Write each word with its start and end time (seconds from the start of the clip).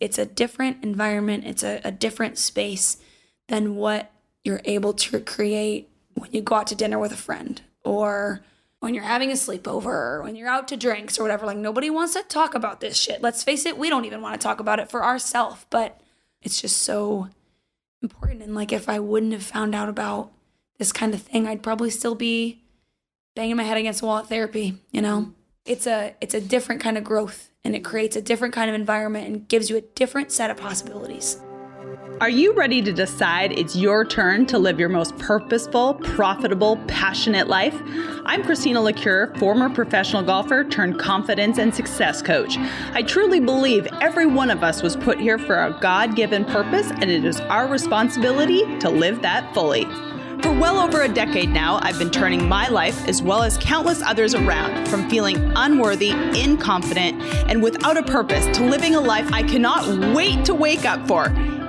it's 0.00 0.18
a 0.18 0.26
different 0.26 0.84
environment, 0.84 1.44
it's 1.46 1.62
a, 1.62 1.80
a 1.84 1.90
different 1.90 2.38
space 2.38 2.98
than 3.48 3.76
what 3.76 4.12
you're 4.44 4.60
able 4.64 4.92
to 4.92 5.20
create 5.20 5.88
when 6.14 6.30
you 6.32 6.40
go 6.40 6.56
out 6.56 6.66
to 6.68 6.74
dinner 6.74 6.98
with 6.98 7.12
a 7.12 7.16
friend 7.16 7.62
or 7.84 8.42
when 8.80 8.94
you're 8.94 9.04
having 9.04 9.30
a 9.30 9.34
sleepover 9.34 9.86
or 9.86 10.22
when 10.22 10.36
you're 10.36 10.48
out 10.48 10.68
to 10.68 10.76
drinks 10.76 11.18
or 11.18 11.22
whatever. 11.22 11.46
Like 11.46 11.56
nobody 11.56 11.90
wants 11.90 12.14
to 12.14 12.22
talk 12.22 12.54
about 12.54 12.80
this 12.80 12.96
shit. 12.96 13.22
Let's 13.22 13.42
face 13.42 13.66
it, 13.66 13.78
we 13.78 13.88
don't 13.88 14.04
even 14.04 14.22
want 14.22 14.40
to 14.40 14.44
talk 14.44 14.60
about 14.60 14.78
it 14.78 14.90
for 14.90 15.04
ourselves, 15.04 15.66
but 15.70 16.00
it's 16.40 16.60
just 16.60 16.78
so 16.78 17.28
important. 18.02 18.42
And 18.42 18.54
like 18.54 18.72
if 18.72 18.88
I 18.88 19.00
wouldn't 19.00 19.32
have 19.32 19.42
found 19.42 19.74
out 19.74 19.88
about 19.88 20.30
this 20.78 20.92
kind 20.92 21.14
of 21.14 21.22
thing, 21.22 21.46
I'd 21.46 21.62
probably 21.62 21.90
still 21.90 22.14
be 22.14 22.62
banging 23.34 23.56
my 23.56 23.64
head 23.64 23.76
against 23.76 24.00
the 24.00 24.06
wall 24.06 24.18
at 24.18 24.28
therapy, 24.28 24.78
you 24.92 25.02
know? 25.02 25.32
It's 25.64 25.86
a 25.86 26.14
it's 26.20 26.34
a 26.34 26.40
different 26.40 26.80
kind 26.80 26.96
of 26.96 27.04
growth 27.04 27.50
and 27.64 27.74
it 27.74 27.84
creates 27.84 28.16
a 28.16 28.22
different 28.22 28.54
kind 28.54 28.68
of 28.68 28.74
environment 28.74 29.26
and 29.26 29.48
gives 29.48 29.70
you 29.70 29.76
a 29.76 29.80
different 29.80 30.32
set 30.32 30.50
of 30.50 30.56
possibilities. 30.56 31.40
Are 32.20 32.28
you 32.28 32.52
ready 32.52 32.82
to 32.82 32.92
decide 32.92 33.52
it's 33.52 33.76
your 33.76 34.04
turn 34.04 34.44
to 34.46 34.58
live 34.58 34.80
your 34.80 34.88
most 34.88 35.16
purposeful, 35.18 35.94
profitable, 35.94 36.76
passionate 36.88 37.46
life? 37.46 37.80
I'm 38.26 38.42
Christina 38.42 38.80
Lecuyer, 38.80 39.38
former 39.38 39.70
professional 39.70 40.24
golfer 40.24 40.64
turned 40.64 40.98
confidence 40.98 41.58
and 41.58 41.72
success 41.72 42.20
coach. 42.20 42.58
I 42.92 43.02
truly 43.02 43.38
believe 43.38 43.86
every 44.00 44.26
one 44.26 44.50
of 44.50 44.64
us 44.64 44.82
was 44.82 44.96
put 44.96 45.20
here 45.20 45.38
for 45.38 45.62
a 45.62 45.78
God 45.80 46.16
given 46.16 46.44
purpose, 46.44 46.90
and 46.90 47.04
it 47.04 47.24
is 47.24 47.38
our 47.42 47.68
responsibility 47.68 48.62
to 48.80 48.90
live 48.90 49.22
that 49.22 49.54
fully. 49.54 49.86
For 50.42 50.52
well 50.52 50.78
over 50.78 51.02
a 51.02 51.08
decade 51.08 51.50
now, 51.50 51.80
I've 51.82 51.98
been 51.98 52.10
turning 52.10 52.48
my 52.48 52.68
life, 52.68 53.08
as 53.08 53.20
well 53.20 53.42
as 53.42 53.58
countless 53.58 54.00
others 54.02 54.34
around, 54.34 54.86
from 54.88 55.10
feeling 55.10 55.52
unworthy, 55.56 56.10
incompetent, 56.10 57.20
and 57.48 57.60
without 57.62 57.96
a 57.96 58.02
purpose 58.04 58.44
to 58.56 58.64
living 58.64 58.94
a 58.94 59.00
life 59.00 59.28
I 59.32 59.42
cannot 59.42 60.14
wait 60.14 60.44
to 60.44 60.54
wake 60.54 60.84
up 60.84 61.08
for 61.08 61.28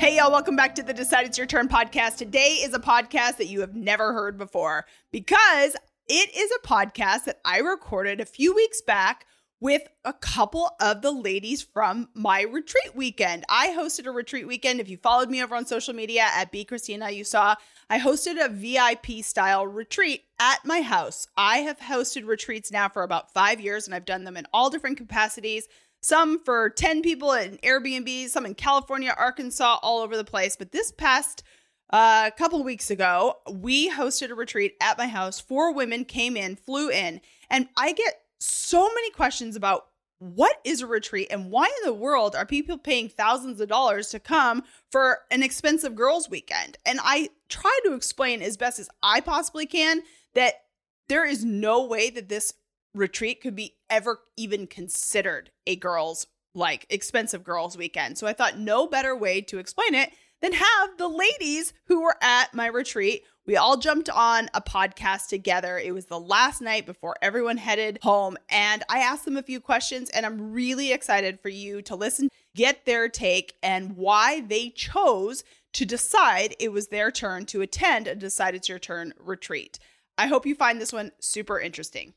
Hey, 0.00 0.16
y'all, 0.16 0.32
welcome 0.32 0.56
back 0.56 0.74
to 0.76 0.82
the 0.82 0.94
Decide 0.94 1.26
It's 1.26 1.36
Your 1.36 1.46
Turn 1.46 1.68
podcast. 1.68 2.16
Today 2.16 2.60
is 2.62 2.72
a 2.72 2.78
podcast 2.78 3.36
that 3.36 3.48
you 3.48 3.60
have 3.60 3.74
never 3.74 4.14
heard 4.14 4.38
before 4.38 4.86
because 5.12 5.76
it 6.08 6.34
is 6.34 6.50
a 6.50 6.66
podcast 6.66 7.24
that 7.24 7.38
I 7.44 7.58
recorded 7.58 8.18
a 8.18 8.24
few 8.24 8.54
weeks 8.54 8.80
back 8.80 9.26
with 9.60 9.82
a 10.06 10.14
couple 10.14 10.70
of 10.80 11.02
the 11.02 11.10
ladies 11.10 11.60
from 11.60 12.08
my 12.14 12.40
retreat 12.40 12.96
weekend. 12.96 13.44
I 13.50 13.76
hosted 13.78 14.06
a 14.06 14.10
retreat 14.10 14.46
weekend. 14.46 14.80
If 14.80 14.88
you 14.88 14.96
followed 14.96 15.28
me 15.28 15.42
over 15.42 15.54
on 15.54 15.66
social 15.66 15.92
media 15.92 16.22
at 16.34 16.50
B 16.50 16.64
Christina, 16.64 17.10
you 17.10 17.22
saw 17.22 17.56
I 17.90 17.98
hosted 17.98 18.42
a 18.42 18.48
VIP 18.48 19.22
style 19.22 19.66
retreat 19.66 20.24
at 20.38 20.64
my 20.64 20.80
house. 20.80 21.26
I 21.36 21.58
have 21.58 21.78
hosted 21.78 22.26
retreats 22.26 22.72
now 22.72 22.88
for 22.88 23.02
about 23.02 23.34
five 23.34 23.60
years 23.60 23.84
and 23.84 23.94
I've 23.94 24.06
done 24.06 24.24
them 24.24 24.38
in 24.38 24.46
all 24.54 24.70
different 24.70 24.96
capacities 24.96 25.68
some 26.00 26.42
for 26.44 26.70
10 26.70 27.02
people 27.02 27.32
in 27.32 27.58
Airbnb, 27.58 28.28
some 28.28 28.46
in 28.46 28.54
California, 28.54 29.14
Arkansas, 29.16 29.78
all 29.82 30.00
over 30.00 30.16
the 30.16 30.24
place. 30.24 30.56
But 30.56 30.72
this 30.72 30.92
past 30.92 31.42
a 31.92 31.96
uh, 31.96 32.30
couple 32.30 32.62
weeks 32.62 32.90
ago, 32.90 33.38
we 33.50 33.90
hosted 33.90 34.30
a 34.30 34.34
retreat 34.34 34.76
at 34.80 34.96
my 34.96 35.08
house. 35.08 35.40
Four 35.40 35.74
women 35.74 36.04
came 36.04 36.36
in, 36.36 36.56
flew 36.56 36.88
in, 36.88 37.20
and 37.50 37.68
I 37.76 37.92
get 37.92 38.22
so 38.38 38.88
many 38.94 39.10
questions 39.10 39.56
about 39.56 39.86
what 40.20 40.60
is 40.64 40.82
a 40.82 40.86
retreat 40.86 41.28
and 41.30 41.50
why 41.50 41.64
in 41.64 41.84
the 41.84 41.94
world 41.94 42.36
are 42.36 42.44
people 42.44 42.76
paying 42.78 43.08
thousands 43.08 43.60
of 43.60 43.68
dollars 43.68 44.10
to 44.10 44.20
come 44.20 44.62
for 44.90 45.20
an 45.30 45.42
expensive 45.42 45.94
girls' 45.94 46.28
weekend? 46.30 46.76
And 46.86 47.00
I 47.02 47.30
try 47.48 47.76
to 47.84 47.94
explain 47.94 48.42
as 48.42 48.56
best 48.56 48.78
as 48.78 48.88
I 49.02 49.20
possibly 49.20 49.66
can 49.66 50.02
that 50.34 50.54
there 51.08 51.26
is 51.26 51.44
no 51.44 51.86
way 51.86 52.10
that 52.10 52.28
this 52.28 52.52
retreat 52.94 53.40
could 53.40 53.54
be 53.54 53.76
ever 53.88 54.20
even 54.36 54.66
considered 54.66 55.50
a 55.66 55.76
girls 55.76 56.26
like 56.54 56.86
expensive 56.90 57.44
girls 57.44 57.76
weekend. 57.76 58.18
So 58.18 58.26
I 58.26 58.32
thought 58.32 58.58
no 58.58 58.86
better 58.86 59.16
way 59.16 59.40
to 59.42 59.58
explain 59.58 59.94
it 59.94 60.12
than 60.42 60.52
have 60.52 60.96
the 60.96 61.08
ladies 61.08 61.72
who 61.84 62.02
were 62.02 62.16
at 62.20 62.54
my 62.54 62.66
retreat. 62.66 63.24
We 63.46 63.56
all 63.56 63.76
jumped 63.76 64.08
on 64.08 64.48
a 64.54 64.60
podcast 64.60 65.28
together. 65.28 65.78
It 65.78 65.92
was 65.92 66.06
the 66.06 66.20
last 66.20 66.60
night 66.60 66.86
before 66.86 67.16
everyone 67.20 67.56
headed 67.56 67.98
home 68.02 68.36
and 68.48 68.82
I 68.88 69.00
asked 69.00 69.24
them 69.24 69.36
a 69.36 69.42
few 69.42 69.60
questions 69.60 70.10
and 70.10 70.24
I'm 70.24 70.52
really 70.52 70.92
excited 70.92 71.40
for 71.40 71.48
you 71.48 71.82
to 71.82 71.96
listen, 71.96 72.28
get 72.54 72.84
their 72.84 73.08
take 73.08 73.54
and 73.62 73.96
why 73.96 74.40
they 74.40 74.70
chose 74.70 75.44
to 75.74 75.84
decide 75.84 76.56
it 76.58 76.72
was 76.72 76.88
their 76.88 77.10
turn 77.10 77.46
to 77.46 77.60
attend 77.60 78.08
a 78.08 78.14
decide 78.14 78.54
it's 78.54 78.68
your 78.68 78.78
turn 78.78 79.14
retreat. 79.18 79.78
I 80.18 80.26
hope 80.26 80.46
you 80.46 80.54
find 80.54 80.80
this 80.80 80.92
one 80.92 81.12
super 81.20 81.58
interesting. 81.60 82.14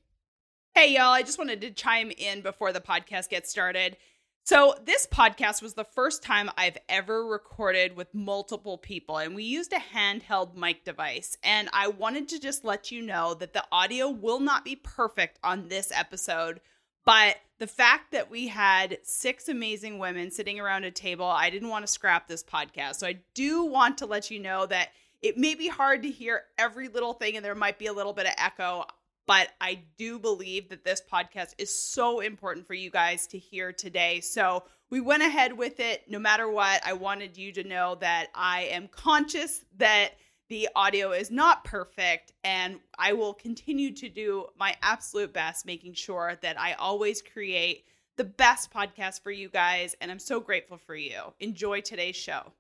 Hey, 0.75 0.95
y'all, 0.95 1.13
I 1.13 1.21
just 1.21 1.37
wanted 1.37 1.61
to 1.61 1.69
chime 1.69 2.09
in 2.09 2.41
before 2.41 2.73
the 2.73 2.81
podcast 2.81 3.29
gets 3.29 3.47
started. 3.47 3.95
So, 4.43 4.73
this 4.83 5.05
podcast 5.05 5.61
was 5.61 5.75
the 5.75 5.83
first 5.83 6.23
time 6.23 6.49
I've 6.57 6.79
ever 6.89 7.27
recorded 7.27 7.95
with 7.95 8.11
multiple 8.15 8.79
people, 8.79 9.17
and 9.17 9.35
we 9.35 9.43
used 9.43 9.71
a 9.71 9.95
handheld 9.95 10.55
mic 10.55 10.83
device. 10.83 11.37
And 11.43 11.69
I 11.73 11.89
wanted 11.89 12.27
to 12.29 12.39
just 12.39 12.65
let 12.65 12.91
you 12.91 13.03
know 13.03 13.35
that 13.35 13.53
the 13.53 13.63
audio 13.71 14.09
will 14.09 14.39
not 14.39 14.65
be 14.65 14.75
perfect 14.75 15.37
on 15.43 15.67
this 15.67 15.91
episode, 15.93 16.59
but 17.05 17.35
the 17.59 17.67
fact 17.67 18.11
that 18.11 18.31
we 18.31 18.47
had 18.47 18.97
six 19.03 19.47
amazing 19.49 19.99
women 19.99 20.31
sitting 20.31 20.59
around 20.59 20.85
a 20.85 20.91
table, 20.91 21.27
I 21.27 21.51
didn't 21.51 21.69
want 21.69 21.85
to 21.85 21.91
scrap 21.91 22.27
this 22.27 22.43
podcast. 22.43 22.95
So, 22.95 23.05
I 23.05 23.19
do 23.35 23.63
want 23.63 23.99
to 23.99 24.07
let 24.07 24.31
you 24.31 24.39
know 24.39 24.65
that 24.65 24.89
it 25.21 25.37
may 25.37 25.53
be 25.53 25.67
hard 25.67 26.01
to 26.01 26.09
hear 26.09 26.45
every 26.57 26.87
little 26.87 27.13
thing, 27.13 27.35
and 27.35 27.45
there 27.45 27.53
might 27.53 27.77
be 27.77 27.85
a 27.85 27.93
little 27.93 28.13
bit 28.13 28.25
of 28.25 28.33
echo 28.39 28.85
but 29.25 29.49
I 29.61 29.83
do 29.97 30.19
believe 30.19 30.69
that 30.69 30.83
this 30.83 31.01
podcast 31.11 31.53
is 31.57 31.77
so 31.77 32.19
important 32.19 32.67
for 32.67 32.73
you 32.73 32.89
guys 32.89 33.27
to 33.27 33.37
hear 33.37 33.71
today. 33.71 34.19
So 34.19 34.63
we 34.89 35.01
went 35.01 35.23
ahead 35.23 35.57
with 35.57 35.79
it. 35.79 36.03
No 36.09 36.19
matter 36.19 36.49
what, 36.49 36.85
I 36.85 36.93
wanted 36.93 37.37
you 37.37 37.51
to 37.53 37.63
know 37.63 37.95
that 37.95 38.27
I 38.35 38.63
am 38.71 38.87
conscious 38.89 39.63
that 39.77 40.11
the 40.49 40.69
audio 40.75 41.13
is 41.13 41.31
not 41.31 41.63
perfect, 41.63 42.33
and 42.43 42.79
I 42.99 43.13
will 43.13 43.33
continue 43.33 43.91
to 43.95 44.09
do 44.09 44.47
my 44.59 44.75
absolute 44.81 45.33
best, 45.33 45.65
making 45.65 45.93
sure 45.93 46.37
that 46.41 46.59
I 46.59 46.73
always 46.73 47.21
create 47.21 47.85
the 48.17 48.25
best 48.25 48.71
podcast 48.71 49.23
for 49.23 49.31
you 49.31 49.49
guys. 49.49 49.95
And 49.99 50.11
I'm 50.11 50.19
so 50.19 50.39
grateful 50.39 50.77
for 50.77 50.95
you. 50.95 51.33
Enjoy 51.39 51.81
today's 51.81 52.17
show. 52.17 52.51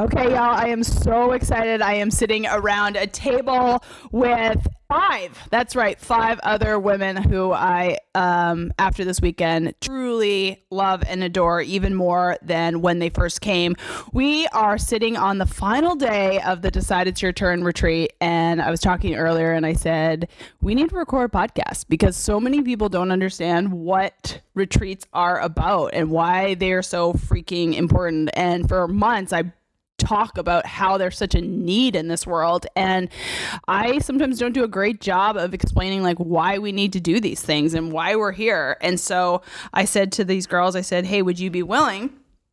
Okay, 0.00 0.30
y'all, 0.30 0.56
I 0.56 0.68
am 0.68 0.82
so 0.82 1.32
excited. 1.32 1.82
I 1.82 1.92
am 1.92 2.10
sitting 2.10 2.46
around 2.46 2.96
a 2.96 3.06
table 3.06 3.84
with 4.12 4.66
five. 4.88 5.38
That's 5.50 5.76
right, 5.76 6.00
five 6.00 6.40
other 6.42 6.78
women 6.78 7.16
who 7.16 7.52
I, 7.52 7.98
um, 8.14 8.72
after 8.78 9.04
this 9.04 9.20
weekend, 9.20 9.74
truly 9.82 10.64
love 10.70 11.04
and 11.06 11.22
adore 11.22 11.60
even 11.60 11.94
more 11.94 12.38
than 12.40 12.80
when 12.80 12.98
they 12.98 13.10
first 13.10 13.42
came. 13.42 13.76
We 14.14 14.46
are 14.54 14.78
sitting 14.78 15.18
on 15.18 15.36
the 15.36 15.44
final 15.44 15.94
day 15.94 16.40
of 16.40 16.62
the 16.62 16.70
Decide 16.70 17.06
It's 17.06 17.20
Your 17.20 17.32
Turn 17.32 17.62
retreat. 17.62 18.14
And 18.22 18.62
I 18.62 18.70
was 18.70 18.80
talking 18.80 19.16
earlier 19.16 19.52
and 19.52 19.66
I 19.66 19.74
said, 19.74 20.30
we 20.62 20.74
need 20.74 20.88
to 20.88 20.96
record 20.96 21.28
a 21.28 21.36
podcast 21.36 21.84
because 21.90 22.16
so 22.16 22.40
many 22.40 22.62
people 22.62 22.88
don't 22.88 23.12
understand 23.12 23.70
what 23.70 24.40
retreats 24.54 25.06
are 25.12 25.40
about 25.40 25.88
and 25.92 26.10
why 26.10 26.54
they 26.54 26.72
are 26.72 26.82
so 26.82 27.12
freaking 27.12 27.74
important. 27.74 28.30
And 28.32 28.66
for 28.66 28.88
months, 28.88 29.34
I 29.34 29.52
talk 30.00 30.38
about 30.38 30.66
how 30.66 30.96
there's 30.96 31.16
such 31.16 31.34
a 31.34 31.40
need 31.40 31.94
in 31.94 32.08
this 32.08 32.26
world 32.26 32.66
and 32.74 33.08
i 33.68 33.98
sometimes 33.98 34.38
don't 34.38 34.52
do 34.52 34.64
a 34.64 34.68
great 34.68 35.00
job 35.00 35.36
of 35.36 35.54
explaining 35.54 36.02
like 36.02 36.18
why 36.18 36.58
we 36.58 36.72
need 36.72 36.92
to 36.92 37.00
do 37.00 37.20
these 37.20 37.42
things 37.42 37.74
and 37.74 37.92
why 37.92 38.16
we're 38.16 38.32
here 38.32 38.76
and 38.80 38.98
so 38.98 39.42
i 39.72 39.84
said 39.84 40.10
to 40.10 40.24
these 40.24 40.46
girls 40.46 40.74
i 40.74 40.80
said 40.80 41.04
hey 41.04 41.22
would 41.22 41.38
you 41.38 41.50
be 41.50 41.62
willing 41.62 42.10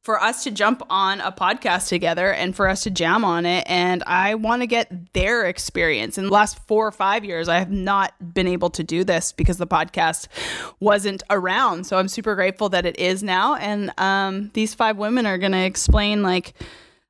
for 0.08 0.24
us 0.24 0.46
to 0.46 0.52
jump 0.52 0.82
on 0.90 1.20
a 1.20 1.34
podcast 1.34 1.90
together 1.90 2.32
and 2.32 2.56
for 2.56 2.70
us 2.70 2.84
to 2.84 2.90
jam 2.90 3.26
on 3.26 3.46
it. 3.46 3.66
And 3.68 4.02
I 4.08 4.36
want 4.36 4.62
to 4.62 4.66
get 4.66 5.12
their 5.12 5.44
experience. 5.44 6.18
In 6.18 6.28
the 6.28 6.32
last 6.32 6.66
four 6.66 6.88
or 6.88 6.94
five 6.94 7.26
years, 7.26 7.50
I 7.50 7.60
have 7.60 7.70
not 7.70 8.14
been 8.34 8.48
able 8.48 8.70
to 8.70 8.86
do 8.86 9.04
this 9.04 9.34
because 9.34 9.58
the 9.58 9.68
podcast 9.68 10.30
wasn't 10.80 11.24
around. 11.30 11.88
So 11.88 11.98
I'm 11.98 12.08
super 12.08 12.36
grateful 12.36 12.70
that 12.70 12.86
it 12.86 12.98
is 12.98 13.22
now. 13.22 13.56
And 13.56 13.92
um, 13.98 14.50
these 14.54 14.74
five 14.74 14.96
women 14.96 15.26
are 15.26 15.38
going 15.38 15.52
to 15.52 15.66
explain, 15.66 16.24
like, 16.24 16.54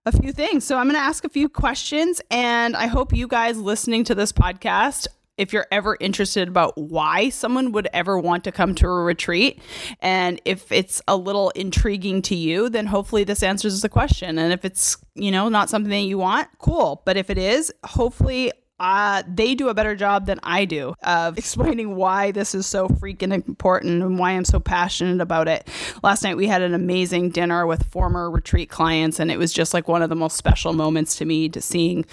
a 0.07 0.12
few 0.12 0.31
things. 0.31 0.63
So 0.63 0.77
I'm 0.77 0.86
going 0.86 0.95
to 0.95 1.01
ask 1.01 1.25
a 1.25 1.30
few 1.30 1.50
questions, 1.50 2.21
and 2.31 2.75
I 2.75 2.88
hope 2.88 3.13
you 3.13 3.27
guys 3.27 3.57
listening 3.57 4.04
to 4.06 4.15
this 4.15 4.31
podcast 4.31 5.07
if 5.38 5.54
you're 5.54 5.68
ever 5.71 5.95
interested 6.00 6.48
about 6.48 6.75
why 6.77 7.30
someone 7.30 7.71
would 7.71 7.88
ever 7.94 8.18
want 8.18 8.44
to 8.45 8.51
come 8.51 8.74
to 8.74 8.88
a 8.88 9.04
retreat 9.04 9.62
and 10.01 10.42
if 10.45 10.71
it's 10.71 11.00
a 11.07 11.15
little 11.15 11.51
intriguing 11.51 12.24
to 12.24 12.36
you 12.36 12.69
then 12.69 12.88
hopefully 12.88 13.24
this 13.24 13.44
answers 13.44 13.80
the 13.81 13.89
question 13.89 14.39
and 14.39 14.51
if 14.51 14.65
it's 14.65 14.98
you 15.13 15.30
know 15.30 15.48
not 15.48 15.69
something 15.69 15.92
that 15.92 16.00
you 16.00 16.18
want 16.18 16.48
cool 16.57 17.03
but 17.06 17.18
if 17.18 17.30
it 17.30 17.38
is 17.38 17.71
hopefully 17.86 18.51
uh, 18.79 19.24
they 19.27 19.56
do 19.56 19.69
a 19.69 19.74
better 19.74 19.95
job 19.95 20.25
than 20.25 20.39
I 20.44 20.65
do 20.65 20.94
of 21.03 21.38
explaining 21.38 21.95
why 21.95 22.31
this 22.31 22.53
is 22.53 22.65
so 22.65 22.88
freaking 22.88 23.33
important 23.33 24.03
and 24.03 24.19
why 24.19 24.31
I'm 24.31 24.45
so 24.45 24.59
passionate 24.59 25.21
about 25.21 25.47
it. 25.47 25.68
Last 26.03 26.24
night 26.24 26.38
we 26.38 26.47
had 26.47 26.62
an 26.62 26.74
amazing 26.74 27.29
dinner 27.29 27.65
with 27.65 27.85
former 27.88 28.29
retreat 28.29 28.69
clients, 28.69 29.19
and 29.19 29.31
it 29.31 29.38
was 29.38 29.51
just 29.53 29.74
like 29.74 29.88
one 29.88 30.01
of 30.01 30.09
the 30.09 30.15
most 30.15 30.38
special 30.38 30.74
moments 30.74 31.15
to 31.18 31.25
me 31.25 31.50
to 31.50 31.62
seeing, 31.62 32.06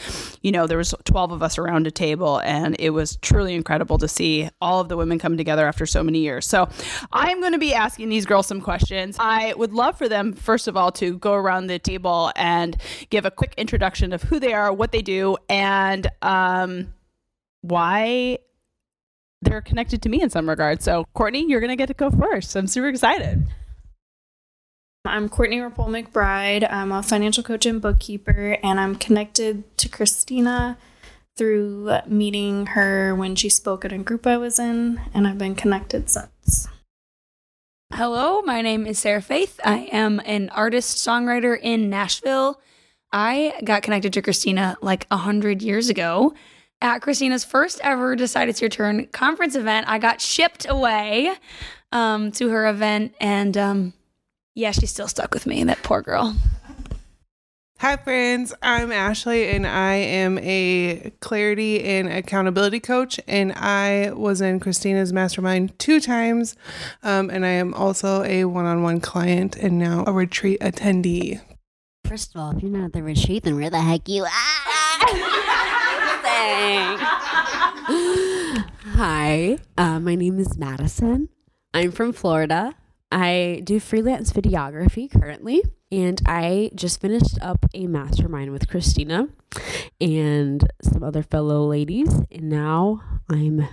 you 0.43 0.52
know, 0.52 0.66
there 0.66 0.78
was 0.78 0.94
12 1.05 1.32
of 1.32 1.43
us 1.43 1.58
around 1.58 1.87
a 1.87 1.90
table, 1.90 2.40
and 2.44 2.76
it 2.78 2.90
was 2.90 3.16
truly 3.16 3.55
incredible 3.55 3.99
to 3.99 4.08
see 4.08 4.49
all 4.61 4.81
of 4.81 4.88
the 4.88 4.96
women 4.96 5.19
come 5.19 5.37
together 5.37 5.66
after 5.66 5.87
so 5.87 6.02
many 6.02 6.20
years. 6.20 6.46
So 6.46 6.69
I'm 7.12 7.40
going 7.40 7.52
to 7.52 7.58
be 7.58 7.75
asking 7.75 8.08
these 8.08 8.26
girls 8.26 8.46
some 8.46 8.61
questions. 8.61 9.16
I 9.19 9.55
would 9.55 9.72
love 9.72 9.99
for 9.99 10.08
them, 10.08 10.32
first 10.32 10.69
of 10.69 10.76
all, 10.76 10.93
to 10.93 11.19
go 11.19 11.34
around 11.34 11.66
the 11.66 11.78
table 11.78 12.32
and 12.37 12.76
give 13.11 13.25
a 13.25 13.31
quick 13.31 13.55
introduction 13.56 14.12
of 14.12 14.22
who 14.22 14.38
they 14.38 14.52
are, 14.52 14.72
what 14.72 14.93
they 14.93 15.02
do, 15.02 15.37
and 15.49 16.08
um, 16.55 16.95
why 17.62 18.39
they're 19.43 19.61
connected 19.61 20.03
to 20.03 20.09
me 20.09 20.23
in 20.23 20.31
some 20.31 20.49
regard. 20.49 20.83
So, 20.83 21.06
Courtney, 21.15 21.47
you're 21.49 21.61
going 21.61 21.71
to 21.71 21.77
get 21.77 21.87
to 21.87 21.95
go 21.95 22.11
first. 22.11 22.55
I'm 22.56 22.67
super 22.67 22.89
excited. 22.89 23.47
I'm 25.05 25.29
Courtney 25.29 25.61
Rapole 25.61 25.89
McBride. 25.89 26.67
I'm 26.71 26.91
a 26.91 27.03
financial 27.03 27.43
coach 27.43 27.67
and 27.67 27.81
bookkeeper, 27.81 28.59
and 28.62 28.81
I'm 28.81 28.95
connected 28.95 29.77
to 29.79 29.89
Christina 29.89 30.79
through 31.37 31.99
meeting 32.06 32.67
her 32.67 33.15
when 33.15 33.35
she 33.37 33.49
spoke 33.49 33.85
at 33.85 33.93
a 33.93 33.99
group 33.99 34.27
I 34.27 34.39
was 34.39 34.59
in, 34.59 35.00
and 35.12 35.27
I've 35.27 35.39
been 35.39 35.55
connected 35.55 36.09
since. 36.09 36.69
Hello, 37.93 38.41
my 38.43 38.62
name 38.62 38.87
is 38.87 38.99
Sarah 38.99 39.21
Faith. 39.21 39.61
I 39.62 39.89
am 39.93 40.23
an 40.25 40.49
artist 40.50 40.97
songwriter 40.97 41.59
in 41.61 41.91
Nashville. 41.91 42.61
I 43.14 43.55
got 43.62 43.84
connected 43.84 44.12
to 44.14 44.22
Christina 44.22 44.76
like 44.82 45.06
a 45.08 45.16
hundred 45.16 45.62
years 45.62 45.88
ago 45.88 46.34
at 46.82 46.99
Christina's 46.99 47.44
first 47.44 47.81
ever 47.84 48.16
Decide 48.16 48.49
It's 48.49 48.61
Your 48.61 48.69
Turn 48.69 49.06
conference 49.06 49.55
event. 49.55 49.88
I 49.88 50.00
got 50.00 50.20
shipped 50.20 50.66
away 50.69 51.32
um, 51.93 52.32
to 52.32 52.49
her 52.49 52.66
event, 52.66 53.14
and 53.20 53.56
um, 53.56 53.93
yeah, 54.56 54.72
she's 54.72 54.90
still 54.90 55.06
stuck 55.06 55.32
with 55.32 55.46
me. 55.46 55.62
That 55.62 55.81
poor 55.84 56.02
girl. 56.02 56.34
Hi, 57.78 57.96
friends. 57.99 58.52
I'm 58.61 58.90
Ashley, 58.90 59.49
and 59.49 59.64
I 59.64 59.94
am 59.94 60.38
a 60.38 61.12
clarity 61.20 61.84
and 61.84 62.08
accountability 62.08 62.81
coach. 62.81 63.20
And 63.28 63.52
I 63.52 64.11
was 64.12 64.40
in 64.40 64.58
Christina's 64.58 65.12
mastermind 65.12 65.78
two 65.78 66.00
times. 66.00 66.56
Um, 67.05 67.31
and 67.31 67.46
I 67.46 67.50
am 67.50 67.75
also 67.75 68.25
a 68.25 68.44
one 68.46 68.64
on 68.64 68.82
one 68.82 69.00
client 69.00 69.55
and 69.55 69.78
now 69.78 70.02
a 70.05 70.12
retreat 70.12 70.58
attendee. 70.61 71.40
First 72.14 72.37
of 72.37 72.40
all, 72.40 72.56
if 72.56 72.62
you're 72.62 72.70
not 72.70 72.93
the 72.93 73.02
retreat, 73.02 73.43
then 73.43 73.56
where 73.56 73.70
the 73.70 73.81
heck 73.81 74.08
you 74.08 74.25
at? 74.25 74.31
Hi, 78.94 79.58
uh, 79.76 79.99
my 79.99 80.14
name 80.14 80.38
is 80.38 80.56
Madison. 80.56 81.28
I'm 81.75 81.90
from 81.90 82.12
Florida. 82.12 82.76
I 83.11 83.62
do 83.64 83.81
freelance 83.81 84.32
videography 84.32 85.11
currently, 85.11 85.61
and 85.90 86.22
I 86.25 86.70
just 86.76 87.00
finished 87.00 87.37
up 87.43 87.66
a 87.75 87.88
mastermind 87.88 88.52
with 88.52 88.69
Christina 88.69 89.26
and 90.00 90.70
some 90.82 91.02
other 91.02 91.25
fellow 91.25 91.66
ladies, 91.66 92.14
and 92.31 92.49
now 92.49 93.02
I'm 93.28 93.66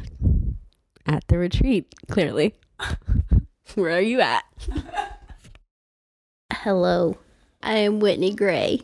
at 1.05 1.27
the 1.27 1.37
retreat, 1.37 1.93
clearly. 2.09 2.55
Where 3.75 3.97
are 3.97 4.01
you 4.01 4.19
at? 4.19 4.45
Hello, 6.51 7.19
I 7.63 7.77
am 7.77 7.99
Whitney 7.99 8.33
Gray. 8.33 8.81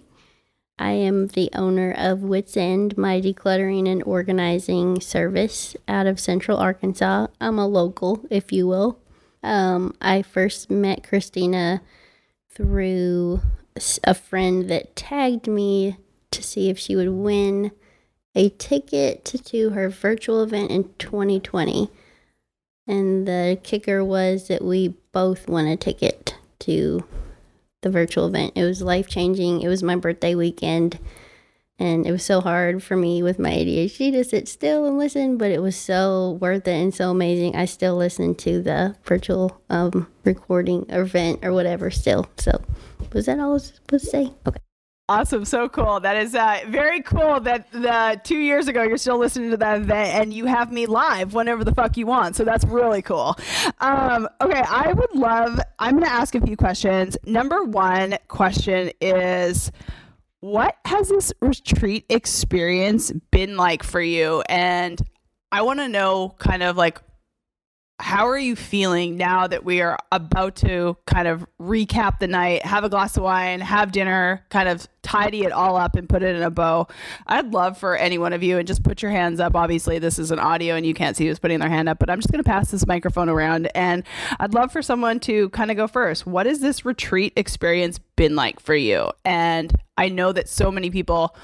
I 0.80 0.92
am 0.92 1.28
the 1.28 1.50
owner 1.54 1.92
of 1.98 2.22
Wits 2.22 2.56
End, 2.56 2.98
my 2.98 3.20
decluttering 3.20 3.92
and 3.92 4.04
organizing 4.04 5.02
service 5.02 5.76
out 5.88 6.06
of 6.06 6.20
Central 6.20 6.60
Arkansas. 6.60 7.28
I'm 7.42 7.58
a 7.58 7.68
local, 7.68 8.24
if 8.30 8.52
you 8.52 8.68
will. 8.68 9.00
Um, 9.42 9.96
I 10.00 10.22
first 10.22 10.70
met 10.70 11.08
Christina 11.08 11.82
through 12.52 13.42
a 14.04 14.14
friend 14.14 14.70
that 14.70 14.96
tagged 14.96 15.48
me 15.48 15.98
to 16.32 16.44
see 16.44 16.70
if 16.70 16.78
she 16.78 16.96
would 16.96 17.10
win 17.10 17.72
a 18.36 18.50
ticket 18.50 19.26
to 19.46 19.72
her 19.72 19.90
virtual 19.90 20.44
event 20.44 20.70
in 20.70 20.94
2020. 21.00 21.90
And 22.86 23.28
the 23.28 23.60
kicker 23.64 24.06
was 24.06 24.48
that 24.48 24.64
we 24.64 24.90
both 25.12 25.50
won 25.50 25.66
a 25.66 25.76
ticket 25.76 26.36
to 26.60 27.04
the 27.82 27.90
virtual 27.90 28.28
event. 28.28 28.54
It 28.56 28.64
was 28.64 28.82
life 28.82 29.08
changing. 29.08 29.62
It 29.62 29.68
was 29.68 29.84
my 29.84 29.96
birthday 29.96 30.36
weekend. 30.36 31.00
And 31.80 32.08
it 32.08 32.12
was 32.12 32.26
so 32.26 32.42
hard 32.42 32.82
for 32.82 32.96
me 32.96 33.22
with 33.22 33.38
my 33.38 33.52
ADHD 33.52 34.12
to 34.14 34.24
sit 34.24 34.48
still 34.48 34.86
and 34.86 34.98
listen, 34.98 35.38
but 35.38 35.52
it 35.52 35.62
was 35.62 35.76
so 35.76 36.38
worth 36.42 36.68
it 36.68 36.72
and 36.72 36.94
so 36.94 37.12
amazing. 37.12 37.56
I 37.56 37.66
still 37.66 37.96
listen 37.96 38.34
to 38.36 38.64
the 38.64 38.96
virtual 39.04 39.62
um, 39.70 40.08
recording 40.24 40.88
event 40.90 41.46
or 41.46 41.54
whatever 41.54 41.92
still. 41.92 42.26
So, 42.38 42.64
was 43.14 43.28
that 43.28 43.40
all 43.40 43.52
I 43.52 43.54
was 43.54 43.74
supposed 43.76 44.06
to 44.06 44.10
say? 44.10 44.34
Okay. 44.48 44.60
Awesome, 45.10 45.46
so 45.46 45.70
cool. 45.70 46.02
That 46.02 46.18
is 46.18 46.36
uh, 46.36 46.60
very 46.68 47.02
cool. 47.02 47.40
That 47.40 47.72
the 47.72 48.20
two 48.26 48.40
years 48.40 48.68
ago 48.68 48.84
you're 48.84 48.98
still 48.98 49.18
listening 49.18 49.52
to 49.52 49.58
that 49.58 49.78
event 49.78 50.16
and 50.16 50.34
you 50.34 50.46
have 50.48 50.70
me 50.70 50.86
live 50.86 51.34
whenever 51.34 51.64
the 51.64 51.74
fuck 51.74 51.96
you 51.96 52.06
want. 52.06 52.36
So 52.36 52.44
that's 52.44 52.66
really 52.66 53.02
cool. 53.02 53.38
Um, 53.80 54.28
okay, 54.42 54.62
I 54.68 54.92
would 54.92 55.16
love. 55.16 55.62
I'm 55.80 55.92
going 55.92 56.04
to 56.04 56.12
ask 56.12 56.36
a 56.36 56.42
few 56.42 56.58
questions. 56.58 57.18
Number 57.26 57.64
one 57.64 58.18
question 58.28 58.92
is, 59.00 59.72
what 60.42 60.76
has 60.84 61.08
this 61.08 61.32
retreat 61.42 62.06
experience 62.10 63.14
been 63.32 63.56
like 63.56 63.84
for 63.84 64.02
you? 64.02 64.44
And 64.50 65.02
I 65.54 65.62
want 65.62 65.80
to 65.80 65.88
know, 65.88 66.36
kind 66.38 66.64
of 66.64 66.76
like 66.76 67.02
how 68.00 68.28
are 68.28 68.38
you 68.38 68.56
feeling 68.56 69.18
now 69.18 69.48
that 69.48 69.66
we 69.66 69.82
are 69.82 69.98
about 70.12 70.56
to 70.58 70.96
kind 71.08 71.28
of 71.28 71.48
recap 71.60 72.20
the 72.20 72.28
night, 72.28 72.64
have 72.64 72.84
a 72.84 72.90
glass 72.90 73.18
of 73.18 73.24
wine, 73.24 73.60
have 73.60 73.92
dinner, 73.92 74.46
kind 74.50 74.70
of 74.70 74.88
tidy 75.02 75.44
it 75.44 75.52
all 75.52 75.76
up 75.76 75.96
and 75.96 76.08
put 76.08 76.22
it 76.22 76.36
in 76.36 76.44
a 76.44 76.52
bow? 76.52 76.88
I'd 77.26 77.54
love 77.54 77.78
for 77.78 77.96
any 77.96 78.20
one 78.20 78.34
of 78.34 78.44
you 78.44 78.60
and 78.60 78.68
just 78.68 78.84
put 78.84 79.02
your 79.02 79.10
hands 79.10 79.40
up. 79.40 79.56
Obviously, 79.56 79.98
this 79.98 80.20
is 80.20 80.30
an 80.30 80.38
audio 80.38 80.76
and 80.76 80.86
you 80.86 80.94
can't 80.94 81.18
see 81.18 81.26
who's 81.26 81.40
putting 81.40 81.60
their 81.60 81.70
hand 81.70 81.90
up, 81.90 81.98
but 81.98 82.10
I'm 82.10 82.20
just 82.20 82.32
going 82.32 82.44
to 82.44 82.50
pass 82.50 82.70
this 82.70 82.86
microphone 82.86 83.30
around 83.30 83.72
and 83.74 84.04
I'd 84.40 84.54
love 84.54 84.72
for 84.72 84.84
someone 84.84 85.20
to 85.22 85.50
kind 85.50 85.72
of 85.72 85.78
go 85.78 85.88
first. 85.88 86.28
What 86.28 86.46
has 86.46 86.60
this 86.60 86.86
retreat 86.86 87.34
experience 87.36 88.00
been 88.16 88.36
like 88.36 88.60
for 88.60 88.76
you? 88.76 89.10
And 89.26 89.74
I 89.98 90.10
know 90.10 90.32
that 90.34 90.48
so 90.48 90.72
many 90.72 90.92
people 90.92 91.36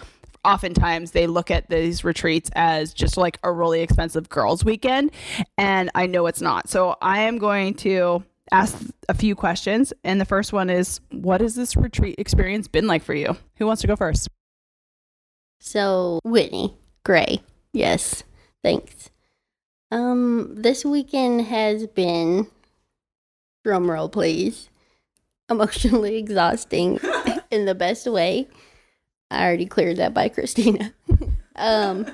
oftentimes 0.45 1.11
they 1.11 1.27
look 1.27 1.49
at 1.51 1.69
these 1.69 2.03
retreats 2.03 2.49
as 2.53 2.93
just 2.93 3.17
like 3.17 3.39
a 3.43 3.51
really 3.51 3.81
expensive 3.81 4.29
girls 4.29 4.63
weekend 4.65 5.11
and 5.57 5.89
i 5.95 6.05
know 6.05 6.25
it's 6.27 6.41
not 6.41 6.67
so 6.69 6.95
i 7.01 7.19
am 7.19 7.37
going 7.37 7.73
to 7.73 8.23
ask 8.51 8.77
a 9.09 9.13
few 9.13 9.35
questions 9.35 9.93
and 10.03 10.19
the 10.19 10.25
first 10.25 10.51
one 10.53 10.69
is 10.69 10.99
what 11.11 11.41
has 11.41 11.55
this 11.55 11.75
retreat 11.75 12.15
experience 12.17 12.67
been 12.67 12.87
like 12.87 13.03
for 13.03 13.13
you 13.13 13.35
who 13.57 13.65
wants 13.65 13.81
to 13.81 13.87
go 13.87 13.95
first 13.95 14.27
So, 15.59 16.19
Whitney 16.25 16.75
Gray. 17.05 17.41
Yes. 17.71 18.23
Thanks. 18.63 19.09
Um, 19.91 20.55
this 20.55 20.83
weekend 20.83 21.43
has 21.43 21.87
been, 21.87 22.47
drumroll 23.65 24.11
please, 24.11 24.69
emotionally 25.49 26.17
exhausting 26.17 26.99
in 27.51 27.65
the 27.65 27.75
best 27.75 28.07
way. 28.07 28.47
I 29.33 29.45
already 29.45 29.65
cleared 29.65 29.97
that 29.97 30.13
by 30.13 30.29
Christina. 30.29 30.93
um, 31.55 32.05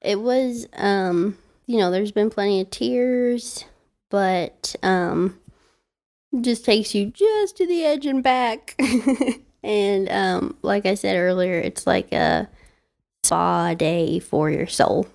it 0.00 0.20
was, 0.20 0.66
um, 0.74 1.36
you 1.66 1.78
know, 1.78 1.90
there's 1.90 2.12
been 2.12 2.30
plenty 2.30 2.60
of 2.60 2.70
tears, 2.70 3.64
but 4.10 4.74
um, 4.82 5.38
just 6.40 6.64
takes 6.64 6.94
you 6.94 7.06
just 7.06 7.56
to 7.58 7.66
the 7.66 7.84
edge 7.84 8.06
and 8.06 8.22
back. 8.22 8.74
and 9.62 10.10
um, 10.10 10.56
like 10.62 10.86
I 10.86 10.94
said 10.94 11.16
earlier, 11.16 11.54
it's 11.54 11.86
like 11.86 12.12
a 12.12 12.48
spa 13.22 13.74
day 13.74 14.18
for 14.18 14.50
your 14.50 14.66
soul. 14.66 15.06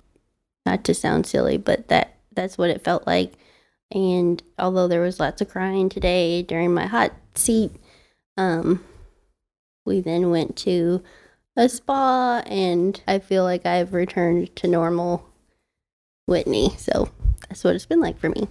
Not 0.65 0.83
to 0.85 0.93
sound 0.93 1.25
silly, 1.25 1.57
but 1.57 1.87
that 1.87 2.17
that's 2.33 2.57
what 2.57 2.69
it 2.69 2.83
felt 2.83 3.07
like. 3.07 3.33
And 3.91 4.43
although 4.59 4.87
there 4.87 5.01
was 5.01 5.19
lots 5.19 5.41
of 5.41 5.49
crying 5.49 5.89
today 5.89 6.43
during 6.43 6.73
my 6.73 6.87
hot 6.87 7.13
seat, 7.35 7.71
um, 8.35 8.83
we 9.87 10.01
then 10.01 10.29
went 10.29 10.55
to 10.57 11.01
a 11.55 11.67
spa, 11.67 12.43
and 12.45 13.01
I 13.07 13.17
feel 13.17 13.43
like 13.43 13.65
I've 13.65 13.93
returned 13.93 14.55
to 14.57 14.67
normal 14.67 15.27
Whitney. 16.27 16.75
So 16.77 17.09
that's 17.47 17.63
what 17.63 17.75
it's 17.75 17.87
been 17.87 18.01
like 18.01 18.19
for 18.19 18.29
me. 18.29 18.47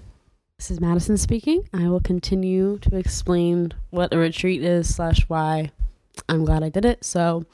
This 0.58 0.70
is 0.70 0.80
Madison 0.80 1.18
speaking. 1.18 1.68
I 1.72 1.88
will 1.88 2.00
continue 2.00 2.78
to 2.78 2.96
explain 2.96 3.74
what 3.90 4.12
a 4.12 4.18
retreat 4.18 4.64
is 4.64 4.94
slash 4.94 5.20
why 5.28 5.70
I'm 6.28 6.46
glad 6.46 6.62
I 6.62 6.70
did 6.70 6.86
it. 6.86 7.04
So, 7.04 7.44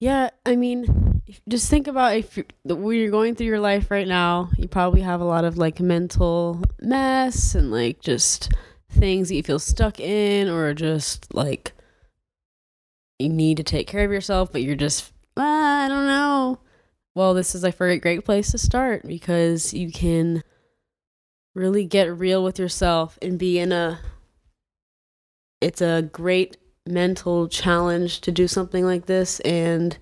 yeah, 0.00 0.28
I 0.44 0.54
mean, 0.54 1.22
just 1.48 1.70
think 1.70 1.86
about 1.86 2.14
if 2.14 2.36
you're, 2.36 2.46
when 2.64 2.98
you're 2.98 3.10
going 3.10 3.34
through 3.34 3.46
your 3.46 3.58
life 3.58 3.90
right 3.90 4.06
now, 4.06 4.50
you 4.58 4.68
probably 4.68 5.00
have 5.00 5.22
a 5.22 5.24
lot 5.24 5.46
of 5.46 5.56
like 5.56 5.80
mental 5.80 6.62
mess 6.80 7.54
and 7.54 7.70
like 7.70 8.00
just 8.00 8.52
things 8.90 9.28
that 9.28 9.36
you 9.36 9.42
feel 9.42 9.58
stuck 9.58 9.98
in 9.98 10.48
or 10.48 10.74
just 10.74 11.34
like 11.34 11.72
you 13.18 13.28
need 13.28 13.56
to 13.58 13.62
take 13.62 13.86
care 13.86 14.04
of 14.04 14.10
yourself, 14.10 14.52
but 14.52 14.62
you're 14.62 14.76
just, 14.76 15.12
ah, 15.36 15.84
I 15.84 15.88
don't 15.88 16.06
know. 16.06 16.58
Well, 17.14 17.34
this 17.34 17.54
is 17.54 17.62
like 17.62 17.80
a 17.80 17.98
great 17.98 18.24
place 18.24 18.50
to 18.50 18.58
start 18.58 19.06
because 19.06 19.72
you 19.72 19.92
can 19.92 20.42
really 21.54 21.84
get 21.84 22.16
real 22.16 22.42
with 22.42 22.58
yourself 22.58 23.18
and 23.22 23.38
be 23.38 23.58
in 23.58 23.70
a, 23.70 24.00
it's 25.60 25.80
a 25.80 26.02
great 26.02 26.56
mental 26.86 27.48
challenge 27.48 28.20
to 28.22 28.32
do 28.32 28.48
something 28.48 28.84
like 28.84 29.06
this 29.06 29.40
and 29.40 29.96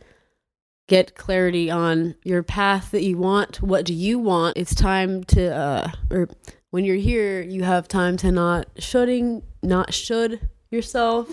get 0.88 1.14
clarity 1.14 1.70
on 1.70 2.14
your 2.24 2.42
path 2.42 2.90
that 2.90 3.02
you 3.02 3.18
want. 3.18 3.60
What 3.62 3.84
do 3.84 3.92
you 3.92 4.18
want? 4.18 4.56
It's 4.56 4.74
time 4.74 5.22
to, 5.24 5.54
uh, 5.54 5.90
or 6.10 6.28
when 6.70 6.84
you're 6.84 6.96
here, 6.96 7.42
you 7.42 7.62
have 7.62 7.86
time 7.86 8.16
to 8.18 8.32
not 8.32 8.66
shoulding, 8.78 9.42
not 9.62 9.92
should 9.92 10.48
yourself. 10.70 11.28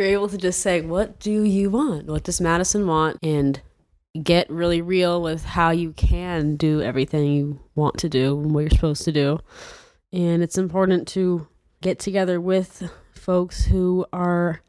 You're 0.00 0.08
able 0.08 0.30
to 0.30 0.38
just 0.38 0.60
say, 0.60 0.80
what 0.80 1.18
do 1.20 1.44
you 1.44 1.68
want? 1.68 2.06
What 2.06 2.24
does 2.24 2.40
Madison 2.40 2.86
want? 2.86 3.18
And 3.22 3.60
get 4.22 4.48
really 4.48 4.80
real 4.80 5.20
with 5.20 5.44
how 5.44 5.72
you 5.72 5.92
can 5.92 6.56
do 6.56 6.80
everything 6.80 7.30
you 7.30 7.60
want 7.74 7.98
to 7.98 8.08
do 8.08 8.40
and 8.40 8.54
what 8.54 8.60
you're 8.60 8.70
supposed 8.70 9.04
to 9.04 9.12
do. 9.12 9.40
And 10.10 10.42
it's 10.42 10.56
important 10.56 11.06
to 11.08 11.48
get 11.82 11.98
together 11.98 12.40
with 12.40 12.90
folks 13.12 13.66
who 13.66 14.06
are 14.10 14.62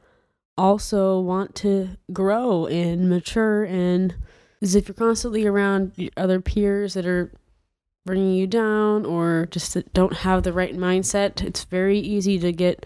also 0.57 1.21
want 1.21 1.55
to 1.55 1.91
grow 2.11 2.65
and 2.65 3.09
mature 3.09 3.63
and 3.63 4.13
as 4.61 4.75
if 4.75 4.89
you're 4.89 4.95
constantly 4.95 5.47
around 5.47 5.93
other 6.17 6.41
peers 6.41 6.95
that 6.95 7.05
are 7.05 7.31
bringing 8.05 8.33
you 8.33 8.47
down 8.47 9.05
or 9.05 9.47
just 9.49 9.77
don't 9.93 10.17
have 10.17 10.43
the 10.43 10.51
right 10.51 10.75
mindset 10.75 11.41
it's 11.41 11.63
very 11.63 11.99
easy 11.99 12.37
to 12.37 12.51
get 12.51 12.85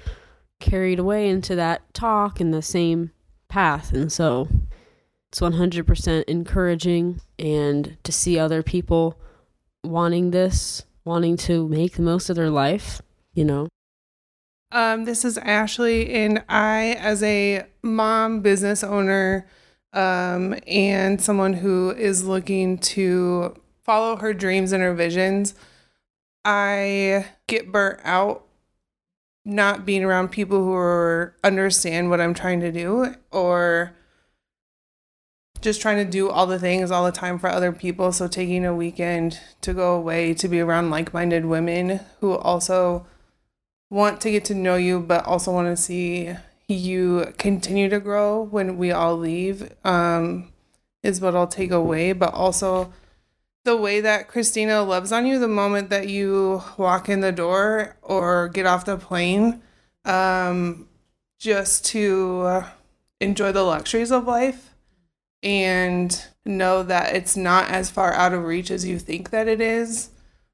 carried 0.60 1.00
away 1.00 1.30
into 1.30 1.56
that 1.56 1.94
talk 1.94 2.40
and 2.40 2.54
the 2.54 2.62
same 2.62 3.12
path. 3.48 3.94
And 3.94 4.12
so 4.12 4.48
it's 5.30 5.40
100% 5.40 6.24
encouraging 6.24 7.22
and 7.38 7.98
to 8.04 8.12
see 8.12 8.40
other 8.40 8.64
people 8.64 9.20
wanting 9.84 10.32
this 10.32 10.86
wanting 11.04 11.38
to 11.38 11.68
make 11.68 11.94
the 11.94 12.02
most 12.02 12.32
of 12.32 12.36
their 12.36 12.50
life 12.50 13.00
you 13.36 13.46
know? 13.46 13.68
Um, 14.72 15.06
this 15.06 15.24
is 15.24 15.38
Ashley, 15.38 16.12
and 16.14 16.44
I, 16.50 16.98
as 17.00 17.22
a 17.22 17.66
mom, 17.84 18.42
business 18.42 18.84
owner, 18.84 19.48
um, 19.94 20.56
and 20.68 21.22
someone 21.22 21.54
who 21.54 21.92
is 21.92 22.26
looking 22.26 22.80
to 22.80 23.56
follow 23.84 24.16
her 24.18 24.34
dreams 24.34 24.72
and 24.72 24.82
her 24.82 24.94
visions, 24.94 25.54
I 26.44 27.28
get 27.48 27.72
burnt 27.72 28.00
out 28.04 28.45
not 29.46 29.86
being 29.86 30.04
around 30.04 30.30
people 30.30 30.58
who 30.58 30.74
are, 30.74 31.36
understand 31.44 32.10
what 32.10 32.20
I'm 32.20 32.34
trying 32.34 32.60
to 32.62 32.72
do 32.72 33.14
or 33.32 33.94
just 35.62 35.82
trying 35.82 36.04
to 36.04 36.10
do 36.10 36.30
all 36.30 36.48
the 36.48 36.60
things 36.60 36.92
all 36.92 37.06
the 37.06 37.12
time 37.12 37.40
for 37.40 37.48
other 37.48 37.72
people. 37.72 38.12
So 38.12 38.28
taking 38.28 38.66
a 38.66 38.76
weekend 38.76 39.40
to 39.62 39.74
go 39.74 39.96
away 39.96 40.34
to 40.34 40.48
be 40.48 40.60
around 40.60 40.90
like-minded 40.90 41.46
women 41.46 42.02
who 42.20 42.34
also 42.34 43.06
want 43.90 44.20
to 44.22 44.32
get 44.32 44.46
to 44.46 44.56
know 44.56 44.76
you, 44.76 45.00
but 45.00 45.26
also 45.26 45.52
want 45.52 45.68
to 45.68 45.82
see 45.82 46.34
you 46.68 47.34
continue 47.38 47.88
to 47.90 48.00
grow 48.00 48.42
when 48.42 48.78
we 48.78 48.92
all 48.92 49.16
leave 49.16 49.72
um, 49.84 50.52
is 51.04 51.22
what 51.22 51.36
I'll 51.36 51.48
take 51.48 51.72
away. 51.72 52.14
But 52.14 52.34
also 52.34 52.92
the 53.66 53.76
way 53.76 54.00
that 54.00 54.28
Christina 54.28 54.82
loves 54.84 55.12
on 55.12 55.26
you 55.26 55.40
the 55.40 55.48
moment 55.48 55.90
that 55.90 56.08
you 56.08 56.64
walk 56.78 57.10
in 57.10 57.20
the 57.20 57.32
door 57.32 57.98
or 58.02 58.48
get 58.48 58.66
off 58.66 58.86
the 58.86 58.98
plane, 58.98 59.62
um, 60.06 60.88
just 61.40 61.84
to 61.88 62.64
enjoy 63.20 63.52
the 63.52 63.64
luxuries 63.64 64.12
of 64.12 64.26
life 64.26 64.70
and 65.44 66.26
know 66.46 66.84
that 66.84 67.16
it's 67.16 67.36
not 67.36 67.70
as 67.70 67.90
far 67.90 68.14
out 68.14 68.34
of 68.34 68.44
reach 68.44 68.72
as 68.72 68.86
you 68.86 69.00
think 69.00 69.32
that 69.32 69.48
it 69.48 69.60
is 69.60 70.10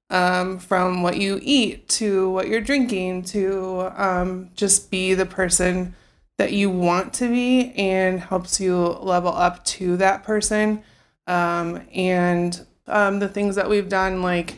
um, 0.09 0.57
from 0.59 1.03
what 1.03 1.17
you 1.17 1.39
eat 1.41 1.87
to 1.87 2.29
what 2.31 2.47
you're 2.47 2.61
drinking 2.61 3.23
to 3.23 3.91
um, 3.95 4.49
just 4.55 4.89
be 4.89 5.13
the 5.13 5.25
person 5.25 5.95
that 6.37 6.53
you 6.53 6.69
want 6.69 7.13
to 7.13 7.29
be 7.29 7.73
and 7.75 8.19
helps 8.19 8.59
you 8.59 8.75
level 8.77 9.33
up 9.33 9.63
to 9.63 9.95
that 9.97 10.23
person. 10.23 10.83
Um, 11.27 11.81
and 11.93 12.65
um, 12.91 13.19
the 13.19 13.29
things 13.29 13.55
that 13.55 13.69
we've 13.69 13.89
done, 13.89 14.21
like 14.21 14.57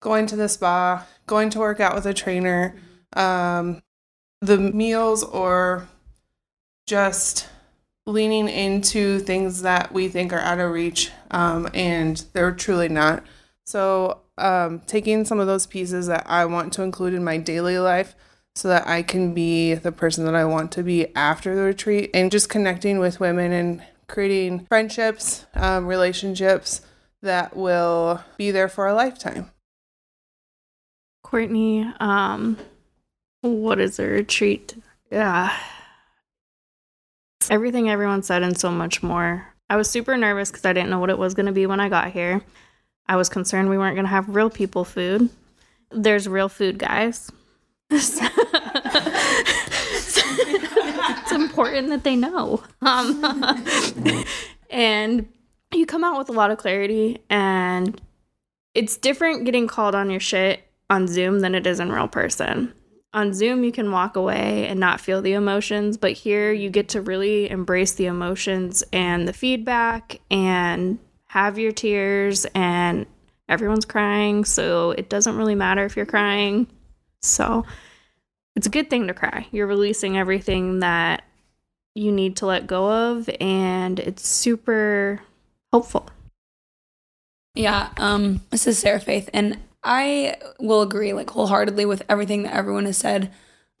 going 0.00 0.26
to 0.26 0.36
the 0.36 0.48
spa, 0.48 1.06
going 1.26 1.50
to 1.50 1.58
work 1.58 1.78
out 1.78 1.94
with 1.94 2.06
a 2.06 2.14
trainer, 2.14 2.74
um, 3.14 3.82
the 4.40 4.58
meals, 4.58 5.22
or 5.22 5.88
just 6.86 7.48
leaning 8.06 8.48
into 8.48 9.20
things 9.20 9.62
that 9.62 9.92
we 9.92 10.08
think 10.08 10.32
are 10.32 10.40
out 10.40 10.58
of 10.58 10.72
reach 10.72 11.10
um, 11.30 11.68
and 11.74 12.24
they're 12.32 12.52
truly 12.52 12.88
not. 12.88 13.22
So 13.64 14.22
um, 14.38 14.80
taking 14.86 15.24
some 15.24 15.38
of 15.38 15.46
those 15.46 15.66
pieces 15.66 16.06
that 16.08 16.24
I 16.26 16.46
want 16.46 16.72
to 16.74 16.82
include 16.82 17.14
in 17.14 17.22
my 17.22 17.36
daily 17.36 17.78
life 17.78 18.14
so 18.54 18.68
that 18.68 18.88
I 18.88 19.02
can 19.02 19.32
be 19.32 19.74
the 19.74 19.92
person 19.92 20.24
that 20.24 20.34
I 20.34 20.44
want 20.44 20.72
to 20.72 20.82
be 20.82 21.14
after 21.14 21.54
the 21.54 21.62
retreat 21.62 22.10
and 22.12 22.32
just 22.32 22.48
connecting 22.48 22.98
with 22.98 23.20
women 23.20 23.52
and 23.52 23.82
creating 24.08 24.66
friendships, 24.66 25.46
um, 25.54 25.86
relationships 25.86 26.80
that 27.22 27.56
will 27.56 28.22
be 28.36 28.50
there 28.50 28.68
for 28.68 28.86
a 28.86 28.94
lifetime. 28.94 29.50
Courtney, 31.22 31.86
um, 32.00 32.56
what 33.42 33.78
is 33.78 33.98
a 33.98 34.06
retreat? 34.06 34.74
Yeah. 35.10 35.56
Everything 37.48 37.88
everyone 37.90 38.22
said 38.22 38.42
and 38.42 38.58
so 38.58 38.70
much 38.70 39.02
more. 39.02 39.46
I 39.68 39.76
was 39.76 39.88
super 39.88 40.16
nervous 40.16 40.50
because 40.50 40.64
I 40.64 40.72
didn't 40.72 40.90
know 40.90 40.98
what 40.98 41.10
it 41.10 41.18
was 41.18 41.34
going 41.34 41.46
to 41.46 41.52
be 41.52 41.66
when 41.66 41.80
I 41.80 41.88
got 41.88 42.10
here. 42.12 42.42
I 43.06 43.16
was 43.16 43.28
concerned 43.28 43.68
we 43.70 43.78
weren't 43.78 43.96
going 43.96 44.04
to 44.04 44.10
have 44.10 44.34
real 44.34 44.50
people 44.50 44.84
food. 44.84 45.30
There's 45.90 46.28
real 46.28 46.48
food, 46.48 46.78
guys. 46.78 47.30
it's 47.90 48.20
important 51.32 51.88
that 51.88 52.04
they 52.04 52.16
know. 52.16 52.62
Um, 52.82 53.24
and 54.70 55.28
you 55.72 55.86
come 55.86 56.04
out 56.04 56.18
with 56.18 56.28
a 56.28 56.32
lot 56.32 56.50
of 56.50 56.58
clarity, 56.58 57.18
and 57.28 58.00
it's 58.74 58.96
different 58.96 59.44
getting 59.44 59.66
called 59.66 59.94
on 59.94 60.10
your 60.10 60.20
shit 60.20 60.62
on 60.88 61.06
Zoom 61.06 61.40
than 61.40 61.54
it 61.54 61.66
is 61.66 61.80
in 61.80 61.92
real 61.92 62.08
person. 62.08 62.72
On 63.12 63.32
Zoom, 63.34 63.64
you 63.64 63.72
can 63.72 63.90
walk 63.90 64.14
away 64.14 64.68
and 64.68 64.78
not 64.78 65.00
feel 65.00 65.20
the 65.20 65.32
emotions, 65.32 65.96
but 65.96 66.12
here 66.12 66.52
you 66.52 66.70
get 66.70 66.88
to 66.90 67.00
really 67.00 67.50
embrace 67.50 67.92
the 67.94 68.06
emotions 68.06 68.84
and 68.92 69.26
the 69.26 69.32
feedback 69.32 70.20
and 70.30 70.98
have 71.26 71.58
your 71.58 71.72
tears 71.72 72.46
and 72.54 73.06
everyone's 73.48 73.84
crying, 73.84 74.44
so 74.44 74.92
it 74.92 75.08
doesn't 75.08 75.36
really 75.36 75.56
matter 75.56 75.84
if 75.84 75.96
you're 75.96 76.06
crying. 76.06 76.68
So 77.22 77.64
it's 78.54 78.66
a 78.66 78.70
good 78.70 78.90
thing 78.90 79.08
to 79.08 79.14
cry. 79.14 79.46
You're 79.50 79.66
releasing 79.66 80.16
everything 80.16 80.80
that 80.80 81.24
you 81.94 82.12
need 82.12 82.36
to 82.36 82.46
let 82.46 82.68
go 82.68 83.10
of 83.10 83.28
and 83.40 83.98
it's 83.98 84.26
super 84.26 85.20
helpful. 85.72 86.08
Yeah, 87.54 87.90
um 87.96 88.42
this 88.50 88.66
is 88.66 88.78
Sarah 88.78 89.00
Faith 89.00 89.28
and 89.32 89.58
I 89.82 90.36
will 90.58 90.82
agree 90.82 91.12
like 91.12 91.30
wholeheartedly 91.30 91.86
with 91.86 92.02
everything 92.08 92.42
that 92.42 92.54
everyone 92.54 92.84
has 92.84 92.98
said. 92.98 93.32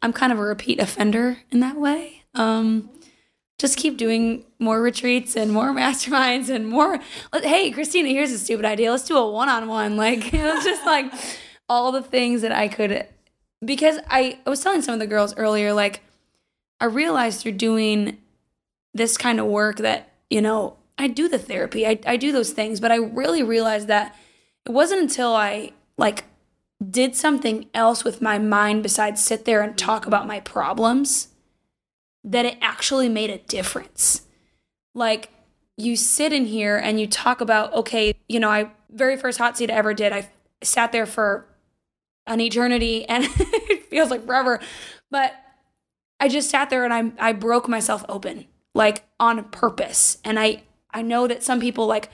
I'm 0.02 0.12
kind 0.12 0.32
of 0.32 0.38
a 0.38 0.42
repeat 0.42 0.80
offender 0.80 1.38
in 1.50 1.60
that 1.60 1.76
way. 1.76 2.22
Um 2.34 2.90
just 3.60 3.76
keep 3.76 3.98
doing 3.98 4.42
more 4.58 4.80
retreats 4.80 5.36
and 5.36 5.52
more 5.52 5.70
masterminds 5.74 6.48
and 6.48 6.66
more 6.66 6.98
hey 7.34 7.70
christina 7.70 8.08
here's 8.08 8.32
a 8.32 8.38
stupid 8.38 8.64
idea 8.64 8.90
let's 8.90 9.04
do 9.04 9.16
a 9.16 9.30
one-on-one 9.30 9.96
like 9.96 10.18
it's 10.32 10.64
just 10.64 10.84
like 10.86 11.12
all 11.68 11.92
the 11.92 12.02
things 12.02 12.42
that 12.42 12.52
i 12.52 12.66
could 12.66 13.06
because 13.62 13.98
I, 14.08 14.38
I 14.46 14.50
was 14.50 14.62
telling 14.62 14.80
some 14.80 14.94
of 14.94 15.00
the 15.00 15.06
girls 15.06 15.36
earlier 15.36 15.74
like 15.74 16.00
i 16.80 16.86
realized 16.86 17.42
through 17.42 17.52
doing 17.52 18.16
this 18.94 19.18
kind 19.18 19.38
of 19.38 19.46
work 19.46 19.76
that 19.76 20.10
you 20.30 20.40
know 20.40 20.76
i 21.00 21.06
do 21.06 21.28
the 21.28 21.38
therapy 21.38 21.86
I, 21.86 21.98
I 22.06 22.16
do 22.16 22.32
those 22.32 22.50
things 22.50 22.80
but 22.80 22.92
i 22.92 22.96
really 22.96 23.42
realized 23.42 23.88
that 23.88 24.14
it 24.66 24.72
wasn't 24.72 25.02
until 25.02 25.34
i 25.34 25.72
like 25.96 26.24
did 26.88 27.14
something 27.14 27.66
else 27.74 28.04
with 28.04 28.22
my 28.22 28.38
mind 28.38 28.82
besides 28.82 29.22
sit 29.22 29.44
there 29.44 29.60
and 29.60 29.76
talk 29.76 30.06
about 30.06 30.26
my 30.26 30.40
problems 30.40 31.28
that 32.24 32.46
it 32.46 32.58
actually 32.60 33.08
made 33.08 33.30
a 33.30 33.38
difference. 33.38 34.22
Like 34.94 35.30
you 35.76 35.96
sit 35.96 36.32
in 36.32 36.46
here 36.46 36.76
and 36.76 37.00
you 37.00 37.06
talk 37.06 37.40
about, 37.40 37.72
okay, 37.74 38.14
you 38.28 38.40
know, 38.40 38.50
I 38.50 38.70
very 38.90 39.16
first 39.16 39.38
hot 39.38 39.56
seat 39.56 39.70
I 39.70 39.74
ever 39.74 39.94
did, 39.94 40.12
I 40.12 40.30
sat 40.62 40.92
there 40.92 41.06
for 41.06 41.46
an 42.26 42.40
eternity 42.40 43.06
and 43.06 43.24
it 43.28 43.86
feels 43.86 44.10
like 44.10 44.24
forever. 44.24 44.60
But 45.10 45.34
I 46.18 46.28
just 46.28 46.50
sat 46.50 46.70
there 46.70 46.84
and 46.84 46.92
I 46.92 47.28
I 47.30 47.32
broke 47.32 47.68
myself 47.68 48.04
open 48.08 48.46
like 48.74 49.04
on 49.18 49.42
purpose. 49.44 50.18
And 50.24 50.38
I 50.38 50.62
I 50.92 51.02
know 51.02 51.26
that 51.26 51.42
some 51.42 51.60
people 51.60 51.86
like 51.86 52.10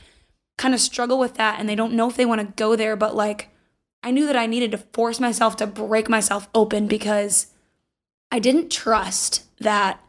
kind 0.59 0.75
of 0.75 0.80
struggle 0.80 1.18
with 1.18 1.35
that 1.35 1.61
and 1.61 1.68
they 1.68 1.75
don't 1.75 1.92
know 1.92 2.09
if 2.09 2.16
they 2.16 2.26
want 2.26 2.40
to 2.40 2.62
go 2.62 2.76
there, 2.76 2.97
but 2.97 3.14
like 3.14 3.50
I 4.02 4.11
knew 4.11 4.26
that 4.26 4.37
I 4.37 4.47
needed 4.47 4.71
to 4.73 4.78
force 4.78 5.21
myself 5.21 5.56
to 5.56 5.66
break 5.66 6.09
myself 6.09 6.49
open 6.54 6.87
because 6.87 7.49
I 8.30 8.38
didn't 8.38 8.71
trust 8.71 9.45
that 9.61 10.00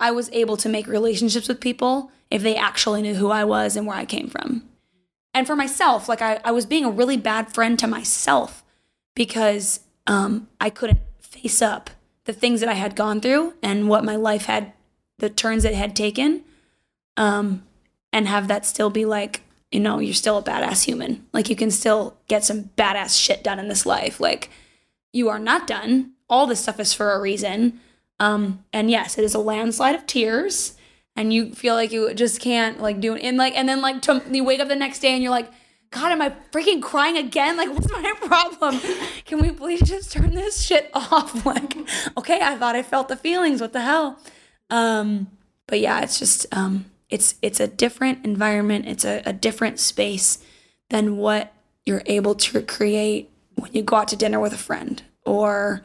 I 0.00 0.10
was 0.10 0.30
able 0.32 0.56
to 0.58 0.68
make 0.68 0.86
relationships 0.86 1.48
with 1.48 1.60
people 1.60 2.10
if 2.30 2.42
they 2.42 2.56
actually 2.56 3.02
knew 3.02 3.14
who 3.14 3.30
I 3.30 3.44
was 3.44 3.76
and 3.76 3.86
where 3.86 3.96
I 3.96 4.04
came 4.04 4.28
from. 4.28 4.68
And 5.32 5.46
for 5.46 5.56
myself, 5.56 6.08
like 6.08 6.22
I, 6.22 6.40
I 6.44 6.52
was 6.52 6.66
being 6.66 6.84
a 6.84 6.90
really 6.90 7.16
bad 7.16 7.52
friend 7.52 7.78
to 7.78 7.86
myself 7.86 8.64
because 9.14 9.80
um, 10.06 10.48
I 10.60 10.70
couldn't 10.70 11.00
face 11.20 11.60
up 11.60 11.90
the 12.24 12.32
things 12.32 12.60
that 12.60 12.68
I 12.68 12.74
had 12.74 12.96
gone 12.96 13.20
through 13.20 13.54
and 13.62 13.88
what 13.88 14.04
my 14.04 14.16
life 14.16 14.46
had, 14.46 14.72
the 15.18 15.28
turns 15.28 15.64
it 15.64 15.74
had 15.74 15.94
taken, 15.94 16.44
um, 17.16 17.64
and 18.14 18.28
have 18.28 18.46
that 18.46 18.64
still 18.64 18.90
be 18.90 19.04
like, 19.04 19.42
you 19.72 19.80
know, 19.80 19.98
you're 19.98 20.14
still 20.14 20.38
a 20.38 20.42
badass 20.42 20.84
human. 20.84 21.26
Like 21.32 21.50
you 21.50 21.56
can 21.56 21.72
still 21.72 22.16
get 22.28 22.44
some 22.44 22.70
badass 22.78 23.20
shit 23.20 23.42
done 23.42 23.58
in 23.58 23.66
this 23.66 23.84
life. 23.84 24.20
Like 24.20 24.50
you 25.12 25.28
are 25.28 25.40
not 25.40 25.66
done. 25.66 26.12
All 26.30 26.46
this 26.46 26.60
stuff 26.60 26.78
is 26.78 26.94
for 26.94 27.12
a 27.12 27.20
reason. 27.20 27.80
Um, 28.20 28.64
and 28.72 28.88
yes, 28.88 29.18
it 29.18 29.24
is 29.24 29.34
a 29.34 29.40
landslide 29.40 29.96
of 29.96 30.06
tears, 30.06 30.76
and 31.16 31.32
you 31.32 31.52
feel 31.54 31.74
like 31.74 31.90
you 31.90 32.14
just 32.14 32.40
can't 32.40 32.80
like 32.80 33.00
do 33.00 33.16
it. 33.16 33.22
And 33.22 33.36
like, 33.36 33.56
and 33.56 33.68
then 33.68 33.80
like 33.80 34.00
to, 34.02 34.22
you 34.30 34.44
wake 34.44 34.60
up 34.60 34.68
the 34.68 34.76
next 34.76 35.00
day 35.00 35.12
and 35.12 35.20
you're 35.20 35.32
like, 35.32 35.50
God, 35.90 36.12
am 36.12 36.22
I 36.22 36.32
freaking 36.52 36.80
crying 36.80 37.16
again? 37.16 37.56
Like, 37.56 37.68
what's 37.72 37.90
my 37.90 38.12
problem? 38.20 38.80
Can 39.24 39.42
we 39.42 39.50
please 39.50 39.82
just 39.82 40.12
turn 40.12 40.34
this 40.34 40.62
shit 40.62 40.88
off? 40.94 41.44
Like, 41.44 41.76
okay, 42.16 42.38
I 42.40 42.56
thought 42.56 42.76
I 42.76 42.84
felt 42.84 43.08
the 43.08 43.16
feelings. 43.16 43.60
What 43.60 43.72
the 43.72 43.82
hell? 43.82 44.20
Um, 44.70 45.26
but 45.66 45.80
yeah, 45.80 46.00
it's 46.00 46.20
just 46.20 46.46
um, 46.52 46.84
it's 47.10 47.34
it's 47.42 47.60
a 47.60 47.66
different 47.66 48.24
environment. 48.24 48.86
It's 48.86 49.04
a, 49.04 49.22
a 49.26 49.32
different 49.32 49.78
space 49.78 50.38
than 50.90 51.16
what 51.16 51.52
you're 51.84 52.02
able 52.06 52.34
to 52.34 52.62
create 52.62 53.30
when 53.56 53.72
you 53.72 53.82
go 53.82 53.96
out 53.96 54.08
to 54.08 54.16
dinner 54.16 54.40
with 54.40 54.52
a 54.52 54.58
friend 54.58 55.02
or 55.24 55.84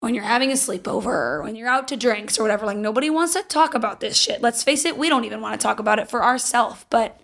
when 0.00 0.14
you're 0.14 0.24
having 0.24 0.50
a 0.50 0.54
sleepover 0.54 1.06
or 1.06 1.42
when 1.42 1.56
you're 1.56 1.68
out 1.68 1.88
to 1.88 1.96
drinks 1.96 2.38
or 2.38 2.42
whatever. 2.42 2.66
Like 2.66 2.76
nobody 2.76 3.10
wants 3.10 3.34
to 3.34 3.42
talk 3.42 3.74
about 3.74 4.00
this 4.00 4.16
shit. 4.16 4.40
Let's 4.40 4.62
face 4.62 4.84
it, 4.84 4.96
we 4.96 5.08
don't 5.08 5.24
even 5.24 5.40
want 5.40 5.60
to 5.60 5.64
talk 5.64 5.80
about 5.80 5.98
it 5.98 6.08
for 6.08 6.22
ourselves. 6.22 6.84
But 6.88 7.20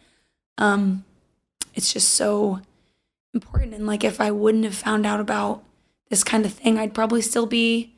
um, 0.58 1.04
it's 1.74 1.92
just 1.92 2.10
so 2.10 2.60
important. 3.32 3.74
And 3.74 3.86
like 3.86 4.04
if 4.04 4.20
I 4.20 4.30
wouldn't 4.30 4.64
have 4.64 4.74
found 4.74 5.06
out 5.06 5.20
about 5.20 5.62
this 6.10 6.24
kind 6.24 6.44
of 6.44 6.52
thing, 6.52 6.78
I'd 6.78 6.94
probably 6.94 7.22
still 7.22 7.46
be 7.46 7.94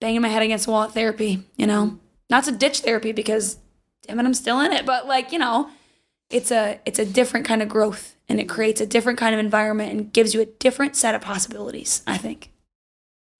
banging 0.00 0.22
my 0.22 0.28
head 0.28 0.42
against 0.42 0.66
the 0.66 0.70
wall 0.70 0.84
at 0.84 0.92
therapy, 0.92 1.44
you 1.56 1.66
know? 1.66 1.98
Not 2.30 2.44
to 2.44 2.52
ditch 2.52 2.80
therapy 2.80 3.12
because 3.12 3.58
it, 4.08 4.24
I'm 4.24 4.34
still 4.34 4.60
in 4.60 4.72
it. 4.72 4.86
But 4.86 5.06
like, 5.06 5.32
you 5.32 5.38
know, 5.38 5.70
it's 6.30 6.50
a 6.50 6.80
it's 6.84 6.98
a 6.98 7.04
different 7.04 7.46
kind 7.46 7.62
of 7.62 7.68
growth 7.68 8.14
and 8.28 8.40
it 8.40 8.48
creates 8.48 8.80
a 8.80 8.86
different 8.86 9.18
kind 9.18 9.34
of 9.34 9.40
environment 9.40 9.92
and 9.92 10.12
gives 10.12 10.34
you 10.34 10.40
a 10.40 10.46
different 10.46 10.96
set 10.96 11.14
of 11.14 11.20
possibilities, 11.20 12.02
I 12.06 12.18
think. 12.18 12.50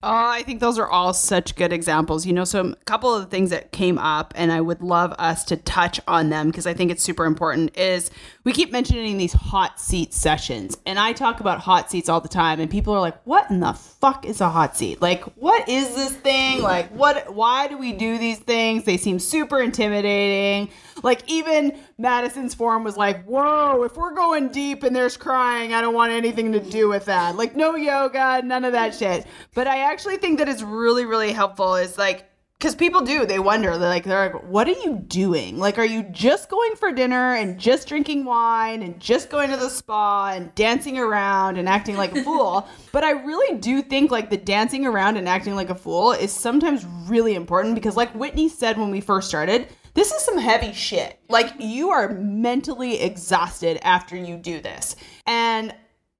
Oh, 0.01 0.07
I 0.13 0.43
think 0.43 0.61
those 0.61 0.79
are 0.79 0.87
all 0.87 1.13
such 1.13 1.57
good 1.57 1.73
examples. 1.73 2.25
You 2.25 2.31
know, 2.31 2.45
so 2.45 2.67
a 2.67 2.75
couple 2.85 3.13
of 3.13 3.21
the 3.21 3.27
things 3.27 3.49
that 3.49 3.73
came 3.73 3.97
up, 3.97 4.33
and 4.37 4.49
I 4.49 4.61
would 4.61 4.81
love 4.81 5.13
us 5.19 5.43
to 5.45 5.57
touch 5.57 5.99
on 6.07 6.29
them 6.29 6.47
because 6.47 6.65
I 6.65 6.73
think 6.73 6.89
it's 6.89 7.03
super 7.03 7.25
important. 7.25 7.77
Is 7.77 8.09
we 8.45 8.53
keep 8.53 8.71
mentioning 8.71 9.17
these 9.17 9.33
hot 9.33 9.77
seat 9.77 10.13
sessions, 10.13 10.77
and 10.85 10.97
I 10.97 11.11
talk 11.11 11.41
about 11.41 11.59
hot 11.59 11.91
seats 11.91 12.07
all 12.07 12.21
the 12.21 12.29
time, 12.29 12.61
and 12.61 12.71
people 12.71 12.93
are 12.93 13.01
like, 13.01 13.19
"What 13.25 13.51
in 13.51 13.59
the 13.59 13.73
fuck 13.73 14.25
is 14.25 14.39
a 14.39 14.49
hot 14.49 14.77
seat? 14.77 15.01
Like, 15.01 15.23
what 15.35 15.67
is 15.67 15.93
this 15.93 16.13
thing? 16.13 16.61
Like, 16.61 16.89
what? 16.91 17.33
Why 17.35 17.67
do 17.67 17.77
we 17.77 17.91
do 17.91 18.17
these 18.17 18.39
things? 18.39 18.85
They 18.85 18.95
seem 18.95 19.19
super 19.19 19.59
intimidating." 19.59 20.69
Like 21.03 21.23
even 21.27 21.77
Madison's 21.97 22.53
forum 22.53 22.83
was 22.83 22.97
like, 22.97 23.23
"Whoa, 23.25 23.83
if 23.83 23.95
we're 23.95 24.13
going 24.13 24.49
deep 24.49 24.83
and 24.83 24.95
there's 24.95 25.17
crying, 25.17 25.73
I 25.73 25.81
don't 25.81 25.93
want 25.93 26.11
anything 26.11 26.51
to 26.53 26.59
do 26.59 26.87
with 26.89 27.05
that. 27.05 27.35
Like 27.35 27.55
no 27.55 27.75
yoga, 27.75 28.41
none 28.43 28.65
of 28.65 28.73
that 28.73 28.95
shit." 28.95 29.25
But 29.53 29.67
I 29.67 29.79
actually 29.91 30.17
think 30.17 30.39
that 30.39 30.49
it's 30.49 30.63
really 30.63 31.05
really 31.05 31.31
helpful 31.31 31.75
is 31.75 31.97
like 31.97 32.29
because 32.59 32.75
people 32.75 33.01
do 33.01 33.25
they 33.25 33.39
wonder 33.39 33.77
they're 33.77 33.89
like 33.89 34.03
they're 34.03 34.33
like 34.33 34.43
what 34.43 34.67
are 34.67 34.71
you 34.83 35.01
doing 35.07 35.57
like 35.57 35.77
are 35.77 35.85
you 35.85 36.03
just 36.11 36.49
going 36.49 36.75
for 36.75 36.91
dinner 36.91 37.35
and 37.35 37.57
just 37.57 37.87
drinking 37.87 38.25
wine 38.25 38.83
and 38.83 38.99
just 38.99 39.29
going 39.29 39.49
to 39.49 39.55
the 39.55 39.69
spa 39.69 40.31
and 40.35 40.53
dancing 40.55 40.97
around 40.97 41.57
and 41.57 41.69
acting 41.69 41.95
like 41.95 42.13
a 42.13 42.21
fool 42.21 42.67
but 42.91 43.03
i 43.03 43.11
really 43.11 43.57
do 43.59 43.81
think 43.81 44.11
like 44.11 44.29
the 44.29 44.37
dancing 44.37 44.85
around 44.85 45.15
and 45.15 45.29
acting 45.29 45.55
like 45.55 45.69
a 45.69 45.75
fool 45.75 46.11
is 46.11 46.33
sometimes 46.33 46.85
really 47.07 47.33
important 47.33 47.75
because 47.75 47.95
like 47.95 48.13
whitney 48.13 48.49
said 48.49 48.77
when 48.77 48.91
we 48.91 48.99
first 48.99 49.29
started 49.29 49.67
this 49.93 50.11
is 50.11 50.21
some 50.21 50.37
heavy 50.37 50.73
shit. 50.73 51.19
Like 51.29 51.53
you 51.59 51.89
are 51.89 52.09
mentally 52.09 53.01
exhausted 53.01 53.79
after 53.85 54.15
you 54.15 54.37
do 54.37 54.59
this. 54.61 54.95
And 55.25 55.73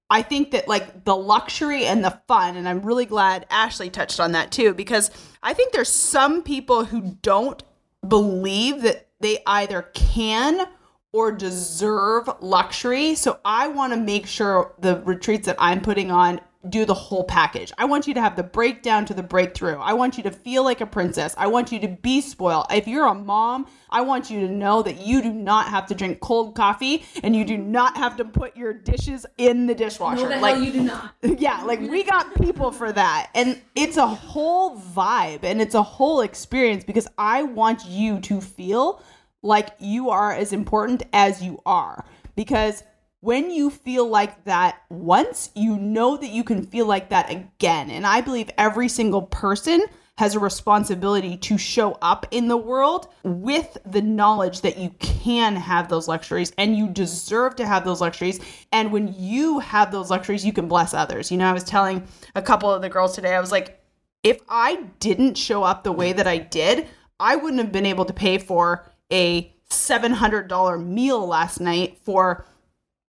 I 0.09 0.23
think 0.23 0.51
that 0.51 0.67
like 0.67 1.05
the 1.05 1.15
luxury 1.15 1.85
and 1.85 2.03
the 2.03 2.19
fun, 2.27 2.57
and 2.57 2.67
I'm 2.67 2.81
really 2.81 3.05
glad 3.05 3.45
Ashley 3.49 3.89
touched 3.89 4.19
on 4.19 4.31
that 4.31 4.51
too, 4.51 4.73
because 4.73 5.11
I 5.43 5.53
think 5.53 5.71
there's 5.71 5.91
some 5.91 6.41
people 6.41 6.85
who 6.85 7.17
don't 7.21 7.61
believe 8.07 8.81
that 8.81 9.07
they 9.19 9.39
either 9.45 9.83
can 9.93 10.67
or 11.11 11.31
deserve 11.31 12.29
luxury. 12.39 13.15
So 13.15 13.39
I 13.43 13.67
want 13.67 13.93
to 13.93 13.99
make 13.99 14.25
sure 14.25 14.73
the 14.79 15.01
retreats 15.05 15.45
that 15.47 15.57
I'm 15.59 15.81
putting 15.81 16.11
on 16.11 16.39
do 16.67 16.83
the 16.83 16.93
whole 16.93 17.23
package. 17.23 17.71
I 17.77 17.85
want 17.85 18.05
you 18.05 18.13
to 18.13 18.21
have 18.21 18.35
the 18.35 18.43
breakdown 18.43 19.05
to 19.05 19.13
the 19.13 19.23
breakthrough. 19.23 19.77
I 19.77 19.93
want 19.93 20.17
you 20.17 20.23
to 20.23 20.31
feel 20.31 20.63
like 20.63 20.81
a 20.81 20.85
princess. 20.85 21.33
I 21.37 21.47
want 21.47 21.71
you 21.71 21.79
to 21.79 21.87
be 21.87 22.19
spoiled. 22.19 22.65
If 22.69 22.85
you're 22.85 23.05
a 23.05 23.15
mom, 23.15 23.65
I 23.89 24.01
want 24.01 24.29
you 24.29 24.41
to 24.41 24.51
know 24.51 24.83
that 24.83 24.99
you 24.99 25.21
do 25.21 25.31
not 25.31 25.67
have 25.67 25.85
to 25.87 25.95
drink 25.95 26.19
cold 26.19 26.55
coffee 26.55 27.05
and 27.23 27.33
you 27.33 27.45
do 27.45 27.57
not 27.57 27.95
have 27.95 28.17
to 28.17 28.25
put 28.25 28.57
your 28.57 28.73
dishes 28.73 29.25
in 29.37 29.67
the 29.67 29.75
dishwasher. 29.75 30.23
No, 30.23 30.29
the 30.29 30.41
like 30.41 30.61
you 30.61 30.73
do 30.73 30.83
not. 30.83 31.15
yeah, 31.39 31.63
like 31.63 31.79
we 31.79 32.03
got 32.03 32.35
people 32.35 32.73
for 32.73 32.91
that. 32.91 33.29
And 33.35 33.61
it's 33.75 33.95
a 33.95 34.07
whole 34.07 34.77
vibe 34.77 35.43
and 35.43 35.61
it's 35.61 35.75
a 35.75 35.83
whole 35.83 36.21
experience 36.21 36.83
because 36.83 37.07
I 37.17 37.43
want 37.43 37.85
you 37.85 38.19
to 38.21 38.41
feel 38.41 39.01
like 39.41 39.69
you 39.79 40.09
are 40.09 40.33
as 40.33 40.51
important 40.51 41.03
as 41.13 41.41
you 41.41 41.61
are. 41.65 42.03
Because 42.35 42.83
when 43.21 43.51
you 43.51 43.69
feel 43.69 44.07
like 44.07 44.45
that 44.45 44.81
once, 44.89 45.49
you 45.55 45.77
know 45.77 46.15
that 46.17 46.29
you 46.29 46.43
can 46.43 46.65
feel 46.65 46.85
like 46.85 47.09
that 47.09 47.29
again. 47.29 47.91
And 47.91 48.05
I 48.05 48.21
believe 48.21 48.49
every 48.57 48.87
single 48.87 49.23
person 49.23 49.83
has 50.17 50.35
a 50.35 50.39
responsibility 50.39 51.37
to 51.37 51.57
show 51.57 51.97
up 52.01 52.25
in 52.31 52.49
the 52.49 52.57
world 52.57 53.07
with 53.23 53.77
the 53.85 54.01
knowledge 54.01 54.61
that 54.61 54.77
you 54.77 54.89
can 54.99 55.55
have 55.55 55.87
those 55.87 56.09
luxuries 56.09 56.51
and 56.57 56.77
you 56.77 56.89
deserve 56.89 57.55
to 57.55 57.65
have 57.65 57.85
those 57.85 58.01
luxuries. 58.01 58.39
And 58.73 58.91
when 58.91 59.13
you 59.17 59.59
have 59.59 59.91
those 59.91 60.09
luxuries, 60.09 60.45
you 60.45 60.51
can 60.51 60.67
bless 60.67 60.93
others. 60.93 61.31
You 61.31 61.37
know, 61.37 61.49
I 61.49 61.53
was 61.53 61.63
telling 61.63 62.05
a 62.35 62.41
couple 62.41 62.71
of 62.71 62.81
the 62.81 62.89
girls 62.89 63.15
today, 63.15 63.33
I 63.33 63.39
was 63.39 63.51
like, 63.51 63.81
if 64.23 64.39
I 64.49 64.83
didn't 64.99 65.37
show 65.37 65.63
up 65.63 65.83
the 65.83 65.93
way 65.93 66.11
that 66.11 66.27
I 66.27 66.37
did, 66.37 66.87
I 67.17 67.37
wouldn't 67.37 67.61
have 67.61 67.71
been 67.71 67.85
able 67.85 68.03
to 68.05 68.13
pay 68.13 68.37
for 68.37 68.91
a 69.11 69.53
$700 69.69 70.85
meal 70.85 71.25
last 71.25 71.61
night 71.61 71.97
for 72.03 72.45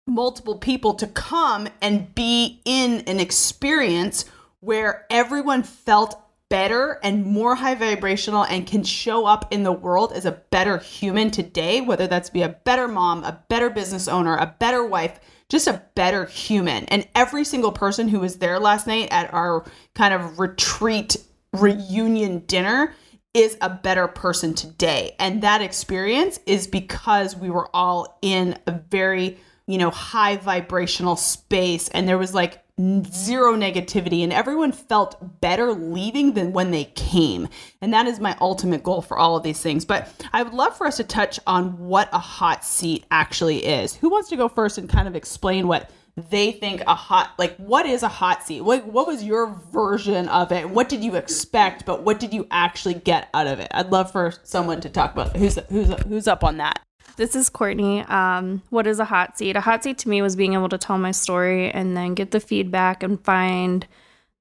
multiple 0.07 0.57
people 0.57 0.93
to 0.93 1.07
come 1.07 1.67
and 1.81 2.13
be 2.13 2.61
in 2.65 3.01
an 3.07 3.19
experience 3.19 4.25
where 4.59 5.05
everyone 5.09 5.63
felt 5.63 6.21
better 6.49 6.99
and 7.01 7.25
more 7.25 7.55
high 7.55 7.73
vibrational 7.73 8.43
and 8.43 8.67
can 8.67 8.83
show 8.83 9.25
up 9.25 9.51
in 9.51 9.63
the 9.63 9.71
world 9.71 10.13
as 10.13 10.25
a 10.25 10.31
better 10.51 10.77
human 10.77 11.31
today, 11.31 11.81
whether 11.81 12.05
that's 12.05 12.29
be 12.29 12.43
a 12.43 12.49
better 12.49 12.87
mom, 12.87 13.23
a 13.23 13.43
better 13.49 13.69
business 13.69 14.07
owner, 14.07 14.37
a 14.37 14.55
better 14.59 14.85
wife, 14.85 15.19
just 15.49 15.67
a 15.67 15.81
better 15.95 16.25
human. 16.25 16.85
And 16.85 17.07
every 17.15 17.43
single 17.43 17.71
person 17.71 18.07
who 18.07 18.19
was 18.19 18.37
there 18.37 18.59
last 18.59 18.85
night 18.85 19.09
at 19.11 19.33
our 19.33 19.65
kind 19.95 20.13
of 20.13 20.39
retreat 20.39 21.17
reunion 21.51 22.39
dinner 22.45 22.93
is 23.33 23.57
a 23.59 23.69
better 23.69 24.07
person 24.07 24.53
today. 24.53 25.15
And 25.19 25.41
that 25.41 25.61
experience 25.61 26.39
is 26.45 26.67
because 26.67 27.35
we 27.35 27.49
were 27.49 27.69
all 27.73 28.19
in 28.21 28.57
a 28.67 28.71
very 28.71 29.39
you 29.67 29.77
know, 29.77 29.89
high 29.89 30.37
vibrational 30.37 31.15
space 31.15 31.87
and 31.89 32.07
there 32.07 32.17
was 32.17 32.33
like 32.33 32.61
zero 32.79 33.55
negativity 33.55 34.21
and 34.21 34.33
everyone 34.33 34.73
felt 34.73 35.39
better 35.39 35.71
leaving 35.71 36.33
than 36.33 36.51
when 36.51 36.71
they 36.71 36.85
came. 36.95 37.47
And 37.81 37.93
that 37.93 38.05
is 38.05 38.19
my 38.19 38.35
ultimate 38.41 38.83
goal 38.83 39.01
for 39.01 39.17
all 39.17 39.37
of 39.37 39.43
these 39.43 39.61
things. 39.61 39.85
But 39.85 40.11
I 40.33 40.43
would 40.43 40.53
love 40.53 40.77
for 40.77 40.85
us 40.85 40.97
to 40.97 41.03
touch 41.03 41.39
on 41.47 41.77
what 41.79 42.09
a 42.11 42.19
hot 42.19 42.65
seat 42.65 43.05
actually 43.11 43.65
is. 43.65 43.95
Who 43.95 44.09
wants 44.09 44.29
to 44.29 44.35
go 44.35 44.49
first 44.49 44.77
and 44.77 44.89
kind 44.89 45.07
of 45.07 45.15
explain 45.15 45.67
what 45.67 45.89
they 46.17 46.53
think 46.53 46.81
a 46.87 46.95
hot 46.95 47.33
like 47.37 47.57
what 47.57 47.85
is 47.85 48.03
a 48.03 48.07
hot 48.07 48.43
seat? 48.43 48.61
What 48.61 48.85
what 48.85 49.07
was 49.07 49.23
your 49.23 49.47
version 49.71 50.29
of 50.29 50.51
it? 50.51 50.69
What 50.69 50.89
did 50.89 51.03
you 51.03 51.15
expect, 51.15 51.85
but 51.85 52.03
what 52.03 52.19
did 52.19 52.33
you 52.33 52.47
actually 52.51 52.93
get 52.93 53.29
out 53.33 53.47
of 53.47 53.59
it? 53.59 53.67
I'd 53.71 53.91
love 53.91 54.11
for 54.11 54.33
someone 54.43 54.79
to 54.81 54.89
talk 54.89 55.13
about 55.13 55.35
who's 55.35 55.59
who's 55.69 55.89
who's 56.03 56.27
up 56.27 56.43
on 56.43 56.57
that. 56.57 56.81
This 57.17 57.35
is 57.35 57.49
Courtney. 57.49 58.01
Um, 58.01 58.61
what 58.69 58.87
is 58.87 58.99
a 58.99 59.05
hot 59.05 59.37
seat? 59.37 59.55
A 59.55 59.61
hot 59.61 59.83
seat 59.83 59.97
to 59.99 60.09
me 60.09 60.21
was 60.21 60.35
being 60.35 60.53
able 60.53 60.69
to 60.69 60.77
tell 60.77 60.97
my 60.97 61.11
story 61.11 61.71
and 61.71 61.95
then 61.95 62.13
get 62.13 62.31
the 62.31 62.41
feedback 62.41 63.03
and 63.03 63.23
find 63.23 63.87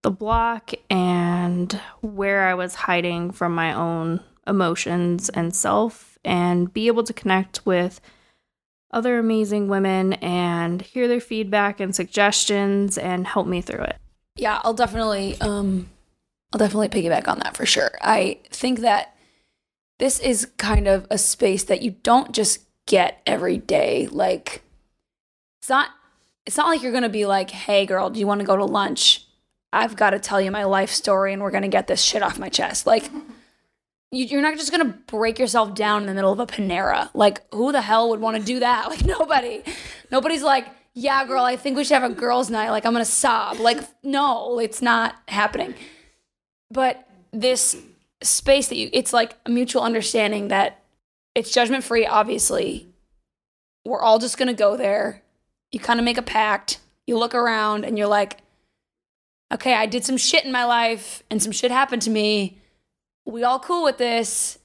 the 0.03 0.11
block 0.11 0.73
and 0.91 1.81
where 2.01 2.47
I 2.47 2.55
was 2.55 2.75
hiding 2.75 3.31
from 3.31 3.55
my 3.55 3.73
own 3.73 4.21
emotions 4.47 5.29
and 5.29 5.55
self 5.55 6.19
and 6.25 6.73
be 6.73 6.89
able 6.89 7.05
to 7.05 7.13
connect 7.13 7.65
with 7.65 8.01
other 8.91 9.19
amazing 9.19 9.69
women 9.69 10.15
and 10.15 10.83
hear 10.83 11.09
their 11.09 11.21
feedback 11.21 11.81
and 11.81 11.95
suggestions 11.95 12.99
and 12.99 13.27
help 13.27 13.47
me 13.47 13.61
through 13.61 13.85
it. 13.85 13.97
Yeah, 14.37 14.61
I'll 14.65 14.75
definitely 14.75 15.41
um 15.41 15.89
I'll 16.53 16.59
definitely 16.59 16.89
piggyback 16.89 17.29
on 17.29 17.39
that 17.39 17.57
for 17.57 17.67
sure. 17.67 17.93
I 18.03 18.41
think 18.51 18.81
that 18.81 19.15
this 19.99 20.19
is 20.21 20.49
kind 20.59 20.89
of 20.89 21.07
a 21.11 21.19
space 21.19 21.65
that 21.65 21.83
you 21.83 21.93
don't 22.03 22.33
just 22.33 22.64
get 22.87 23.21
every 23.27 23.59
day. 23.59 24.09
Like 24.11 24.63
it's 25.61 25.69
not 25.69 25.91
it's 26.47 26.57
not 26.57 26.67
like 26.67 26.83
you're 26.83 26.93
going 26.93 27.05
to 27.05 27.09
be 27.09 27.27
like, 27.27 27.51
"Hey 27.51 27.87
girl, 27.87 28.11
do 28.11 28.21
you 28.21 28.27
want 28.27 28.41
to 28.41 28.47
go 28.47 28.57
to 28.57 28.65
lunch? 28.65 29.27
I've 29.73 29.97
got 29.97 30.11
to 30.11 30.19
tell 30.19 30.41
you 30.41 30.51
my 30.51 30.65
life 30.65 30.91
story 30.91 31.33
and 31.33 31.43
we're 31.43 31.51
going 31.51 31.63
to 31.63 31.69
get 31.69 31.87
this 31.87 32.03
shit 32.03 32.23
off 32.23 32.39
my 32.39 32.49
chest." 32.49 32.87
Like 32.87 33.11
you, 34.11 34.27
you're 34.27 34.43
not 34.43 34.57
just 34.57 34.73
to 34.73 34.85
break 35.07 35.39
yourself 35.39 35.75
down 35.75 36.03
in 36.03 36.07
the 36.07 36.15
middle 36.15 36.33
of 36.33 36.41
a 36.41 36.47
Panera. 36.47 37.11
Like 37.15 37.43
who 37.55 37.73
the 37.73 37.83
hell 37.83 38.11
would 38.11 38.21
want 38.21 38.37
to 38.37 38.43
do 38.43 38.61
that? 38.61 38.87
Like 38.89 39.05
nobody. 39.05 39.63
Nobody's 40.11 40.43
like, 40.43 40.67
"Yeah, 40.93 41.25
girl, 41.25 41.45
I 41.45 41.57
think 41.57 41.77
we 41.77 41.85
should 41.85 42.01
have 42.01 42.11
a 42.11 42.15
girls' 42.15 42.51
night." 42.51 42.71
Like 42.71 42.85
I'm 42.85 42.95
to 42.95 43.05
sob. 43.05 43.59
Like 43.59 43.81
no, 44.03 44.59
it's 44.59 44.83
not 44.83 45.17
happening 45.29 45.75
but 46.75 47.09
this 47.33 47.77
space 48.23 48.69
that 48.69 48.77
you 48.77 48.91
it's 48.93 49.13
like 49.13 49.37
a 49.47 49.51
mutual 49.51 49.83
understanding 49.83 50.49
that 50.49 50.83
it's 51.35 51.51
judgment 51.51 51.85
free 51.85 52.07
obviously. 52.07 52.89
We're 53.85 54.03
all 54.03 54.19
just 54.19 54.39
going 54.39 54.49
to 54.49 54.55
go 54.55 54.77
there. 54.77 55.23
You 55.71 55.81
kind 55.81 56.01
of 56.01 56.05
make 56.05 56.19
a 56.19 56.23
pact. 56.23 56.79
You 57.07 57.19
look 57.19 57.35
around 57.35 57.85
and 57.85 57.99
you're 57.99 58.07
like 58.07 58.39
okay 59.53 59.75
i 59.75 59.85
did 59.87 60.05
some 60.05 60.17
shit 60.17 60.45
in 60.45 60.51
my 60.51 60.65
life 60.65 61.23
and 61.31 61.43
some 61.43 61.53
shit 61.53 61.71
happened 61.71 62.03
to 62.03 62.11
me. 62.11 62.59
We 63.27 63.45
all 63.45 63.59
cool 63.59 63.85
with 63.85 63.99
this. 63.99 64.59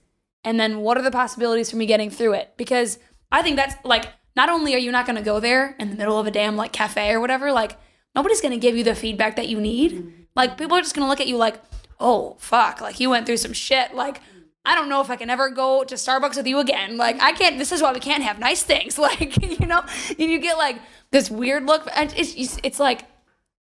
And 0.43 0.59
then 0.59 0.79
what 0.79 0.97
are 0.97 1.01
the 1.01 1.11
possibilities 1.11 1.69
for 1.69 1.77
me 1.77 1.85
getting 1.85 2.09
through 2.09 2.33
it? 2.33 2.53
Because 2.57 2.99
i 3.31 3.41
think 3.41 3.55
that's 3.55 3.75
like 3.83 4.05
not 4.35 4.49
only 4.49 4.73
are 4.73 4.79
you 4.79 4.91
not 4.91 5.05
going 5.05 5.17
to 5.17 5.21
go 5.21 5.39
there 5.39 5.75
in 5.79 5.89
the 5.89 5.95
middle 5.95 6.17
of 6.17 6.25
a 6.27 6.31
damn 6.31 6.55
like 6.55 6.71
cafe 6.71 7.11
or 7.11 7.19
whatever 7.19 7.51
like 7.51 7.77
nobody's 8.15 8.41
going 8.41 8.53
to 8.53 8.57
give 8.57 8.75
you 8.75 8.83
the 8.83 8.95
feedback 8.95 9.35
that 9.35 9.47
you 9.47 9.59
need. 9.59 10.13
Like 10.35 10.57
people 10.57 10.77
are 10.77 10.81
just 10.81 10.95
going 10.95 11.05
to 11.05 11.09
look 11.09 11.21
at 11.21 11.27
you 11.27 11.37
like 11.37 11.61
oh 11.99 12.37
fuck 12.39 12.79
like 12.79 12.99
you 12.99 13.09
went 13.09 13.25
through 13.25 13.37
some 13.37 13.53
shit 13.53 13.93
like 13.93 14.21
i 14.69 14.75
don't 14.75 14.87
know 14.87 15.01
if 15.01 15.09
i 15.09 15.15
can 15.15 15.29
ever 15.29 15.49
go 15.49 15.83
to 15.83 15.95
starbucks 15.95 16.37
with 16.37 16.47
you 16.47 16.59
again. 16.59 16.97
Like 16.97 17.21
i 17.21 17.31
can't 17.31 17.57
this 17.57 17.71
is 17.71 17.81
why 17.81 17.91
we 17.91 17.99
can't 17.99 18.23
have 18.23 18.39
nice 18.39 18.63
things. 18.63 18.97
Like 19.09 19.41
you 19.59 19.65
know 19.65 19.83
and 20.09 20.31
you 20.31 20.39
get 20.39 20.57
like 20.57 20.79
this 21.11 21.31
weird 21.31 21.65
look. 21.65 21.87
It's 21.95 22.59
it's 22.63 22.79
like 22.79 23.05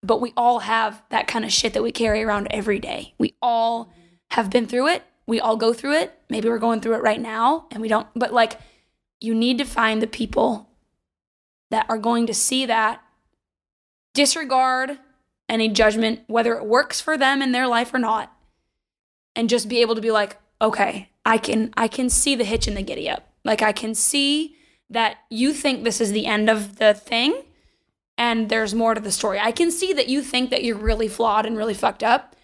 but 0.02 0.20
we 0.20 0.32
all 0.36 0.60
have 0.60 1.02
that 1.10 1.26
kind 1.26 1.44
of 1.44 1.52
shit 1.52 1.72
that 1.74 1.82
we 1.82 1.92
carry 1.92 2.22
around 2.22 2.48
every 2.50 2.78
day. 2.78 3.14
We 3.18 3.34
all 3.40 3.92
have 4.30 4.50
been 4.50 4.66
through 4.66 4.88
it. 4.88 5.04
We 5.26 5.40
all 5.40 5.56
go 5.56 5.72
through 5.72 5.94
it. 5.94 6.18
Maybe 6.28 6.48
we're 6.48 6.58
going 6.58 6.80
through 6.80 6.94
it 6.94 7.02
right 7.02 7.20
now 7.20 7.66
and 7.70 7.80
we 7.80 7.88
don't 7.88 8.08
but 8.14 8.32
like 8.32 8.58
you 9.20 9.34
need 9.34 9.58
to 9.58 9.64
find 9.64 10.02
the 10.02 10.06
people 10.06 10.68
that 11.70 11.86
are 11.88 11.98
going 11.98 12.26
to 12.26 12.34
see 12.34 12.66
that 12.66 13.02
disregard 14.14 14.98
any 15.48 15.68
judgment, 15.68 16.20
whether 16.26 16.54
it 16.54 16.66
works 16.66 17.00
for 17.00 17.16
them 17.16 17.42
in 17.42 17.52
their 17.52 17.66
life 17.66 17.94
or 17.94 17.98
not, 17.98 18.32
and 19.34 19.48
just 19.48 19.68
be 19.68 19.80
able 19.80 19.94
to 19.94 20.00
be 20.00 20.10
like, 20.10 20.38
okay, 20.60 21.10
I 21.24 21.38
can 21.38 21.72
I 21.76 21.88
can 21.88 22.08
see 22.10 22.34
the 22.34 22.44
hitch 22.44 22.68
in 22.68 22.74
the 22.74 22.82
giddy 22.82 23.08
up. 23.08 23.28
Like 23.44 23.62
I 23.62 23.72
can 23.72 23.94
see 23.94 24.56
that 24.90 25.18
you 25.30 25.52
think 25.52 25.82
this 25.82 26.00
is 26.00 26.12
the 26.12 26.26
end 26.26 26.48
of 26.48 26.76
the 26.76 26.94
thing 26.94 27.42
and 28.18 28.48
there's 28.48 28.74
more 28.74 28.94
to 28.94 29.00
the 29.00 29.12
story. 29.12 29.38
I 29.38 29.52
can 29.52 29.70
see 29.70 29.92
that 29.92 30.08
you 30.08 30.22
think 30.22 30.50
that 30.50 30.64
you're 30.64 30.76
really 30.76 31.08
flawed 31.08 31.46
and 31.46 31.56
really 31.56 31.74
fucked 31.74 32.02
up. 32.02 32.36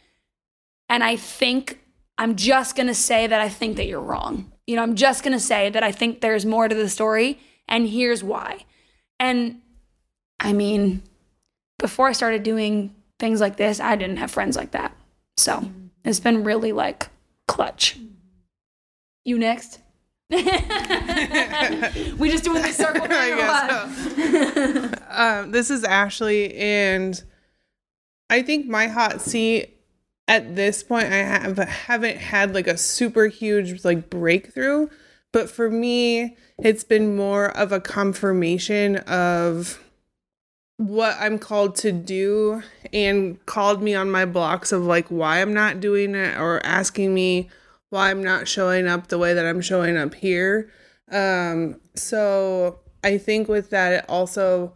And 0.88 1.02
I 1.02 1.16
think 1.16 1.80
I'm 2.18 2.36
just 2.36 2.76
going 2.76 2.88
to 2.88 2.94
say 2.94 3.26
that 3.26 3.40
I 3.40 3.48
think 3.48 3.76
that 3.76 3.86
you're 3.86 4.00
wrong. 4.00 4.52
You 4.66 4.76
know, 4.76 4.82
I'm 4.82 4.96
just 4.96 5.24
going 5.24 5.32
to 5.32 5.40
say 5.40 5.70
that 5.70 5.82
I 5.82 5.92
think 5.92 6.20
there's 6.20 6.44
more 6.44 6.68
to 6.68 6.74
the 6.74 6.88
story 6.88 7.40
and 7.68 7.88
here's 7.88 8.22
why. 8.22 8.64
And 9.18 9.60
I 10.38 10.52
mean, 10.52 11.02
before 11.78 12.08
I 12.08 12.12
started 12.12 12.42
doing 12.42 12.94
things 13.18 13.40
like 13.40 13.56
this, 13.56 13.80
I 13.80 13.96
didn't 13.96 14.18
have 14.18 14.30
friends 14.30 14.56
like 14.56 14.72
that. 14.72 14.94
So 15.36 15.70
it's 16.04 16.20
been 16.20 16.44
really 16.44 16.72
like 16.72 17.08
clutch. 17.52 17.98
You 19.24 19.38
next? 19.38 19.78
we 20.30 20.40
just 22.30 22.44
doing 22.44 22.62
the 22.62 22.72
circle 22.72 23.02
thing 23.02 23.12
I 23.12 23.36
guess 23.36 24.88
so. 24.88 25.04
um, 25.10 25.50
this 25.50 25.68
is 25.70 25.84
Ashley, 25.84 26.54
and 26.54 27.22
I 28.30 28.40
think 28.40 28.66
my 28.66 28.86
hot 28.86 29.20
seat 29.20 29.76
at 30.26 30.56
this 30.56 30.82
point 30.82 31.12
I 31.12 31.16
have 31.16 31.58
haven't 31.58 32.16
had 32.16 32.54
like 32.54 32.66
a 32.66 32.78
super 32.78 33.26
huge 33.26 33.84
like 33.84 34.08
breakthrough, 34.08 34.88
but 35.30 35.50
for 35.50 35.68
me, 35.68 36.38
it's 36.58 36.84
been 36.84 37.14
more 37.14 37.54
of 37.54 37.70
a 37.70 37.80
confirmation 37.80 38.96
of 38.96 39.78
what 40.88 41.16
I'm 41.20 41.38
called 41.38 41.76
to 41.76 41.92
do 41.92 42.62
and 42.92 43.44
called 43.46 43.82
me 43.82 43.94
on 43.94 44.10
my 44.10 44.24
blocks 44.24 44.72
of 44.72 44.84
like 44.84 45.08
why 45.08 45.40
I'm 45.40 45.54
not 45.54 45.80
doing 45.80 46.14
it 46.14 46.36
or 46.38 46.64
asking 46.66 47.14
me 47.14 47.48
why 47.90 48.10
I'm 48.10 48.22
not 48.22 48.48
showing 48.48 48.88
up 48.88 49.06
the 49.08 49.18
way 49.18 49.32
that 49.34 49.46
I'm 49.46 49.60
showing 49.60 49.96
up 49.96 50.14
here. 50.14 50.70
Um, 51.10 51.80
so 51.94 52.80
I 53.04 53.18
think 53.18 53.48
with 53.48 53.70
that, 53.70 53.92
it 53.92 54.04
also, 54.08 54.74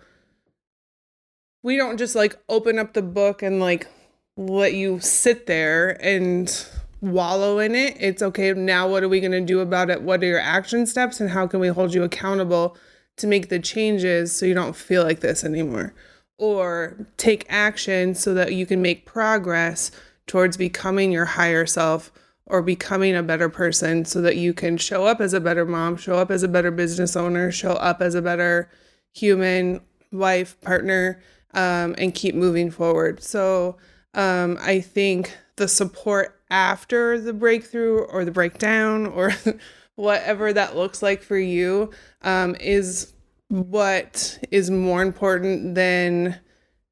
we 1.62 1.76
don't 1.76 1.96
just 1.96 2.14
like 2.14 2.36
open 2.48 2.78
up 2.78 2.92
the 2.92 3.02
book 3.02 3.42
and 3.42 3.58
like 3.58 3.88
let 4.36 4.74
you 4.74 5.00
sit 5.00 5.46
there 5.46 5.98
and 6.04 6.66
wallow 7.00 7.58
in 7.58 7.74
it. 7.74 7.96
It's 7.98 8.22
okay. 8.22 8.52
Now, 8.52 8.88
what 8.88 9.02
are 9.02 9.08
we 9.08 9.20
going 9.20 9.32
to 9.32 9.40
do 9.40 9.60
about 9.60 9.90
it? 9.90 10.02
What 10.02 10.22
are 10.22 10.26
your 10.26 10.38
action 10.38 10.86
steps 10.86 11.20
and 11.20 11.30
how 11.30 11.46
can 11.46 11.58
we 11.58 11.68
hold 11.68 11.94
you 11.94 12.04
accountable 12.04 12.76
to 13.16 13.26
make 13.26 13.48
the 13.48 13.58
changes 13.58 14.34
so 14.36 14.46
you 14.46 14.54
don't 14.54 14.76
feel 14.76 15.02
like 15.02 15.20
this 15.20 15.44
anymore? 15.44 15.94
Or 16.38 17.06
take 17.16 17.46
action 17.48 18.14
so 18.14 18.34
that 18.34 18.52
you 18.52 18.66
can 18.66 18.82
make 18.82 19.06
progress 19.06 19.90
towards 20.26 20.56
becoming 20.56 21.12
your 21.12 21.24
higher 21.24 21.66
self 21.66 22.12
or 22.46 22.62
becoming 22.62 23.16
a 23.16 23.22
better 23.22 23.48
person 23.48 24.04
so 24.04 24.20
that 24.20 24.36
you 24.36 24.54
can 24.54 24.76
show 24.76 25.04
up 25.04 25.20
as 25.20 25.34
a 25.34 25.40
better 25.40 25.64
mom, 25.64 25.96
show 25.96 26.16
up 26.16 26.30
as 26.30 26.42
a 26.42 26.48
better 26.48 26.70
business 26.70 27.16
owner, 27.16 27.50
show 27.50 27.72
up 27.72 28.00
as 28.00 28.14
a 28.14 28.22
better 28.22 28.70
human, 29.12 29.80
wife, 30.12 30.60
partner, 30.60 31.20
um, 31.54 31.94
and 31.98 32.14
keep 32.14 32.34
moving 32.34 32.70
forward. 32.70 33.22
So 33.22 33.76
um, 34.14 34.58
I 34.60 34.80
think 34.80 35.36
the 35.56 35.68
support 35.68 36.40
after 36.50 37.20
the 37.20 37.32
breakthrough 37.32 37.98
or 37.98 38.24
the 38.24 38.30
breakdown 38.30 39.06
or 39.06 39.32
whatever 39.96 40.52
that 40.52 40.76
looks 40.76 41.02
like 41.02 41.22
for 41.22 41.38
you 41.38 41.90
um, 42.22 42.54
is 42.60 43.12
what 43.48 44.38
is 44.50 44.70
more 44.70 45.02
important 45.02 45.74
than 45.74 46.38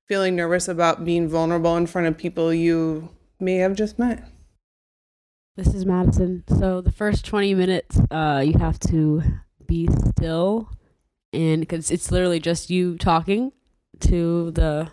feeling 0.09 0.37
nervous 0.37 0.69
about 0.69 1.05
being 1.05 1.29
vulnerable 1.29 1.77
in 1.77 1.87
front 1.87 2.07
of 2.07 2.19
people 2.19 2.53
you 2.53 3.09
may 3.41 3.57
have 3.57 3.75
just 3.75 3.99
met. 3.99 4.29
This 5.57 5.73
is 5.73 5.87
Madison. 5.87 6.43
So 6.49 6.81
the 6.81 6.91
first 6.91 7.25
20 7.25 7.55
minutes, 7.55 8.01
uh, 8.11 8.43
you 8.45 8.59
have 8.59 8.79
to 8.81 9.23
be 9.67 9.89
still, 10.09 10.71
and 11.33 11.61
because 11.61 11.91
it's 11.91 12.11
literally 12.11 12.41
just 12.41 12.71
you 12.71 12.99
talking 12.99 13.53
to 14.01 14.51
the 14.51 14.91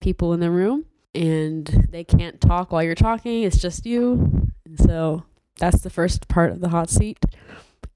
people 0.00 0.32
in 0.32 0.40
the 0.40 0.50
room, 0.50 0.86
and 1.14 1.88
they 1.90 2.04
can't 2.04 2.40
talk 2.40 2.72
while 2.72 2.82
you're 2.82 2.94
talking. 2.94 3.42
It's 3.42 3.60
just 3.60 3.84
you, 3.84 4.50
and 4.64 4.78
so 4.78 5.24
that's 5.58 5.82
the 5.82 5.90
first 5.90 6.28
part 6.28 6.50
of 6.50 6.60
the 6.60 6.70
hot 6.70 6.90
seat. 6.90 7.18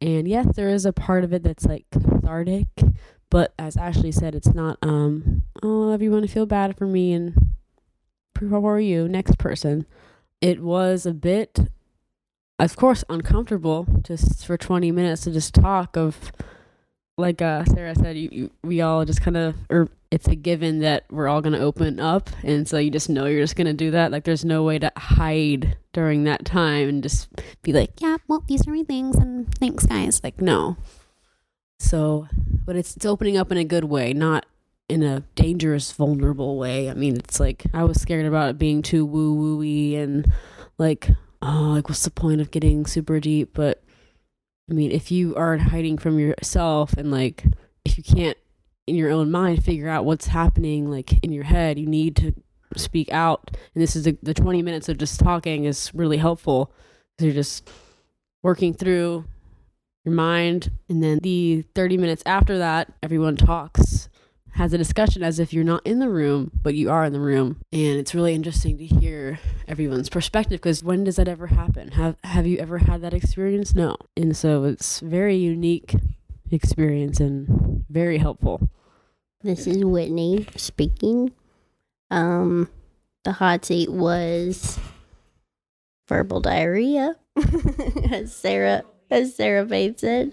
And 0.00 0.28
yes, 0.28 0.54
there 0.54 0.68
is 0.68 0.84
a 0.84 0.92
part 0.92 1.24
of 1.24 1.32
it 1.32 1.42
that's 1.42 1.64
like 1.64 1.86
cathartic, 1.90 2.68
but 3.30 3.52
as 3.58 3.76
Ashley 3.76 4.12
said, 4.12 4.34
it's 4.34 4.52
not 4.52 4.78
um 4.82 5.42
oh 5.62 5.90
everyone 5.90 6.26
feel 6.26 6.46
bad 6.46 6.76
for 6.76 6.86
me 6.86 7.12
and 7.12 7.34
how 8.50 8.66
are 8.66 8.80
you 8.80 9.08
next 9.08 9.38
person. 9.38 9.86
It 10.40 10.62
was 10.62 11.06
a 11.06 11.14
bit 11.14 11.58
of 12.58 12.76
course 12.76 13.04
uncomfortable 13.08 13.86
just 14.02 14.46
for 14.46 14.56
20 14.56 14.90
minutes 14.92 15.22
to 15.22 15.30
just 15.30 15.54
talk 15.54 15.96
of 15.96 16.32
like 17.18 17.40
uh, 17.40 17.64
Sarah 17.64 17.94
said, 17.94 18.16
you, 18.16 18.28
you, 18.30 18.50
we 18.62 18.80
all 18.80 19.04
just 19.04 19.22
kind 19.22 19.36
of, 19.36 19.56
or 19.70 19.88
it's 20.10 20.28
a 20.28 20.34
given 20.34 20.80
that 20.80 21.04
we're 21.10 21.28
all 21.28 21.40
going 21.40 21.54
to 21.54 21.60
open 21.60 21.98
up. 21.98 22.28
And 22.42 22.68
so 22.68 22.78
you 22.78 22.90
just 22.90 23.08
know 23.08 23.26
you're 23.26 23.42
just 23.42 23.56
going 23.56 23.66
to 23.66 23.72
do 23.72 23.90
that. 23.92 24.12
Like 24.12 24.24
there's 24.24 24.44
no 24.44 24.62
way 24.62 24.78
to 24.78 24.92
hide 24.96 25.78
during 25.92 26.24
that 26.24 26.44
time 26.44 26.88
and 26.88 27.02
just 27.02 27.28
be 27.62 27.72
like, 27.72 28.00
yeah, 28.00 28.18
well, 28.28 28.44
these 28.46 28.68
are 28.68 28.70
my 28.70 28.82
things 28.82 29.16
and 29.16 29.52
thanks, 29.58 29.86
guys. 29.86 30.20
Like, 30.22 30.40
no. 30.40 30.76
So, 31.78 32.28
but 32.64 32.76
it's, 32.76 32.96
it's 32.96 33.06
opening 33.06 33.36
up 33.36 33.50
in 33.50 33.58
a 33.58 33.64
good 33.64 33.84
way, 33.84 34.12
not 34.12 34.46
in 34.88 35.02
a 35.02 35.20
dangerous, 35.34 35.92
vulnerable 35.92 36.58
way. 36.58 36.90
I 36.90 36.94
mean, 36.94 37.16
it's 37.16 37.40
like 37.40 37.64
I 37.72 37.84
was 37.84 38.00
scared 38.00 38.26
about 38.26 38.50
it 38.50 38.58
being 38.58 38.82
too 38.82 39.04
woo 39.04 39.58
wooey 39.58 39.98
and 39.98 40.30
like, 40.78 41.10
oh, 41.42 41.72
like 41.74 41.88
what's 41.88 42.04
the 42.04 42.10
point 42.10 42.40
of 42.40 42.50
getting 42.50 42.86
super 42.86 43.20
deep? 43.20 43.50
But 43.54 43.82
I 44.70 44.74
mean, 44.74 44.90
if 44.90 45.10
you 45.10 45.34
are 45.36 45.56
hiding 45.58 45.98
from 45.98 46.18
yourself 46.18 46.94
and 46.94 47.10
like 47.10 47.44
if 47.84 47.96
you 47.96 48.04
can't 48.04 48.36
in 48.86 48.96
your 48.96 49.10
own 49.10 49.30
mind 49.30 49.64
figure 49.64 49.88
out 49.88 50.04
what's 50.04 50.28
happening 50.28 50.90
like 50.90 51.22
in 51.24 51.32
your 51.32 51.44
head, 51.44 51.78
you 51.78 51.86
need 51.86 52.16
to 52.16 52.34
speak 52.76 53.12
out. 53.12 53.50
And 53.74 53.82
this 53.82 53.96
is 53.96 54.04
the, 54.04 54.16
the 54.22 54.34
20 54.34 54.62
minutes 54.62 54.88
of 54.88 54.98
just 54.98 55.20
talking 55.20 55.64
is 55.64 55.92
really 55.94 56.16
helpful 56.16 56.72
because 57.16 57.26
you're 57.26 57.42
just 57.42 57.68
working 58.42 58.74
through 58.74 59.24
your 60.04 60.14
mind. 60.14 60.70
And 60.88 61.02
then 61.02 61.20
the 61.22 61.62
30 61.74 61.96
minutes 61.96 62.22
after 62.26 62.58
that, 62.58 62.92
everyone 63.02 63.36
talks, 63.36 64.08
has 64.56 64.72
a 64.72 64.78
discussion 64.78 65.22
as 65.22 65.38
if 65.38 65.52
you're 65.52 65.64
not 65.64 65.86
in 65.86 65.98
the 65.98 66.08
room, 66.08 66.50
but 66.62 66.74
you 66.74 66.90
are 66.90 67.04
in 67.04 67.12
the 67.12 67.20
room. 67.20 67.60
And 67.72 67.98
it's 67.98 68.14
really 68.14 68.34
interesting 68.34 68.78
to 68.78 68.86
hear 68.86 69.38
everyone's 69.68 70.08
perspective 70.08 70.60
because 70.60 70.82
when 70.82 71.04
does 71.04 71.16
that 71.16 71.28
ever 71.28 71.48
happen? 71.48 71.92
Have 71.92 72.16
have 72.24 72.46
you 72.46 72.56
ever 72.58 72.78
had 72.78 73.02
that 73.02 73.12
experience? 73.12 73.74
No. 73.74 73.96
And 74.16 74.34
so 74.36 74.64
it's 74.64 75.00
very 75.00 75.36
unique 75.36 75.94
experience 76.50 77.20
and 77.20 77.84
very 77.90 78.16
helpful. 78.16 78.68
This 79.42 79.66
is 79.66 79.84
Whitney 79.84 80.46
speaking. 80.56 81.32
Um, 82.10 82.70
the 83.24 83.32
hot 83.32 83.66
seat 83.66 83.90
was 83.90 84.78
verbal 86.08 86.40
diarrhea, 86.40 87.16
as 88.10 88.34
Sarah 88.34 88.84
as 89.10 89.36
Sarah 89.36 89.66
Faith 89.68 90.00
said. 90.00 90.32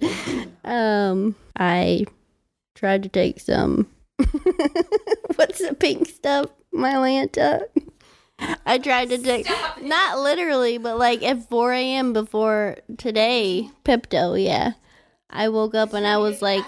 Um, 0.63 1.35
I 1.57 2.05
tried 2.73 3.03
to 3.03 3.09
take 3.09 3.41
some. 3.41 3.87
what's 5.35 5.59
the 5.59 5.75
pink 5.79 6.07
stuff, 6.07 6.47
Mylanta? 6.73 7.63
I 8.65 8.77
tried 8.77 9.09
to 9.09 9.17
take 9.17 9.47
not 9.81 10.19
literally, 10.19 10.77
but 10.77 10.97
like 10.97 11.23
at 11.23 11.49
4 11.49 11.73
a.m. 11.73 12.13
before 12.13 12.77
today, 12.97 13.69
Pepto. 13.85 14.41
Yeah, 14.41 14.73
I 15.29 15.49
woke 15.49 15.75
up 15.75 15.93
and 15.93 16.05
I 16.05 16.17
was 16.17 16.41
like, 16.41 16.63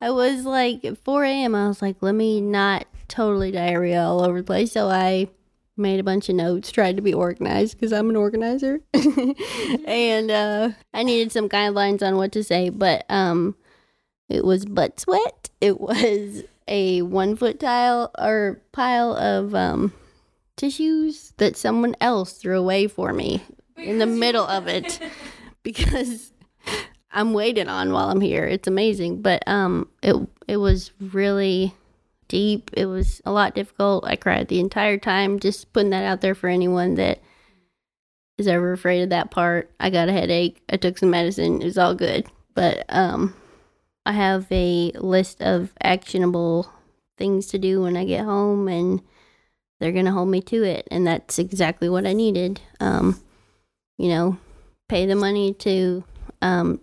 I 0.00 0.10
was 0.10 0.44
like 0.44 0.84
at 0.84 0.98
4 0.98 1.24
a.m. 1.24 1.54
I 1.54 1.68
was 1.68 1.80
like, 1.80 1.96
let 2.00 2.14
me 2.14 2.40
not 2.40 2.86
totally 3.08 3.50
diarrhea 3.50 4.02
all 4.02 4.22
over 4.22 4.38
the 4.38 4.44
place. 4.44 4.72
So 4.72 4.88
I 4.88 5.28
made 5.76 5.98
a 5.98 6.04
bunch 6.04 6.28
of 6.28 6.36
notes, 6.36 6.70
tried 6.70 6.96
to 6.96 7.02
be 7.02 7.14
organized 7.14 7.74
because 7.74 7.92
I'm 7.92 8.10
an 8.10 8.16
organizer, 8.16 8.80
and 9.86 10.30
uh, 10.30 10.70
I 10.92 11.02
needed 11.02 11.32
some 11.32 11.48
guidelines 11.48 12.02
on 12.06 12.16
what 12.16 12.32
to 12.32 12.44
say. 12.44 12.68
But 12.68 13.04
um, 13.08 13.56
it 14.28 14.44
was 14.44 14.64
butt 14.64 15.00
sweat. 15.00 15.50
It 15.60 15.80
was 15.80 16.42
a 16.66 17.02
one 17.02 17.36
foot 17.36 17.60
tile 17.60 18.10
or 18.18 18.60
pile 18.72 19.16
of 19.16 19.54
um, 19.54 19.92
tissues 20.56 21.32
that 21.36 21.56
someone 21.56 21.94
else 22.00 22.34
threw 22.34 22.58
away 22.58 22.86
for 22.86 23.12
me 23.12 23.42
in 23.76 23.98
the 23.98 24.06
middle 24.06 24.46
of 24.46 24.66
it 24.66 25.00
because 25.62 26.32
I'm 27.10 27.32
waiting 27.32 27.68
on 27.68 27.92
while 27.92 28.10
I'm 28.10 28.20
here. 28.20 28.44
It's 28.44 28.68
amazing, 28.68 29.22
but 29.22 29.46
um, 29.46 29.88
it 30.02 30.16
it 30.48 30.56
was 30.56 30.90
really 31.00 31.74
deep. 32.28 32.70
It 32.74 32.86
was 32.86 33.20
a 33.24 33.32
lot 33.32 33.54
difficult. 33.54 34.04
I 34.06 34.16
cried 34.16 34.48
the 34.48 34.60
entire 34.60 34.98
time. 34.98 35.38
Just 35.38 35.72
putting 35.72 35.90
that 35.90 36.04
out 36.04 36.20
there 36.20 36.34
for 36.34 36.48
anyone 36.48 36.94
that 36.96 37.20
is 38.38 38.48
ever 38.48 38.72
afraid 38.72 39.02
of 39.02 39.10
that 39.10 39.30
part. 39.30 39.70
I 39.78 39.90
got 39.90 40.08
a 40.08 40.12
headache. 40.12 40.62
I 40.68 40.76
took 40.76 40.98
some 40.98 41.10
medicine. 41.10 41.62
It 41.62 41.66
was 41.66 41.78
all 41.78 41.94
good. 41.94 42.26
But 42.54 42.84
um, 42.88 43.34
I 44.06 44.12
have 44.12 44.46
a 44.50 44.92
list 44.96 45.42
of 45.42 45.72
actionable 45.82 46.70
things 47.16 47.46
to 47.48 47.58
do 47.58 47.82
when 47.82 47.96
I 47.96 48.04
get 48.04 48.24
home, 48.24 48.68
and 48.68 49.02
they're 49.80 49.92
gonna 49.92 50.12
hold 50.12 50.28
me 50.28 50.40
to 50.42 50.62
it. 50.62 50.86
And 50.90 51.06
that's 51.06 51.38
exactly 51.38 51.88
what 51.88 52.06
I 52.06 52.12
needed. 52.12 52.60
Um, 52.80 53.20
you 53.96 54.08
know, 54.08 54.38
pay 54.88 55.06
the 55.06 55.14
money 55.14 55.54
to 55.54 56.04
um, 56.42 56.80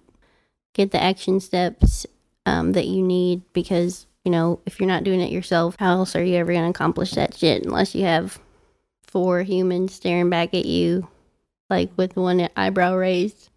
get 0.73 0.91
the 0.91 1.01
action 1.01 1.39
steps 1.39 2.05
um, 2.45 2.73
that 2.73 2.87
you 2.87 3.03
need 3.03 3.41
because 3.53 4.07
you 4.25 4.31
know 4.31 4.59
if 4.65 4.79
you're 4.79 4.87
not 4.87 5.03
doing 5.03 5.21
it 5.21 5.31
yourself 5.31 5.75
how 5.79 5.93
else 5.93 6.15
are 6.15 6.23
you 6.23 6.35
ever 6.35 6.51
going 6.51 6.63
to 6.63 6.69
accomplish 6.69 7.11
that 7.11 7.35
shit 7.35 7.65
unless 7.65 7.93
you 7.95 8.03
have 8.03 8.39
four 9.03 9.43
humans 9.43 9.93
staring 9.93 10.29
back 10.29 10.53
at 10.53 10.65
you 10.65 11.07
like 11.69 11.91
with 11.97 12.15
one 12.15 12.47
eyebrow 12.55 12.95
raised 12.95 13.49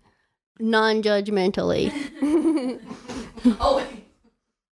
Oh, 3.44 3.78
non-judgmentally 3.78 4.00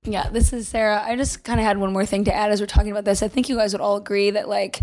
Yeah, 0.05 0.29
this 0.31 0.53
is 0.53 0.69
Sarah. 0.69 1.03
I 1.05 1.17
just 1.17 1.45
kind 1.45 1.61
of 1.61 1.67
had 1.67 1.79
one 1.79 1.93
more 1.93 2.07
thing 2.07 2.25
to 2.25 2.35
add 2.35 2.51
as 2.51 2.61
we're 2.61 2.67
talking 2.67 2.91
about 2.91 3.05
this. 3.05 3.23
I 3.23 3.29
think 3.29 3.49
you 3.49 3.57
guys 3.57 3.73
would 3.73 3.81
all 3.81 3.97
agree 3.97 4.31
that 4.31 4.49
like 4.49 4.81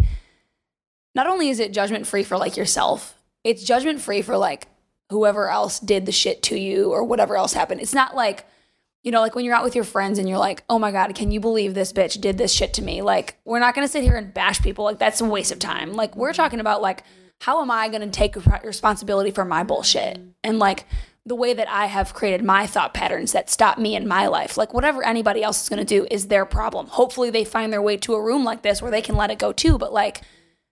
not 1.15 1.27
only 1.27 1.49
is 1.49 1.59
it 1.59 1.73
judgment 1.73 2.07
free 2.07 2.23
for 2.23 2.37
like 2.37 2.57
yourself, 2.57 3.17
it's 3.43 3.63
judgment 3.63 4.01
free 4.01 4.21
for 4.21 4.37
like 4.37 4.67
whoever 5.09 5.49
else 5.49 5.79
did 5.79 6.05
the 6.05 6.11
shit 6.11 6.41
to 6.43 6.57
you 6.57 6.91
or 6.91 7.03
whatever 7.03 7.35
else 7.35 7.53
happened. 7.53 7.81
It's 7.81 7.93
not 7.93 8.15
like 8.15 8.45
you 9.03 9.11
know, 9.11 9.19
like 9.19 9.35
when 9.35 9.43
you're 9.43 9.53
out 9.53 9.65
with 9.65 9.75
your 9.75 9.83
friends 9.83 10.17
and 10.17 10.29
you're 10.29 10.37
like, 10.37 10.63
"Oh 10.69 10.79
my 10.79 10.91
god, 10.91 11.13
can 11.13 11.29
you 11.29 11.41
believe 11.41 11.73
this 11.73 11.91
bitch 11.91 12.21
did 12.21 12.37
this 12.37 12.53
shit 12.53 12.73
to 12.75 12.81
me?" 12.81 13.01
Like, 13.01 13.37
we're 13.43 13.59
not 13.59 13.75
going 13.75 13.85
to 13.85 13.91
sit 13.91 14.01
here 14.01 14.15
and 14.15 14.33
bash 14.33 14.61
people. 14.61 14.85
Like 14.85 14.97
that's 14.97 15.19
a 15.19 15.25
waste 15.25 15.51
of 15.51 15.59
time. 15.59 15.91
Like 15.91 16.15
we're 16.15 16.31
talking 16.31 16.61
about 16.61 16.81
like 16.81 17.03
how 17.41 17.61
am 17.61 17.69
I 17.69 17.89
going 17.89 18.01
to 18.01 18.07
take 18.07 18.37
responsibility 18.63 19.29
for 19.29 19.43
my 19.43 19.65
bullshit? 19.65 20.17
And 20.45 20.59
like 20.59 20.85
the 21.25 21.35
way 21.35 21.53
that 21.53 21.69
I 21.69 21.85
have 21.85 22.13
created 22.13 22.43
my 22.43 22.67
thought 22.67 22.93
patterns 22.93 23.31
that 23.31 23.49
stop 23.49 23.77
me 23.77 23.95
in 23.95 24.07
my 24.07 24.27
life. 24.27 24.57
Like 24.57 24.73
whatever 24.73 25.05
anybody 25.05 25.41
else 25.41 25.63
is 25.63 25.69
going 25.69 25.79
to 25.79 25.85
do 25.85 26.05
is 26.11 26.27
their 26.27 26.45
problem. 26.45 26.87
Hopefully 26.87 27.29
they 27.29 27.45
find 27.45 27.71
their 27.71 27.81
way 27.81 27.95
to 27.97 28.13
a 28.15 28.21
room 28.21 28.43
like 28.43 28.61
this 28.61 28.81
where 28.81 28.91
they 28.91 29.01
can 29.01 29.15
let 29.15 29.31
it 29.31 29.39
go 29.39 29.53
too, 29.53 29.77
but 29.77 29.93
like 29.93 30.21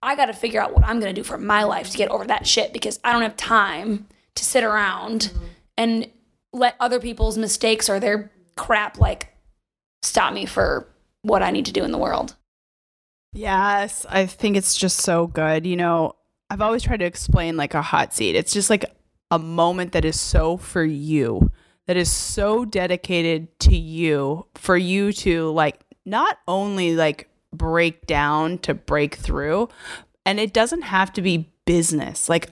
I 0.02 0.14
got 0.14 0.26
to 0.26 0.34
figure 0.34 0.60
out 0.60 0.74
what 0.74 0.84
I'm 0.84 1.00
going 1.00 1.14
to 1.14 1.20
do 1.20 1.24
for 1.24 1.38
my 1.38 1.62
life 1.62 1.90
to 1.90 1.96
get 1.96 2.10
over 2.10 2.26
that 2.26 2.46
shit 2.46 2.72
because 2.72 3.00
I 3.02 3.12
don't 3.12 3.22
have 3.22 3.36
time 3.36 4.08
to 4.34 4.44
sit 4.44 4.64
around 4.64 5.32
mm-hmm. 5.32 5.44
and 5.78 6.10
let 6.52 6.74
other 6.80 7.00
people's 7.00 7.38
mistakes 7.38 7.88
or 7.88 7.98
their 7.98 8.30
crap 8.56 8.98
like 8.98 9.28
stop 10.02 10.34
me 10.34 10.44
for 10.44 10.88
what 11.22 11.42
I 11.42 11.50
need 11.50 11.66
to 11.66 11.72
do 11.72 11.84
in 11.84 11.92
the 11.92 11.98
world. 11.98 12.36
Yes, 13.32 14.04
I 14.10 14.26
think 14.26 14.56
it's 14.56 14.76
just 14.76 14.98
so 14.98 15.26
good. 15.26 15.66
You 15.66 15.76
know, 15.76 16.12
I've 16.50 16.60
always 16.60 16.82
tried 16.82 16.98
to 16.98 17.06
explain 17.06 17.56
like 17.56 17.72
a 17.72 17.80
hot 17.80 18.12
seat. 18.12 18.36
It's 18.36 18.52
just 18.52 18.68
like 18.68 18.84
a 19.32 19.38
moment 19.38 19.92
that 19.92 20.04
is 20.04 20.20
so 20.20 20.58
for 20.58 20.84
you, 20.84 21.50
that 21.86 21.96
is 21.96 22.10
so 22.10 22.66
dedicated 22.66 23.58
to 23.60 23.74
you, 23.74 24.46
for 24.54 24.76
you 24.76 25.10
to 25.12 25.50
like 25.52 25.80
not 26.04 26.38
only 26.46 26.94
like 26.94 27.30
break 27.52 28.06
down 28.06 28.58
to 28.58 28.74
break 28.74 29.14
through, 29.14 29.70
and 30.26 30.38
it 30.38 30.52
doesn't 30.52 30.82
have 30.82 31.12
to 31.14 31.22
be 31.22 31.50
business. 31.64 32.28
Like 32.28 32.50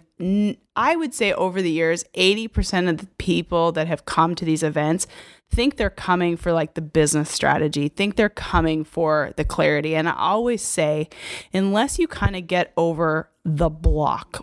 I 0.75 0.97
would 0.97 1.13
say 1.13 1.35
over 1.35 1.61
the 1.61 1.71
years, 1.71 2.05
80% 2.15 2.89
of 2.89 2.97
the 2.99 3.09
people 3.19 3.73
that 3.73 3.87
have 3.87 4.07
come 4.07 4.35
to 4.35 4.47
these 4.47 4.63
events 4.63 5.07
think 5.51 5.77
they're 5.77 5.91
coming 5.91 6.37
for 6.37 6.53
like 6.53 6.75
the 6.75 6.81
business 6.81 7.31
strategy, 7.31 7.89
think 7.89 8.17
they're 8.17 8.29
coming 8.31 8.85
for 8.85 9.33
the 9.37 9.45
clarity. 9.45 9.95
And 9.95 10.09
I 10.09 10.15
always 10.17 10.63
say, 10.63 11.11
unless 11.53 11.99
you 11.99 12.09
kind 12.09 12.37
of 12.37 12.47
get 12.47 12.73
over 12.77 13.29
the 13.45 13.69
block, 13.69 14.43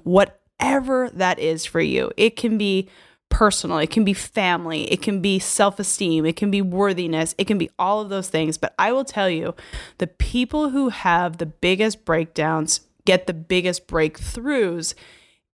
whatever 0.60 1.10
that 1.13 1.39
is 1.39 1.65
for 1.65 1.82
you, 1.82 2.12
it 2.17 2.36
can 2.36 2.58
be 2.58 2.89
personal, 3.30 3.78
it 3.78 3.91
can 3.91 4.04
be 4.06 4.13
family, 4.13 4.91
it 4.91 5.02
can 5.02 5.22
be 5.22 5.39
self 5.39 5.80
esteem, 5.80 6.26
it 6.26 6.36
can 6.36 6.50
be 6.50 6.62
worthiness, 6.62 7.36
it 7.38 7.46
can 7.46 7.58
be 7.58 7.70
all 7.78 8.02
of 8.02 8.10
those 8.10 8.30
things. 8.30 8.58
But 8.58 8.74
I 8.80 8.91
will 8.91 9.06
tell 9.06 9.30
you, 9.30 9.56
the 9.98 10.08
people 10.08 10.70
who 10.70 10.89
have 10.89 11.38
the 11.38 11.46
biggest 11.46 12.06
breakdowns 12.06 12.82
get 13.06 13.28
the 13.28 13.34
biggest 13.34 13.88
breakthroughs 13.88 14.93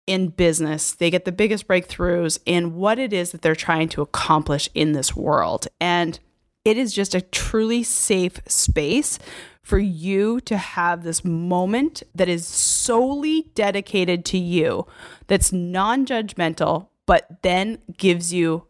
in 0.06 0.28
business. 0.28 0.92
They 0.92 1.10
get 1.10 1.24
the 1.24 1.32
biggest 1.32 1.68
breakthroughs 1.68 2.38
in 2.44 2.74
what 2.74 2.98
it 2.98 3.12
is 3.12 3.30
that 3.30 3.42
they're 3.42 3.54
trying 3.54 3.88
to 3.90 4.02
accomplish 4.02 4.68
in 4.74 4.92
this 4.92 5.14
world. 5.14 5.68
And 5.80 6.18
it 6.64 6.78
is 6.78 6.92
just 6.92 7.14
a 7.14 7.20
truly 7.20 7.82
safe 7.82 8.40
space 8.46 9.18
for 9.62 9.78
you 9.78 10.40
to 10.40 10.56
have 10.56 11.02
this 11.02 11.24
moment 11.24 12.02
that 12.14 12.28
is 12.28 12.46
solely 12.46 13.46
dedicated 13.54 14.24
to 14.26 14.38
you, 14.38 14.86
that's 15.28 15.52
non 15.52 16.04
judgmental, 16.04 16.88
but 17.06 17.42
then 17.42 17.78
gives 17.96 18.32
you 18.32 18.66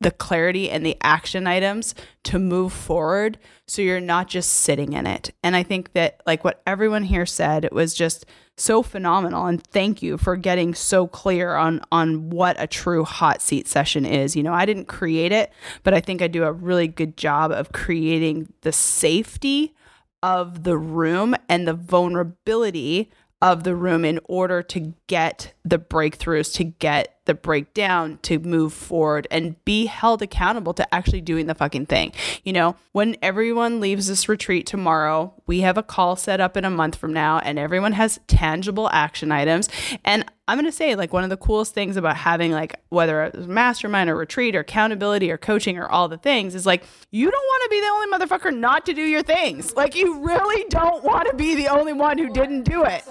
the 0.00 0.10
clarity 0.10 0.70
and 0.70 0.84
the 0.84 0.96
action 1.02 1.46
items 1.46 1.94
to 2.24 2.38
move 2.38 2.72
forward 2.72 3.38
so 3.66 3.82
you're 3.82 4.00
not 4.00 4.28
just 4.28 4.52
sitting 4.52 4.94
in 4.94 5.06
it. 5.06 5.30
And 5.44 5.54
I 5.54 5.62
think 5.62 5.92
that, 5.92 6.20
like 6.26 6.42
what 6.42 6.62
everyone 6.66 7.04
here 7.04 7.26
said, 7.26 7.64
it 7.64 7.72
was 7.72 7.94
just 7.94 8.24
so 8.56 8.82
phenomenal 8.82 9.46
and 9.46 9.64
thank 9.68 10.02
you 10.02 10.18
for 10.18 10.36
getting 10.36 10.74
so 10.74 11.06
clear 11.06 11.54
on 11.54 11.80
on 11.90 12.28
what 12.28 12.60
a 12.60 12.66
true 12.66 13.04
hot 13.04 13.40
seat 13.40 13.66
session 13.66 14.04
is 14.04 14.36
you 14.36 14.42
know 14.42 14.52
i 14.52 14.66
didn't 14.66 14.84
create 14.84 15.32
it 15.32 15.50
but 15.82 15.94
i 15.94 16.00
think 16.00 16.20
i 16.20 16.28
do 16.28 16.44
a 16.44 16.52
really 16.52 16.86
good 16.86 17.16
job 17.16 17.50
of 17.50 17.72
creating 17.72 18.52
the 18.60 18.70
safety 18.70 19.74
of 20.22 20.64
the 20.64 20.76
room 20.76 21.34
and 21.48 21.66
the 21.66 21.72
vulnerability 21.72 23.10
of 23.42 23.64
the 23.64 23.74
room 23.74 24.04
in 24.04 24.20
order 24.24 24.62
to 24.62 24.94
get 25.06 25.54
the 25.64 25.78
breakthroughs, 25.78 26.54
to 26.54 26.64
get 26.64 27.19
the 27.30 27.34
breakdown, 27.34 28.18
to 28.22 28.40
move 28.40 28.72
forward 28.72 29.28
and 29.30 29.64
be 29.64 29.86
held 29.86 30.20
accountable 30.20 30.74
to 30.74 30.92
actually 30.92 31.20
doing 31.20 31.46
the 31.46 31.54
fucking 31.54 31.86
thing. 31.86 32.12
You 32.42 32.52
know, 32.52 32.74
when 32.90 33.16
everyone 33.22 33.78
leaves 33.78 34.08
this 34.08 34.28
retreat 34.28 34.66
tomorrow, 34.66 35.32
we 35.46 35.60
have 35.60 35.78
a 35.78 35.82
call 35.84 36.16
set 36.16 36.40
up 36.40 36.56
in 36.56 36.64
a 36.64 36.70
month 36.70 36.96
from 36.96 37.12
now 37.12 37.38
and 37.38 37.56
everyone 37.56 37.92
has 37.92 38.18
tangible 38.26 38.90
action 38.92 39.30
items. 39.30 39.68
And 40.04 40.24
I'm 40.48 40.56
going 40.58 40.66
to 40.66 40.72
say, 40.72 40.96
like, 40.96 41.12
one 41.12 41.22
of 41.22 41.30
the 41.30 41.36
coolest 41.36 41.74
things 41.74 41.96
about 41.96 42.16
having, 42.16 42.50
like, 42.50 42.74
whether 42.88 43.22
it's 43.22 43.46
mastermind 43.46 44.10
or 44.10 44.16
retreat 44.16 44.56
or 44.56 44.60
accountability 44.60 45.30
or 45.30 45.38
coaching 45.38 45.78
or 45.78 45.88
all 45.88 46.08
the 46.08 46.18
things 46.18 46.56
is 46.56 46.66
like, 46.66 46.82
you 47.12 47.30
don't 47.30 47.40
want 47.40 47.62
to 47.62 47.68
be 47.70 47.80
the 47.80 47.86
only 47.86 48.08
motherfucker 48.18 48.58
not 48.58 48.84
to 48.86 48.92
do 48.92 49.02
your 49.02 49.22
things. 49.22 49.76
Like, 49.76 49.94
you 49.94 50.18
really 50.26 50.64
don't 50.68 51.04
want 51.04 51.28
to 51.28 51.36
be 51.36 51.54
the 51.54 51.68
only 51.68 51.92
one 51.92 52.18
who 52.18 52.32
didn't 52.32 52.64
do 52.64 52.82
it. 52.84 53.04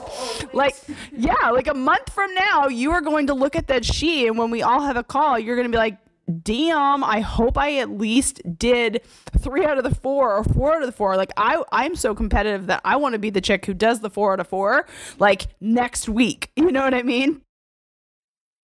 Like, 0.54 0.76
yeah, 1.14 1.52
like 1.52 1.68
a 1.68 1.74
month 1.74 2.12
from 2.12 2.34
now, 2.34 2.68
you 2.68 2.92
are 2.92 3.00
going 3.00 3.28
to 3.28 3.34
look 3.34 3.56
at 3.56 3.68
that 3.68 3.86
sheet, 3.86 4.09
and 4.10 4.38
when 4.38 4.52
we 4.52 4.62
all 4.62 4.82
have 4.82 4.98
a 4.98 5.04
call, 5.04 5.38
you're 5.38 5.56
going 5.56 5.68
to 5.68 5.72
be 5.72 5.78
like, 5.78 5.98
damn, 6.44 7.04
I 7.04 7.22
hope 7.22 7.58
I 7.58 7.78
at 7.78 7.90
least 7.90 8.42
did 8.58 9.02
three 9.38 9.66
out 9.66 9.78
of 9.78 9.84
the 9.84 9.96
four 9.96 10.36
or 10.36 10.44
four 10.44 10.76
out 10.76 10.82
of 10.82 10.88
the 10.88 10.94
four. 10.94 11.16
Like 11.16 11.32
I 11.38 11.64
I'm 11.72 11.96
so 11.96 12.14
competitive 12.14 12.68
that 12.68 12.82
I 12.86 12.98
want 12.98 13.14
to 13.14 13.20
be 13.20 13.30
the 13.30 13.42
chick 13.42 13.66
who 13.66 13.74
does 13.74 14.02
the 14.02 14.10
four 14.10 14.34
out 14.34 14.40
of 14.40 14.48
four 14.48 14.86
like 15.18 15.48
next 15.60 16.08
week. 16.08 16.52
You 16.60 16.74
know 16.74 16.84
what 16.84 16.94
I 16.94 17.02
mean? 17.02 17.42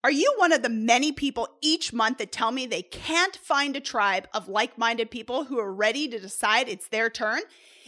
Are 0.03 0.11
you 0.11 0.31
one 0.37 0.51
of 0.51 0.61
the 0.61 0.69
many 0.69 1.11
people 1.11 1.47
each 1.61 1.91
month 1.91 2.19
that 2.19 2.31
tell 2.31 2.51
me 2.51 2.67
they 2.67 2.83
can't 2.83 3.35
find 3.35 3.75
a 3.75 3.79
tribe 3.79 4.27
of 4.31 4.47
like 4.47 4.77
minded 4.77 5.09
people 5.09 5.45
who 5.45 5.57
are 5.57 5.73
ready 5.73 6.07
to 6.07 6.19
decide 6.19 6.69
it's 6.69 6.89
their 6.89 7.09
turn? 7.09 7.39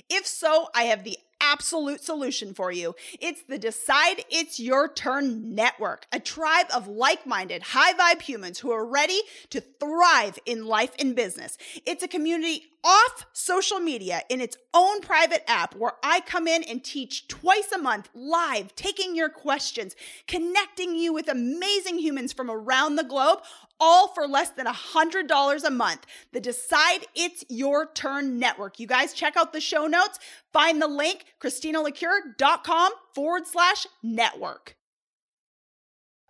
If 0.09 0.25
so, 0.25 0.69
I 0.73 0.83
have 0.83 1.03
the 1.03 1.19
absolute 1.41 2.01
solution 2.01 2.53
for 2.53 2.71
you. 2.71 2.95
It's 3.19 3.43
the 3.43 3.57
Decide 3.57 4.25
It's 4.29 4.59
Your 4.59 4.91
Turn 4.91 5.55
Network, 5.55 6.05
a 6.11 6.19
tribe 6.19 6.67
of 6.73 6.87
like 6.87 7.25
minded, 7.25 7.63
high 7.63 7.93
vibe 7.93 8.21
humans 8.21 8.59
who 8.59 8.71
are 8.71 8.85
ready 8.85 9.21
to 9.49 9.61
thrive 9.61 10.39
in 10.45 10.65
life 10.65 10.91
and 10.99 11.15
business. 11.15 11.57
It's 11.85 12.03
a 12.03 12.07
community 12.07 12.65
off 12.83 13.25
social 13.33 13.79
media 13.79 14.21
in 14.29 14.39
its 14.39 14.57
own 14.73 15.01
private 15.01 15.43
app 15.49 15.75
where 15.75 15.93
I 16.03 16.21
come 16.21 16.47
in 16.47 16.63
and 16.63 16.83
teach 16.83 17.27
twice 17.27 17.71
a 17.73 17.77
month 17.77 18.09
live, 18.13 18.75
taking 18.75 19.15
your 19.15 19.29
questions, 19.29 19.95
connecting 20.27 20.95
you 20.95 21.11
with 21.13 21.27
amazing 21.27 21.99
humans 21.99 22.33
from 22.33 22.49
around 22.49 22.95
the 22.95 23.03
globe, 23.03 23.39
all 23.79 24.07
for 24.09 24.27
less 24.27 24.49
than 24.49 24.65
$100 24.65 25.63
a 25.63 25.69
month. 25.69 26.05
The 26.33 26.39
Decide 26.39 27.07
It's 27.15 27.43
Your 27.49 27.87
Turn 27.93 28.39
Network. 28.39 28.79
You 28.79 28.87
guys 28.87 29.13
check 29.13 29.37
out 29.37 29.53
the 29.53 29.61
show 29.61 29.87
notes, 29.87 30.19
find 30.51 30.81
the 30.81 30.87
link, 30.87 31.25
christinalecuyer.com 31.41 32.91
forward 33.13 33.47
slash 33.47 33.87
network. 34.03 34.75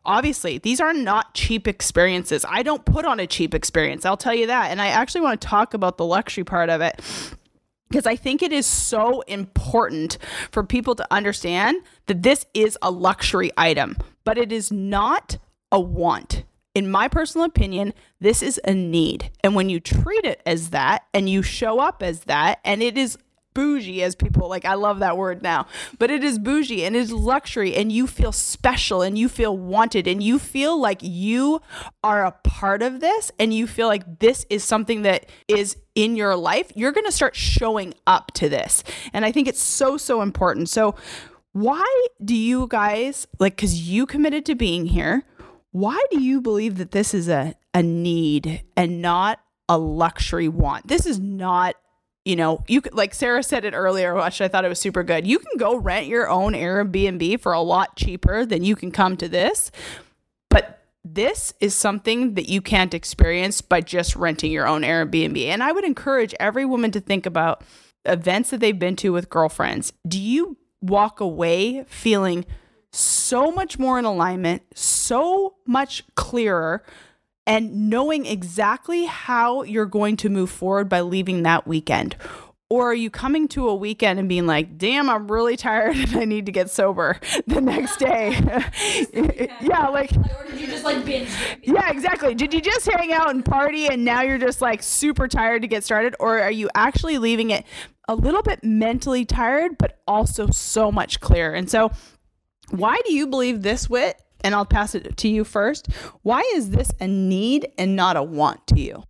Obviously, 0.06 0.58
these 0.58 0.80
are 0.80 0.94
not 0.94 1.34
cheap 1.34 1.68
experiences. 1.68 2.46
I 2.48 2.64
don't 2.64 2.86
put 2.86 3.06
on 3.06 3.20
a 3.20 3.28
cheap 3.28 3.54
experience. 3.54 4.06
I'll 4.06 4.16
tell 4.16 4.34
you 4.34 4.48
that. 4.48 4.72
And 4.72 4.82
I 4.82 4.88
actually 4.88 5.22
want 5.22 5.42
to 5.42 5.48
talk 5.48 5.74
about 5.74 5.98
the 5.98 6.06
luxury 6.06 6.46
part 6.46 6.70
of 6.70 6.80
it 6.80 7.02
because 7.90 8.06
I 8.06 8.16
think 8.16 8.42
it 8.42 8.54
is 8.54 8.66
so 8.66 9.22
important 9.22 10.18
for 10.52 10.64
people 10.64 10.96
to 10.96 11.08
understand 11.12 11.78
that 12.06 12.24
this 12.24 12.46
is 12.54 12.78
a 12.82 12.90
luxury 12.90 13.52
item, 13.58 13.98
but 14.24 14.38
it 14.38 14.52
is 14.52 14.72
not 14.72 15.38
a 15.72 15.80
want. 15.80 16.44
In 16.78 16.92
my 16.92 17.08
personal 17.08 17.48
opinion, 17.48 17.92
this 18.22 18.44
is 18.44 18.62
a 18.64 18.72
need. 18.72 19.32
And 19.44 19.56
when 19.56 19.68
you 19.68 19.80
treat 19.80 20.24
it 20.26 20.44
as 20.46 20.70
that 20.70 21.06
and 21.12 21.28
you 21.28 21.42
show 21.42 21.80
up 21.80 22.04
as 22.04 22.20
that, 22.26 22.60
and 22.64 22.84
it 22.84 23.00
is 23.00 23.18
bougie 23.56 24.04
as 24.04 24.14
people 24.14 24.48
like 24.48 24.64
I 24.64 24.76
love 24.76 25.00
that 25.00 25.18
word 25.18 25.42
now. 25.42 25.66
But 25.98 26.12
it 26.12 26.24
is 26.24 26.38
bougie 26.38 26.86
and 26.86 26.96
it 26.96 27.00
is 27.00 27.12
luxury 27.12 27.76
and 27.76 27.92
you 27.92 28.06
feel 28.06 28.32
special 28.32 29.02
and 29.02 29.18
you 29.18 29.28
feel 29.28 29.58
wanted 29.58 30.06
and 30.06 30.22
you 30.22 30.38
feel 30.38 30.80
like 30.80 31.00
you 31.02 31.64
are 32.04 32.24
a 32.24 32.32
part 32.44 32.84
of 32.84 33.00
this 33.00 33.32
and 33.40 33.52
you 33.52 33.66
feel 33.66 33.88
like 33.88 34.20
this 34.20 34.46
is 34.52 34.64
something 34.64 35.02
that 35.02 35.28
is 35.48 35.78
in 35.96 36.16
your 36.16 36.36
life, 36.36 36.72
you're 36.76 36.92
going 36.92 37.08
to 37.08 37.12
start 37.12 37.36
showing 37.36 37.96
up 38.06 38.32
to 38.34 38.50
this. 38.50 38.84
And 39.14 39.26
I 39.26 39.32
think 39.32 39.48
it's 39.48 39.64
so 39.64 39.98
so 39.98 40.22
important. 40.22 40.70
So 40.70 40.94
why 41.54 42.06
do 42.24 42.36
you 42.36 42.68
guys 42.70 43.26
like 43.40 43.58
cuz 43.58 43.90
you 43.90 44.06
committed 44.06 44.46
to 44.46 44.54
being 44.54 44.86
here? 44.86 45.24
Why 45.72 46.02
do 46.12 46.22
you 46.22 46.42
believe 46.42 46.78
that 46.78 46.92
this 46.92 47.14
is 47.14 47.28
a 47.28 47.56
a 47.74 47.84
need 47.84 48.64
and 48.76 49.02
not 49.02 49.40
a 49.70 49.78
luxury 49.78 50.48
want? 50.48 50.88
This 50.88 51.06
is 51.06 51.20
not 51.20 51.76
you 52.28 52.36
know, 52.36 52.62
you 52.68 52.82
could 52.82 52.94
like 52.94 53.14
Sarah 53.14 53.42
said 53.42 53.64
it 53.64 53.74
earlier, 53.74 54.14
which 54.14 54.42
I 54.42 54.50
thought 54.50 54.66
it 54.66 54.70
was 54.70 54.80
super 54.80 55.02
good. 55.02 55.26
You 55.26 55.40
can 55.40 55.58
go 55.58 55.78
rent 55.78 56.08
your 56.08 56.28
own 56.30 56.52
Airbnb 56.52 57.40
for 57.40 57.54
a 57.54 57.62
lot 57.62 57.96
cheaper 57.96 58.46
than 58.46 58.66
you 58.66 58.76
can 58.76 58.92
come 58.92 59.16
to 59.16 59.30
this. 59.30 59.72
But 60.50 60.84
this 61.06 61.54
is 61.62 61.74
something 61.74 62.34
that 62.34 62.50
you 62.50 62.62
can't 62.62 62.94
experience 62.94 63.62
by 63.62 63.80
just 63.80 64.18
renting 64.18 64.52
your 64.52 64.68
own 64.68 64.82
Airbnb. 64.82 65.42
And 65.46 65.64
I 65.64 65.72
would 65.72 65.86
encourage 65.86 66.36
every 66.38 66.66
woman 66.66 66.92
to 66.92 67.00
think 67.00 67.26
about 67.26 67.64
events 68.04 68.50
that 68.50 68.60
they've 68.60 68.78
been 68.78 68.98
to 68.98 69.14
with 69.14 69.30
girlfriends. 69.30 69.94
Do 70.06 70.20
you 70.20 70.58
walk 70.82 71.22
away 71.22 71.86
feeling 71.88 72.46
so 72.92 73.52
much 73.52 73.78
more 73.78 74.00
in 74.00 74.06
alignment, 74.06 74.64
so 74.74 75.56
much 75.66 76.04
clearer? 76.16 76.84
and 77.48 77.90
knowing 77.90 78.26
exactly 78.26 79.06
how 79.06 79.64
you're 79.64 79.86
going 79.86 80.18
to 80.18 80.30
move 80.30 80.52
forward 80.52 80.90
by 80.90 81.00
leaving 81.00 81.44
that 81.44 81.66
weekend? 81.66 82.14
Or 82.70 82.92
are 82.92 82.94
you 82.94 83.10
coming 83.10 83.48
to 83.50 83.70
a 83.70 83.76
weekend 83.76 84.20
and 84.20 84.28
being 84.28 84.46
like, 84.46 84.78
damn, 84.78 85.10
I'm 85.10 85.32
really 85.32 85.56
tired 85.56 85.96
and 85.96 86.18
I 86.18 86.26
need 86.26 86.46
to 86.48 86.52
get 86.52 86.70
sober 86.70 87.18
the 87.48 87.62
next 87.62 87.98
day? 87.98 88.32
yeah, 89.62 89.88
like, 89.88 90.12
or 90.12 90.46
did 90.50 90.60
you 90.60 90.68
just 90.68 90.84
like 90.84 91.06
binge? 91.06 91.30
yeah, 91.64 91.90
exactly. 91.90 92.36
Did 92.36 92.54
you 92.54 92.60
just 92.60 92.86
hang 92.86 93.14
out 93.14 93.30
and 93.30 93.46
party 93.46 93.88
and 93.88 94.04
now 94.04 94.22
you're 94.22 94.38
just 94.38 94.62
like 94.62 94.84
super 94.84 95.30
tired 95.30 95.62
to 95.62 95.70
get 95.70 95.86
started? 95.86 96.14
Or 96.20 96.40
are 96.40 96.52
you 96.52 96.70
actually 96.76 97.18
leaving 97.18 97.52
it 97.52 97.64
a 98.10 98.16
little 98.16 98.44
bit 98.44 98.62
mentally 98.62 99.24
tired, 99.24 99.78
but 99.78 100.02
also 100.06 100.48
so 100.48 100.92
much 100.92 101.22
clearer? 101.22 101.54
And 101.54 101.70
so, 101.70 101.92
why 102.72 103.00
do 103.06 103.14
you 103.14 103.28
believe 103.28 103.62
this, 103.62 103.90
Wit, 103.90 104.22
and 104.42 104.54
I'll 104.54 104.66
pass 104.66 104.96
it 104.96 105.18
to 105.18 105.28
you 105.28 105.44
first. 105.44 105.88
Why 106.22 106.42
is 106.56 106.70
this 106.72 106.92
a 107.00 107.08
need 107.08 107.68
and 107.78 107.96
not 107.96 108.18
a 108.18 108.24
want 108.24 108.66
to 108.68 108.80
you? 108.80 109.04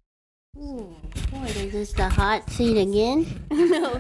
Ooh, 0.58 0.96
boy, 1.32 1.46
is 1.46 1.72
this 1.72 1.94
the 1.94 2.10
hot 2.10 2.50
seat 2.50 2.78
again? 2.78 3.46
no. 3.52 3.94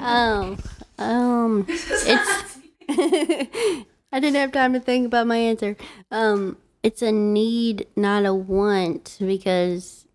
Um, 0.00 0.58
um, 0.98 1.66
it's. 1.68 2.58
I 4.12 4.20
didn't 4.20 4.36
have 4.36 4.52
time 4.52 4.74
to 4.74 4.80
think 4.80 5.06
about 5.06 5.26
my 5.26 5.36
answer. 5.36 5.76
Um, 6.12 6.56
it's 6.84 7.02
a 7.02 7.10
need, 7.10 7.88
not 7.96 8.26
a 8.26 8.32
want, 8.32 9.16
because, 9.18 10.06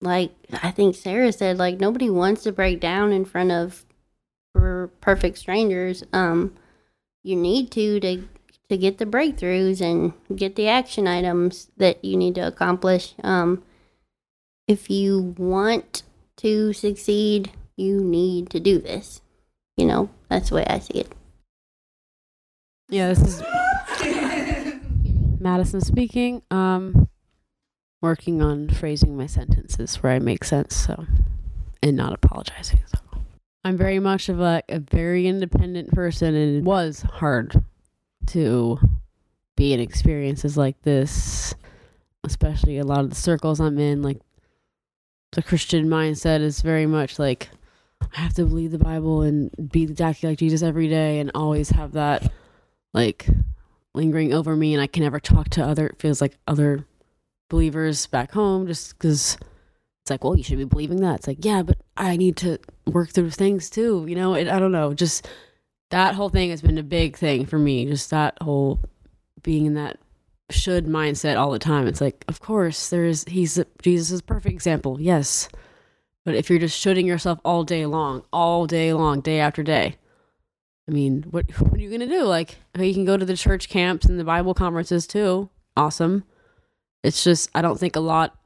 like 0.00 0.32
I 0.62 0.72
think 0.72 0.96
Sarah 0.96 1.32
said, 1.32 1.58
like 1.58 1.78
nobody 1.78 2.10
wants 2.10 2.42
to 2.44 2.52
break 2.52 2.80
down 2.80 3.12
in 3.12 3.24
front 3.24 3.52
of 3.52 3.84
per- 4.54 4.88
perfect 5.00 5.38
strangers. 5.38 6.02
Um, 6.12 6.54
you 7.26 7.36
need 7.36 7.70
to 7.72 8.00
to 8.00 8.22
to 8.68 8.76
get 8.76 8.98
the 8.98 9.06
breakthroughs 9.06 9.80
and 9.80 10.12
get 10.34 10.56
the 10.56 10.68
action 10.68 11.06
items 11.06 11.70
that 11.76 12.04
you 12.04 12.16
need 12.16 12.34
to 12.34 12.46
accomplish. 12.46 13.14
Um, 13.22 13.62
if 14.66 14.90
you 14.90 15.34
want 15.38 16.02
to 16.38 16.72
succeed, 16.72 17.52
you 17.76 18.02
need 18.02 18.50
to 18.50 18.60
do 18.60 18.78
this. 18.78 19.20
You 19.76 19.86
know, 19.86 20.10
that's 20.28 20.48
the 20.48 20.56
way 20.56 20.66
I 20.66 20.80
see 20.80 21.00
it. 21.00 21.12
Yeah, 22.88 23.08
this 23.08 23.20
is 23.20 23.42
Madison 25.40 25.80
speaking. 25.80 26.42
Um, 26.50 27.08
working 28.02 28.42
on 28.42 28.68
phrasing 28.68 29.16
my 29.16 29.26
sentences 29.26 29.96
where 30.02 30.12
I 30.12 30.18
make 30.18 30.44
sense, 30.44 30.74
so 30.74 31.06
and 31.82 31.96
not 31.96 32.12
apologizing. 32.12 32.80
So 32.86 32.98
I'm 33.66 33.76
very 33.76 33.98
much 33.98 34.28
of 34.28 34.40
a, 34.40 34.62
a 34.68 34.78
very 34.78 35.26
independent 35.26 35.90
person, 35.90 36.36
and 36.36 36.58
it 36.58 36.62
was 36.62 37.02
hard 37.02 37.64
to 38.28 38.78
be 39.56 39.72
in 39.72 39.80
experiences 39.80 40.56
like 40.56 40.80
this, 40.82 41.52
especially 42.22 42.78
a 42.78 42.84
lot 42.84 43.00
of 43.00 43.10
the 43.10 43.16
circles 43.16 43.58
I'm 43.58 43.76
in. 43.80 44.02
Like 44.02 44.20
the 45.32 45.42
Christian 45.42 45.88
mindset 45.88 46.42
is 46.42 46.62
very 46.62 46.86
much 46.86 47.18
like 47.18 47.48
I 48.00 48.20
have 48.20 48.34
to 48.34 48.44
believe 48.44 48.70
the 48.70 48.78
Bible 48.78 49.22
and 49.22 49.50
be 49.72 49.82
exactly 49.82 50.28
like 50.28 50.38
Jesus 50.38 50.62
every 50.62 50.86
day, 50.86 51.18
and 51.18 51.32
always 51.34 51.70
have 51.70 51.90
that 51.94 52.32
like 52.94 53.26
lingering 53.94 54.32
over 54.32 54.54
me, 54.54 54.74
and 54.74 54.80
I 54.80 54.86
can 54.86 55.02
never 55.02 55.18
talk 55.18 55.48
to 55.50 55.64
other. 55.64 55.88
It 55.88 56.00
feels 56.00 56.20
like 56.20 56.38
other 56.46 56.84
believers 57.50 58.06
back 58.06 58.30
home, 58.30 58.68
just 58.68 58.96
because 58.96 59.36
it's 60.02 60.10
like, 60.12 60.22
well, 60.22 60.36
you 60.36 60.44
should 60.44 60.58
be 60.58 60.64
believing 60.64 61.00
that. 61.00 61.16
It's 61.16 61.26
like, 61.26 61.44
yeah, 61.44 61.64
but 61.64 61.78
I 61.96 62.16
need 62.16 62.36
to 62.36 62.60
work 62.86 63.10
through 63.10 63.30
things 63.30 63.70
too. 63.70 64.04
You 64.08 64.14
know, 64.14 64.34
it, 64.34 64.48
I 64.48 64.58
don't 64.58 64.72
know, 64.72 64.94
just 64.94 65.28
that 65.90 66.14
whole 66.14 66.28
thing 66.28 66.50
has 66.50 66.62
been 66.62 66.78
a 66.78 66.82
big 66.82 67.16
thing 67.16 67.46
for 67.46 67.58
me. 67.58 67.86
Just 67.86 68.10
that 68.10 68.36
whole 68.40 68.80
being 69.42 69.66
in 69.66 69.74
that 69.74 69.98
should 70.50 70.86
mindset 70.86 71.38
all 71.38 71.50
the 71.50 71.58
time. 71.58 71.86
It's 71.86 72.00
like, 72.00 72.24
of 72.28 72.40
course, 72.40 72.90
there's 72.90 73.24
he's 73.24 73.60
Jesus 73.82 74.10
is 74.10 74.22
perfect 74.22 74.52
example. 74.52 75.00
Yes. 75.00 75.48
But 76.24 76.34
if 76.34 76.50
you're 76.50 76.58
just 76.58 76.78
shooting 76.78 77.06
yourself 77.06 77.38
all 77.44 77.62
day 77.62 77.86
long, 77.86 78.24
all 78.32 78.66
day 78.66 78.92
long, 78.92 79.20
day 79.20 79.38
after 79.38 79.62
day, 79.62 79.96
I 80.88 80.92
mean, 80.92 81.24
what 81.30 81.48
what 81.60 81.74
are 81.74 81.82
you 81.82 81.90
gonna 81.90 82.06
do? 82.06 82.24
Like, 82.24 82.56
you 82.78 82.94
can 82.94 83.04
go 83.04 83.16
to 83.16 83.24
the 83.24 83.36
church 83.36 83.68
camps 83.68 84.06
and 84.06 84.18
the 84.18 84.24
Bible 84.24 84.54
conferences 84.54 85.06
too. 85.06 85.50
Awesome. 85.76 86.24
It's 87.02 87.22
just 87.22 87.50
I 87.54 87.62
don't 87.62 87.78
think 87.78 87.96
a 87.96 88.00
lot 88.00 88.36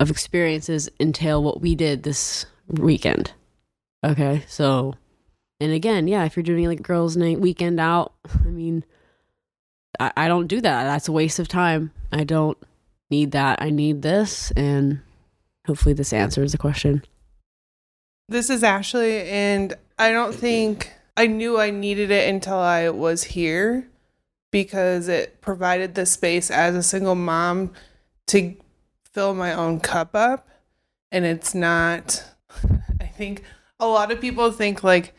of 0.00 0.10
experiences 0.10 0.88
entail 0.98 1.42
what 1.42 1.60
we 1.60 1.74
did 1.74 2.02
this 2.02 2.46
weekend. 2.68 3.32
Okay, 4.04 4.44
so 4.46 4.94
and 5.60 5.72
again, 5.72 6.06
yeah, 6.06 6.24
if 6.24 6.36
you're 6.36 6.42
doing 6.42 6.66
like 6.66 6.82
girls' 6.82 7.16
night 7.16 7.40
weekend 7.40 7.80
out, 7.80 8.12
I 8.44 8.48
mean, 8.48 8.84
I, 9.98 10.12
I 10.16 10.28
don't 10.28 10.46
do 10.46 10.60
that. 10.60 10.84
That's 10.84 11.08
a 11.08 11.12
waste 11.12 11.38
of 11.38 11.48
time. 11.48 11.90
I 12.12 12.24
don't 12.24 12.58
need 13.10 13.32
that. 13.32 13.62
I 13.62 13.70
need 13.70 14.02
this, 14.02 14.50
and 14.52 15.00
hopefully, 15.66 15.94
this 15.94 16.12
answers 16.12 16.52
the 16.52 16.58
question. 16.58 17.02
This 18.28 18.50
is 18.50 18.62
Ashley, 18.62 19.22
and 19.22 19.74
I 19.98 20.10
don't 20.12 20.34
think 20.34 20.92
I 21.16 21.26
knew 21.26 21.58
I 21.58 21.70
needed 21.70 22.10
it 22.10 22.28
until 22.28 22.58
I 22.58 22.90
was 22.90 23.24
here 23.24 23.88
because 24.50 25.08
it 25.08 25.40
provided 25.40 25.94
the 25.94 26.06
space 26.06 26.50
as 26.50 26.74
a 26.74 26.82
single 26.82 27.14
mom 27.14 27.72
to 28.26 28.54
fill 29.12 29.34
my 29.34 29.52
own 29.52 29.80
cup 29.80 30.14
up 30.14 30.48
and 31.10 31.24
it's 31.24 31.54
not 31.54 32.24
I 33.00 33.06
think 33.06 33.42
a 33.84 33.92
lot 33.92 34.10
of 34.10 34.20
people 34.20 34.50
think 34.50 34.82
like 34.82 35.14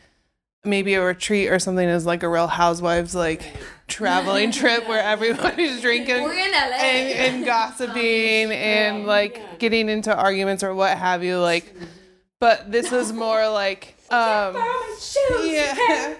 maybe 0.64 0.94
a 0.94 1.02
retreat 1.02 1.48
or 1.48 1.58
something 1.58 1.88
is 1.88 2.06
like 2.06 2.22
a 2.22 2.28
real 2.28 2.48
housewives 2.48 3.14
like 3.14 3.42
traveling 3.86 4.50
trip 4.50 4.88
where 4.88 5.02
everybody's 5.02 5.80
drinking 5.82 6.24
and, 6.24 6.74
and 6.74 7.44
gossiping 7.44 7.96
and 8.52 9.06
like 9.06 9.58
getting 9.58 9.88
into 9.88 10.14
arguments 10.14 10.64
or 10.64 10.74
what 10.74 10.96
have 10.98 11.22
you 11.22 11.38
like 11.38 11.74
but 12.40 12.70
this 12.70 12.92
is 12.92 13.12
more 13.12 13.48
like 13.48 13.94
um 14.10 14.56
yeah. 15.44 16.14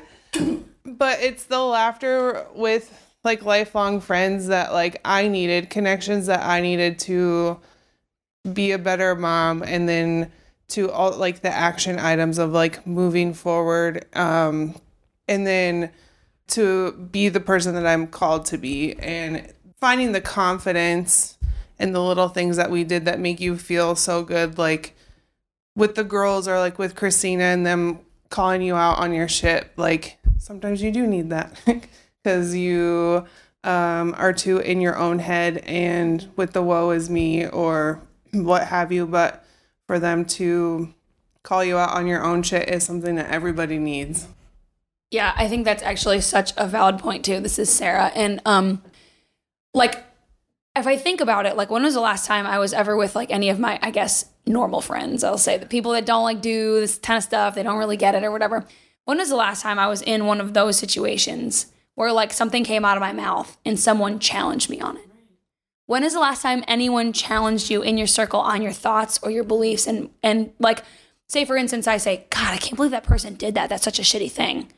But 0.84 1.20
it's 1.20 1.44
the 1.44 1.60
laughter 1.60 2.46
with 2.54 2.92
like 3.24 3.44
lifelong 3.44 4.00
friends 4.00 4.46
that 4.46 4.72
like 4.72 5.00
I 5.04 5.28
needed 5.28 5.68
connections 5.68 6.26
that 6.26 6.44
I 6.44 6.60
needed 6.60 6.98
to 7.00 7.58
be 8.52 8.70
a 8.72 8.78
better 8.78 9.14
mom 9.14 9.62
and 9.62 9.88
then 9.88 10.30
to 10.68 10.90
all 10.90 11.12
like 11.12 11.40
the 11.40 11.52
action 11.52 11.98
items 11.98 12.38
of 12.38 12.50
like 12.50 12.86
moving 12.86 13.32
forward 13.32 14.04
um 14.14 14.74
and 15.28 15.46
then 15.46 15.90
to 16.48 16.92
be 16.92 17.28
the 17.28 17.40
person 17.40 17.74
that 17.74 17.86
I'm 17.86 18.06
called 18.06 18.46
to 18.46 18.58
be. 18.58 18.94
And 18.94 19.52
finding 19.80 20.12
the 20.12 20.20
confidence 20.20 21.38
and 21.78 21.94
the 21.94 22.02
little 22.02 22.28
things 22.28 22.56
that 22.56 22.70
we 22.70 22.84
did 22.84 23.04
that 23.04 23.20
make 23.20 23.40
you 23.40 23.58
feel 23.58 23.94
so 23.94 24.22
good 24.22 24.56
like 24.56 24.96
with 25.74 25.94
the 25.94 26.04
girls 26.04 26.48
or 26.48 26.58
like 26.58 26.78
with 26.78 26.94
Christina 26.94 27.44
and 27.44 27.66
them 27.66 28.00
calling 28.30 28.62
you 28.62 28.74
out 28.74 28.98
on 28.98 29.12
your 29.12 29.28
shit 29.28 29.70
like 29.76 30.18
sometimes 30.38 30.82
you 30.82 30.90
do 30.90 31.06
need 31.06 31.28
that 31.30 31.60
because 32.24 32.56
you 32.56 33.26
um, 33.62 34.14
are 34.16 34.32
too 34.32 34.58
in 34.58 34.80
your 34.80 34.96
own 34.96 35.18
head 35.18 35.58
and 35.58 36.30
with 36.36 36.54
the 36.54 36.62
woe 36.62 36.90
is 36.90 37.10
me 37.10 37.46
or 37.46 38.00
what 38.32 38.68
have 38.68 38.90
you. 38.90 39.06
But 39.06 39.44
for 39.86 39.98
them 39.98 40.24
to 40.24 40.92
call 41.42 41.64
you 41.64 41.78
out 41.78 41.90
on 41.90 42.06
your 42.06 42.24
own 42.24 42.42
shit 42.42 42.68
is 42.68 42.84
something 42.84 43.14
that 43.14 43.30
everybody 43.30 43.78
needs 43.78 44.26
Yeah, 45.10 45.32
I 45.36 45.48
think 45.48 45.64
that's 45.64 45.82
actually 45.82 46.20
such 46.20 46.52
a 46.56 46.66
valid 46.66 46.98
point 46.98 47.24
too. 47.24 47.40
This 47.40 47.58
is 47.58 47.70
Sarah. 47.70 48.10
And 48.14 48.40
um 48.44 48.82
like 49.72 50.02
if 50.76 50.86
I 50.86 50.96
think 50.96 51.20
about 51.20 51.46
it, 51.46 51.56
like 51.56 51.70
when 51.70 51.82
was 51.82 51.94
the 51.94 52.00
last 52.00 52.26
time 52.26 52.46
I 52.46 52.58
was 52.58 52.72
ever 52.74 52.96
with 52.96 53.16
like 53.16 53.30
any 53.30 53.48
of 53.48 53.58
my, 53.58 53.78
I 53.80 53.90
guess, 53.90 54.26
normal 54.46 54.80
friends? 54.80 55.24
I'll 55.24 55.38
say 55.38 55.56
the 55.56 55.66
people 55.66 55.92
that 55.92 56.04
don't 56.04 56.24
like 56.24 56.42
do 56.42 56.80
this 56.80 56.98
kind 56.98 57.16
of 57.16 57.24
stuff, 57.24 57.54
they 57.54 57.62
don't 57.62 57.78
really 57.78 57.96
get 57.96 58.14
it 58.14 58.24
or 58.24 58.30
whatever. 58.30 58.66
When 59.04 59.18
was 59.18 59.28
the 59.30 59.36
last 59.36 59.62
time 59.62 59.78
I 59.78 59.86
was 59.86 60.02
in 60.02 60.26
one 60.26 60.40
of 60.40 60.52
those 60.52 60.76
situations 60.76 61.66
where 61.94 62.12
like 62.12 62.32
something 62.32 62.64
came 62.64 62.84
out 62.84 62.96
of 62.96 63.00
my 63.00 63.12
mouth 63.12 63.56
and 63.64 63.78
someone 63.78 64.18
challenged 64.18 64.68
me 64.68 64.80
on 64.80 64.96
it? 64.96 65.05
When 65.86 66.02
is 66.04 66.12
the 66.12 66.20
last 66.20 66.42
time 66.42 66.64
anyone 66.66 67.12
challenged 67.12 67.70
you 67.70 67.82
in 67.82 67.96
your 67.96 68.06
circle 68.06 68.40
on 68.40 68.60
your 68.62 68.72
thoughts 68.72 69.18
or 69.22 69.30
your 69.30 69.44
beliefs 69.44 69.86
and 69.86 70.10
and 70.22 70.52
like 70.58 70.82
say 71.28 71.44
for 71.44 71.56
instance 71.56 71.86
I 71.86 71.96
say, 71.96 72.26
"God, 72.30 72.52
I 72.52 72.58
can't 72.58 72.76
believe 72.76 72.90
that 72.90 73.04
person 73.04 73.34
did 73.34 73.54
that. 73.54 73.68
That's 73.68 73.84
such 73.84 73.98
a 73.98 74.02
shitty 74.02 74.30
thing." 74.30 74.72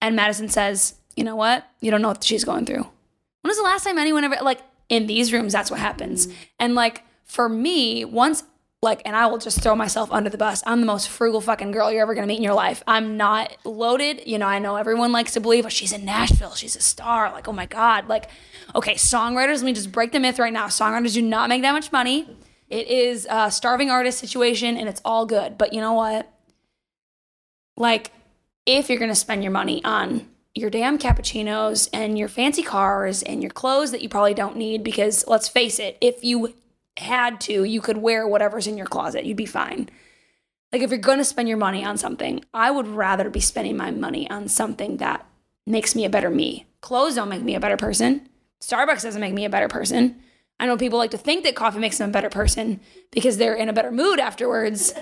And 0.00 0.16
Madison 0.16 0.48
says, 0.48 0.94
"You 1.14 1.24
know 1.24 1.36
what? 1.36 1.66
You 1.80 1.90
don't 1.90 2.02
know 2.02 2.08
what 2.08 2.24
she's 2.24 2.44
going 2.44 2.66
through." 2.66 2.86
When 3.42 3.50
was 3.50 3.56
the 3.56 3.62
last 3.62 3.84
time 3.84 3.98
anyone 3.98 4.24
ever 4.24 4.38
like 4.42 4.60
in 4.88 5.06
these 5.06 5.32
rooms 5.32 5.52
that's 5.52 5.70
what 5.70 5.80
happens. 5.80 6.28
And 6.58 6.74
like 6.74 7.04
for 7.24 7.48
me, 7.48 8.04
once 8.04 8.42
like 8.82 9.02
and 9.04 9.14
I 9.14 9.26
will 9.26 9.38
just 9.38 9.62
throw 9.62 9.74
myself 9.74 10.10
under 10.10 10.30
the 10.30 10.38
bus. 10.38 10.62
I'm 10.66 10.80
the 10.80 10.86
most 10.86 11.08
frugal 11.08 11.40
fucking 11.40 11.70
girl 11.70 11.92
you're 11.92 12.02
ever 12.02 12.14
going 12.14 12.26
to 12.26 12.28
meet 12.28 12.38
in 12.38 12.42
your 12.42 12.54
life. 12.54 12.82
I'm 12.86 13.16
not 13.16 13.56
loaded. 13.64 14.22
You 14.26 14.38
know, 14.38 14.46
I 14.46 14.58
know 14.58 14.76
everyone 14.76 15.12
likes 15.12 15.32
to 15.34 15.40
believe, 15.40 15.66
"Oh, 15.66 15.68
she's 15.68 15.92
in 15.92 16.04
Nashville. 16.04 16.54
She's 16.54 16.76
a 16.76 16.80
star." 16.80 17.30
Like, 17.30 17.46
"Oh 17.46 17.52
my 17.52 17.66
god." 17.66 18.08
Like, 18.08 18.30
okay, 18.74 18.94
songwriters, 18.94 19.56
let 19.56 19.64
me 19.64 19.72
just 19.74 19.92
break 19.92 20.12
the 20.12 20.20
myth 20.20 20.38
right 20.38 20.52
now. 20.52 20.66
Songwriters 20.66 21.14
do 21.14 21.22
not 21.22 21.48
make 21.48 21.62
that 21.62 21.72
much 21.72 21.92
money. 21.92 22.36
It 22.70 22.86
is 22.86 23.26
a 23.28 23.50
starving 23.50 23.90
artist 23.90 24.18
situation 24.18 24.76
and 24.76 24.88
it's 24.88 25.02
all 25.04 25.26
good. 25.26 25.58
But 25.58 25.72
you 25.72 25.80
know 25.80 25.92
what? 25.92 26.32
Like 27.76 28.12
if 28.64 28.88
you're 28.88 28.98
going 28.98 29.10
to 29.10 29.14
spend 29.16 29.42
your 29.42 29.52
money 29.52 29.82
on 29.84 30.28
your 30.54 30.70
damn 30.70 30.98
cappuccinos 30.98 31.88
and 31.92 32.18
your 32.18 32.28
fancy 32.28 32.62
cars 32.62 33.22
and 33.22 33.42
your 33.42 33.50
clothes 33.50 33.90
that 33.90 34.02
you 34.02 34.08
probably 34.08 34.34
don't 34.34 34.56
need 34.56 34.84
because 34.84 35.26
let's 35.26 35.48
face 35.48 35.78
it, 35.78 35.96
if 36.00 36.22
you 36.22 36.54
had 36.96 37.40
to, 37.42 37.64
you 37.64 37.80
could 37.80 37.96
wear 37.96 38.26
whatever's 38.26 38.66
in 38.66 38.76
your 38.76 38.86
closet. 38.86 39.24
You'd 39.24 39.36
be 39.36 39.46
fine. 39.46 39.88
Like 40.72 40.82
if 40.82 40.90
you're 40.90 40.98
going 40.98 41.18
to 41.18 41.24
spend 41.24 41.48
your 41.48 41.58
money 41.58 41.84
on 41.84 41.96
something, 41.96 42.44
I 42.54 42.70
would 42.70 42.86
rather 42.86 43.28
be 43.28 43.40
spending 43.40 43.76
my 43.76 43.90
money 43.90 44.30
on 44.30 44.48
something 44.48 44.98
that 44.98 45.26
makes 45.66 45.94
me 45.94 46.04
a 46.04 46.10
better 46.10 46.30
me. 46.30 46.66
Clothes 46.80 47.16
don't 47.16 47.28
make 47.28 47.42
me 47.42 47.54
a 47.54 47.60
better 47.60 47.76
person. 47.76 48.28
Starbucks 48.60 49.02
doesn't 49.02 49.20
make 49.20 49.34
me 49.34 49.44
a 49.44 49.50
better 49.50 49.68
person. 49.68 50.20
I 50.58 50.66
know 50.66 50.76
people 50.76 50.98
like 50.98 51.10
to 51.12 51.18
think 51.18 51.44
that 51.44 51.56
coffee 51.56 51.78
makes 51.78 51.98
them 51.98 52.10
a 52.10 52.12
better 52.12 52.28
person 52.28 52.80
because 53.10 53.38
they're 53.38 53.54
in 53.54 53.68
a 53.68 53.72
better 53.72 53.90
mood 53.90 54.20
afterwards. 54.20 54.92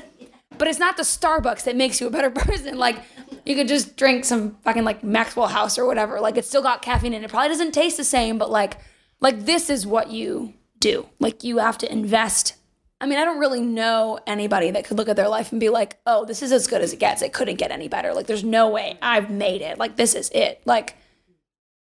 But 0.57 0.69
it's 0.69 0.79
not 0.79 0.97
the 0.97 1.03
Starbucks 1.03 1.65
that 1.65 1.77
makes 1.77 2.01
you 2.01 2.07
a 2.07 2.11
better 2.11 2.31
person. 2.31 2.79
Like 2.79 3.03
you 3.45 3.55
could 3.55 3.69
just 3.69 3.97
drink 3.97 4.25
some 4.25 4.57
fucking 4.63 4.85
like 4.85 5.03
Maxwell 5.03 5.49
House 5.49 5.77
or 5.77 5.87
whatever. 5.87 6.21
Like 6.21 6.37
it's 6.37 6.49
still 6.49 6.63
got 6.63 6.83
caffeine 6.83 7.13
in 7.13 7.25
it. 7.25 7.31
Probably 7.31 7.49
doesn't 7.49 7.73
taste 7.73 7.97
the 7.97 8.05
same, 8.05 8.39
but 8.39 8.51
like 8.51 8.79
like 9.21 9.45
this 9.45 9.69
is 9.69 9.87
what 9.87 10.11
you 10.11 10.55
do. 10.81 11.09
Like 11.19 11.45
you 11.45 11.59
have 11.59 11.79
to 11.79 11.93
invest. 11.93 12.55
I 13.01 13.07
mean, 13.07 13.19
I 13.19 13.25
don't 13.25 13.39
really 13.39 13.61
know 13.61 14.19
anybody 14.27 14.73
that 14.73 14.85
could 14.85 14.97
look 14.97 15.09
at 15.09 15.17
their 15.17 15.29
life 15.29 15.53
and 15.53 15.61
be 15.61 15.69
like, 15.69 15.99
"Oh, 16.07 16.25
this 16.25 16.43
is 16.43 16.51
as 16.53 16.67
good 16.67 16.83
as 16.83 16.93
it 16.93 16.99
gets. 16.99 17.23
It 17.23 17.33
couldn't 17.33 17.57
get 17.57 17.71
any 17.71 17.89
better." 17.89 18.13
Like 18.13 18.27
there's 18.27 18.45
no 18.45 18.69
way 18.71 18.99
I've 19.01 19.31
made 19.31 19.63
it. 19.63 19.79
Like 19.79 19.97
this 19.97 20.15
is 20.15 20.31
it. 20.31 20.61
Like 20.65 20.97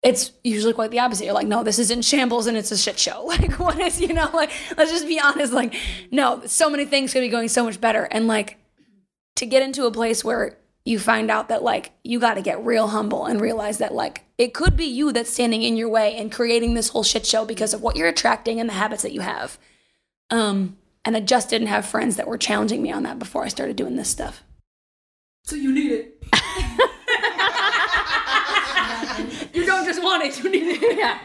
it's 0.03 0.31
usually 0.45 0.73
quite 0.73 0.91
the 0.93 1.01
opposite. 1.01 1.25
You're 1.25 1.35
like, 1.35 1.49
no, 1.49 1.65
this 1.65 1.81
is 1.81 1.91
in 1.91 2.01
shambles 2.01 2.47
and 2.47 2.57
it's 2.57 2.71
a 2.71 2.77
shit 2.79 2.99
show. 2.99 3.25
Like, 3.37 3.59
what 3.59 3.79
is, 3.81 4.01
you 4.01 4.13
know, 4.13 4.31
like, 4.33 4.53
let's 4.77 4.93
just 4.93 5.09
be 5.09 5.19
honest. 5.19 5.53
Like, 5.53 5.75
no, 6.13 6.43
so 6.47 6.71
many 6.71 6.85
things 6.85 7.13
could 7.13 7.21
be 7.21 7.29
going 7.29 7.49
so 7.49 7.65
much 7.65 7.81
better. 7.81 8.05
And 8.05 8.29
like, 8.29 8.57
to 9.35 9.47
get 9.47 9.63
into 9.63 9.85
a 9.85 9.91
place 9.91 10.23
where 10.23 10.59
you 10.87 11.01
find 11.01 11.33
out 11.33 11.49
that 11.49 11.65
like 11.65 11.91
you 12.05 12.21
got 12.21 12.35
to 12.35 12.41
get 12.41 12.65
real 12.65 12.87
humble 12.87 13.27
and 13.27 13.41
realize 13.41 13.79
that 13.79 13.93
like 13.93 14.23
it 14.39 14.55
could 14.55 14.77
be 14.77 14.85
you 14.85 15.13
that's 15.13 15.31
standing 15.31 15.65
in 15.65 15.77
your 15.77 15.89
way 15.89 16.15
and 16.15 16.31
creating 16.31 16.75
this 16.75 16.91
whole 16.91 17.03
shit 17.03 17.27
show 17.27 17.45
because 17.45 17.75
of 17.75 17.83
what 17.83 17.97
you're 17.97 18.07
attracting 18.07 18.61
and 18.61 18.69
the 18.69 18.75
habits 18.75 19.03
that 19.03 19.13
you 19.13 19.21
have. 19.21 19.59
Um, 20.31 20.77
and 21.05 21.17
I 21.17 21.21
just 21.21 21.51
didn't 21.51 21.67
have 21.67 21.87
friends 21.87 22.15
that 22.17 22.29
were 22.29 22.39
challenging 22.39 22.83
me 22.83 22.93
on 22.93 23.03
that 23.03 23.19
before 23.19 23.43
I 23.45 23.49
started 23.49 23.75
doing 23.75 23.97
this 23.97 24.09
stuff. 24.09 24.45
So 25.43 25.57
you 25.57 25.73
need 25.73 25.91
it. 25.91 26.23
you 29.55 29.67
don't 29.67 29.87
just 29.87 30.01
want 30.03 30.23
it, 30.23 30.39
you 30.43 30.51
need 30.51 30.79
it. 30.83 30.99
Yeah. 30.99 31.19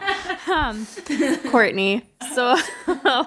um, 0.52 0.86
Courtney. 1.52 2.02
So, 2.34 2.56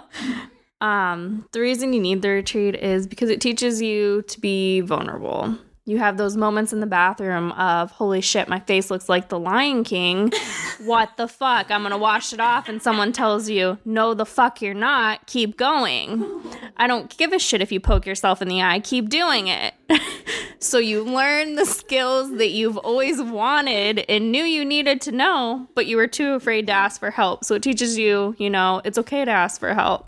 um, 0.81 1.47
the 1.53 1.61
reason 1.61 1.93
you 1.93 2.01
need 2.01 2.21
the 2.21 2.27
retreat 2.29 2.75
is 2.75 3.07
because 3.07 3.29
it 3.29 3.39
teaches 3.39 3.81
you 3.81 4.21
to 4.23 4.41
be 4.41 4.81
vulnerable. 4.81 5.57
You 5.87 5.99
have 5.99 6.17
those 6.17 6.35
moments 6.35 6.73
in 6.73 6.79
the 6.79 6.87
bathroom 6.87 7.51
of, 7.51 7.91
holy 7.91 8.19
shit, 8.19 8.49
my 8.49 8.59
face 8.59 8.89
looks 8.89 9.07
like 9.07 9.29
the 9.29 9.37
Lion 9.37 9.83
King. 9.83 10.31
what 10.83 11.15
the 11.15 11.27
fuck? 11.27 11.69
I'm 11.69 11.83
gonna 11.83 11.95
wash 11.95 12.33
it 12.33 12.39
off, 12.39 12.67
and 12.67 12.81
someone 12.81 13.13
tells 13.13 13.49
you, 13.49 13.77
no, 13.85 14.15
the 14.15 14.25
fuck 14.25 14.63
you're 14.63 14.73
not. 14.73 15.27
Keep 15.27 15.57
going. 15.57 16.25
I 16.77 16.87
don't 16.87 17.15
give 17.15 17.33
a 17.33 17.37
shit 17.37 17.61
if 17.61 17.71
you 17.71 17.79
poke 17.79 18.07
yourself 18.07 18.41
in 18.41 18.47
the 18.47 18.63
eye. 18.63 18.79
Keep 18.79 19.09
doing 19.09 19.47
it. 19.47 19.75
so 20.59 20.79
you 20.79 21.03
learn 21.03 21.53
the 21.53 21.67
skills 21.67 22.35
that 22.37 22.49
you've 22.49 22.77
always 22.77 23.21
wanted 23.21 24.05
and 24.09 24.31
knew 24.31 24.43
you 24.43 24.65
needed 24.65 25.01
to 25.01 25.11
know, 25.11 25.67
but 25.75 25.85
you 25.85 25.97
were 25.97 26.07
too 26.07 26.33
afraid 26.33 26.65
to 26.65 26.73
ask 26.73 26.99
for 26.99 27.11
help. 27.11 27.45
So 27.45 27.53
it 27.53 27.61
teaches 27.61 27.95
you, 27.95 28.35
you 28.39 28.49
know, 28.49 28.81
it's 28.83 28.97
okay 28.97 29.23
to 29.23 29.31
ask 29.31 29.59
for 29.59 29.75
help. 29.75 30.07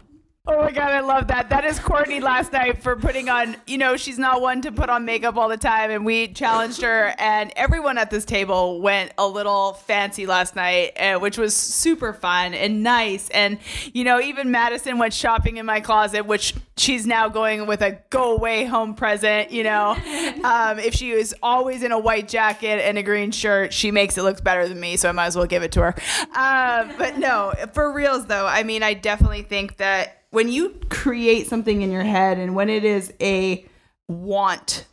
Oh 0.50 0.62
my 0.62 0.72
god, 0.72 0.94
I 0.94 1.02
love 1.02 1.28
that. 1.28 1.50
That 1.50 1.66
is 1.66 1.78
Courtney 1.78 2.22
last 2.22 2.54
night 2.54 2.82
for 2.82 2.96
putting 2.96 3.28
on, 3.28 3.58
you 3.68 3.78
know, 3.78 3.98
she's 3.98 4.18
not 4.18 4.40
one 4.40 4.62
to 4.62 4.72
put 4.72 4.90
on 4.90 5.04
makeup 5.04 5.36
all 5.36 5.50
the 5.50 5.58
time 5.58 5.92
and 5.92 6.06
we 6.06 6.30
challenged 6.30 6.82
her 6.84 7.14
and 7.20 7.52
everyone 7.58 7.98
at 7.98 8.10
this 8.10 8.24
table 8.24 8.80
went 8.80 9.12
a 9.18 9.28
little 9.28 9.74
fancy 9.74 10.26
last 10.26 10.56
night, 10.56 10.98
uh, 10.98 11.20
which 11.20 11.38
was 11.38 11.54
super 11.54 12.14
fun 12.14 12.54
and 12.54 12.82
nice 12.82 13.28
and 13.32 13.58
you 13.92 14.06
know, 14.06 14.22
even 14.22 14.50
Madison 14.50 14.98
went 14.98 15.14
shopping 15.14 15.58
in 15.58 15.66
my 15.66 15.82
closet, 15.82 16.26
which 16.26 16.54
she's 16.78 17.06
now 17.06 17.28
going 17.28 17.68
with 17.68 17.82
a 17.82 18.00
go 18.10 18.34
away 18.34 18.64
home 18.64 18.94
present, 18.96 19.52
you 19.52 19.64
know. 19.64 19.98
Um, 20.48 20.80
if 20.80 20.94
she 20.94 21.14
was 21.14 21.34
always 21.42 21.84
in 21.84 21.92
a 21.92 22.00
white 22.00 22.28
jacket 22.28 22.80
and 22.86 22.98
a 22.98 23.04
green 23.04 23.32
shirt, 23.32 23.74
she 23.74 23.92
makes 23.92 24.18
it 24.18 24.24
look 24.24 24.44
better 24.44 24.68
than 24.68 24.80
me, 24.80 24.96
so 24.96 25.10
I 25.10 25.12
might 25.12 25.26
as 25.26 25.36
well 25.36 25.46
give 25.46 25.64
it 25.64 25.72
to 25.74 25.82
her. 25.82 25.96
Um, 26.36 26.92
but 26.98 27.18
no, 27.18 27.54
for 27.74 27.92
reals 27.92 28.28
though, 28.28 28.46
I 28.46 28.64
mean, 28.64 28.84
I 28.84 28.94
definitely 28.94 29.42
think 29.42 29.78
that 29.78 30.18
when 30.38 30.50
you 30.50 30.80
create 30.92 31.48
something 31.48 31.82
in 31.82 31.92
your 31.92 32.04
head 32.04 32.38
and 32.38 32.54
when 32.54 32.70
it 32.70 32.84
is 32.84 33.12
a 33.20 33.66
want 34.08 34.86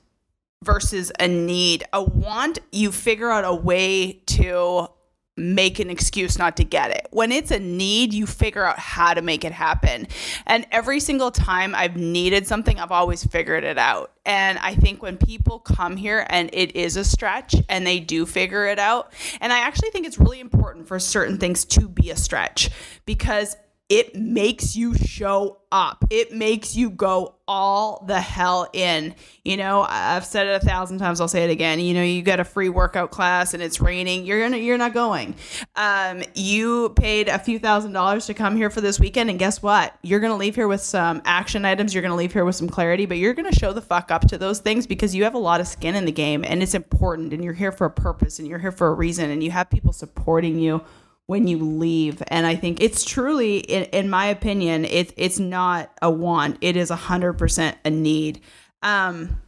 versus 0.62 1.12
a 1.20 1.28
need, 1.28 1.84
a 1.92 2.02
want, 2.02 2.60
you 2.72 2.90
figure 2.90 3.30
out 3.30 3.44
a 3.44 3.54
way 3.54 4.12
to 4.24 4.88
make 5.36 5.80
an 5.80 5.90
excuse 5.90 6.38
not 6.38 6.56
to 6.56 6.64
get 6.64 6.92
it. 6.92 7.08
When 7.10 7.30
it's 7.30 7.50
a 7.50 7.58
need, 7.58 8.14
you 8.14 8.24
figure 8.24 8.64
out 8.64 8.78
how 8.78 9.12
to 9.12 9.20
make 9.20 9.44
it 9.44 9.52
happen. 9.52 10.08
And 10.46 10.66
every 10.70 10.98
single 10.98 11.30
time 11.30 11.74
I've 11.74 11.98
needed 11.98 12.46
something, 12.46 12.80
I've 12.80 12.90
always 12.90 13.22
figured 13.22 13.64
it 13.64 13.76
out. 13.76 14.12
And 14.24 14.58
I 14.60 14.74
think 14.74 15.02
when 15.02 15.18
people 15.18 15.58
come 15.58 15.98
here 15.98 16.24
and 16.30 16.48
it 16.54 16.74
is 16.74 16.96
a 16.96 17.04
stretch 17.04 17.54
and 17.68 17.86
they 17.86 18.00
do 18.00 18.24
figure 18.24 18.66
it 18.66 18.78
out, 18.78 19.12
and 19.42 19.52
I 19.52 19.58
actually 19.58 19.90
think 19.90 20.06
it's 20.06 20.18
really 20.18 20.40
important 20.40 20.88
for 20.88 20.98
certain 20.98 21.36
things 21.36 21.66
to 21.66 21.86
be 21.86 22.08
a 22.08 22.16
stretch 22.16 22.70
because 23.04 23.56
it 23.90 24.14
makes 24.14 24.74
you 24.74 24.94
show 24.94 25.58
up. 25.70 26.04
It 26.08 26.32
makes 26.32 26.74
you 26.74 26.88
go 26.88 27.34
all 27.46 28.02
the 28.06 28.18
hell 28.18 28.70
in. 28.72 29.14
You 29.44 29.58
know, 29.58 29.84
I've 29.86 30.24
said 30.24 30.46
it 30.46 30.62
a 30.62 30.64
thousand 30.64 30.98
times. 30.98 31.20
I'll 31.20 31.28
say 31.28 31.44
it 31.44 31.50
again. 31.50 31.80
You 31.80 31.92
know, 31.92 32.02
you 32.02 32.22
get 32.22 32.40
a 32.40 32.44
free 32.44 32.70
workout 32.70 33.10
class 33.10 33.52
and 33.52 33.62
it's 33.62 33.82
raining. 33.82 34.24
You're 34.24 34.40
gonna, 34.40 34.56
you're 34.56 34.78
not 34.78 34.94
going. 34.94 35.34
Um, 35.76 36.22
you 36.34 36.94
paid 36.96 37.28
a 37.28 37.38
few 37.38 37.58
thousand 37.58 37.92
dollars 37.92 38.24
to 38.26 38.34
come 38.34 38.56
here 38.56 38.70
for 38.70 38.80
this 38.80 38.98
weekend, 38.98 39.28
and 39.28 39.38
guess 39.38 39.62
what? 39.62 39.94
You're 40.02 40.20
gonna 40.20 40.36
leave 40.36 40.54
here 40.54 40.68
with 40.68 40.80
some 40.80 41.20
action 41.26 41.66
items. 41.66 41.92
You're 41.92 42.02
gonna 42.02 42.16
leave 42.16 42.32
here 42.32 42.46
with 42.46 42.56
some 42.56 42.68
clarity, 42.68 43.04
but 43.04 43.18
you're 43.18 43.34
gonna 43.34 43.52
show 43.52 43.74
the 43.74 43.82
fuck 43.82 44.10
up 44.10 44.26
to 44.28 44.38
those 44.38 44.60
things 44.60 44.86
because 44.86 45.14
you 45.14 45.24
have 45.24 45.34
a 45.34 45.38
lot 45.38 45.60
of 45.60 45.68
skin 45.68 45.94
in 45.94 46.06
the 46.06 46.12
game, 46.12 46.42
and 46.42 46.62
it's 46.62 46.74
important. 46.74 47.34
And 47.34 47.44
you're 47.44 47.52
here 47.52 47.72
for 47.72 47.84
a 47.84 47.90
purpose, 47.90 48.38
and 48.38 48.48
you're 48.48 48.58
here 48.58 48.72
for 48.72 48.86
a 48.86 48.94
reason, 48.94 49.30
and 49.30 49.44
you 49.44 49.50
have 49.50 49.68
people 49.68 49.92
supporting 49.92 50.58
you 50.58 50.82
when 51.26 51.46
you 51.46 51.58
leave. 51.58 52.22
And 52.28 52.46
i 52.46 52.54
think 52.54 52.80
it's 52.80 53.04
truly 53.04 53.58
in, 53.58 53.84
in 53.84 54.10
my 54.10 54.26
opinion 54.26 54.84
it, 54.84 55.12
it's 55.16 55.38
not 55.38 55.90
a 56.02 56.10
want. 56.10 56.58
It 56.60 56.76
is 56.76 56.90
100% 56.90 57.74
a 57.84 57.90
need. 57.90 58.40
Um, 58.82 59.40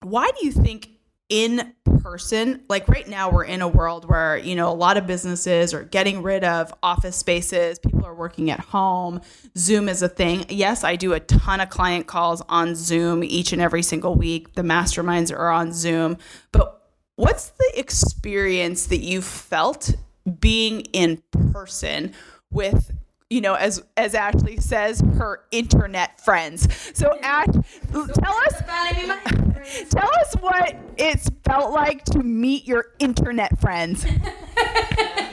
why 0.00 0.30
do 0.38 0.46
you 0.46 0.52
think 0.52 0.90
in 1.30 1.72
person 2.02 2.62
like 2.68 2.86
right 2.86 3.08
now 3.08 3.30
we're 3.30 3.44
in 3.44 3.62
a 3.62 3.68
world 3.68 4.06
where 4.06 4.36
you 4.36 4.54
know 4.54 4.70
a 4.70 4.74
lot 4.74 4.98
of 4.98 5.06
businesses 5.06 5.72
are 5.72 5.82
getting 5.82 6.22
rid 6.22 6.44
of 6.44 6.72
office 6.82 7.16
spaces. 7.16 7.78
People 7.78 8.04
are 8.04 8.14
working 8.14 8.50
at 8.50 8.60
home. 8.60 9.22
Zoom 9.56 9.88
is 9.88 10.02
a 10.02 10.08
thing. 10.08 10.44
Yes 10.50 10.84
i 10.84 10.96
do 10.96 11.14
a 11.14 11.20
ton 11.20 11.60
of 11.60 11.70
client 11.70 12.06
calls 12.06 12.42
on 12.48 12.74
zoom 12.74 13.24
each 13.24 13.52
and 13.52 13.62
every 13.62 13.82
single 13.82 14.14
week. 14.14 14.54
The 14.54 14.62
masterminds 14.62 15.34
are 15.34 15.50
on 15.50 15.72
zoom. 15.72 16.18
But 16.52 16.82
what's 17.16 17.48
the 17.48 17.72
experience 17.74 18.86
that 18.88 18.98
you 18.98 19.22
felt 19.22 19.94
being 20.40 20.80
in 20.92 21.22
person 21.52 22.12
with 22.50 22.90
you 23.30 23.40
know 23.40 23.54
as 23.54 23.82
as 23.96 24.14
ashley 24.14 24.56
says 24.58 25.00
her 25.18 25.44
internet 25.50 26.20
friends 26.20 26.68
so 26.94 27.18
ash 27.20 27.46
tell 27.92 28.34
us 28.34 28.62
tell 29.90 30.10
us 30.20 30.34
what 30.40 30.76
it's 30.96 31.28
felt 31.44 31.72
like 31.72 32.04
to 32.04 32.18
meet 32.20 32.66
your 32.66 32.86
internet 33.00 33.58
friends 33.60 34.06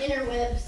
Interwebs. 0.02 0.68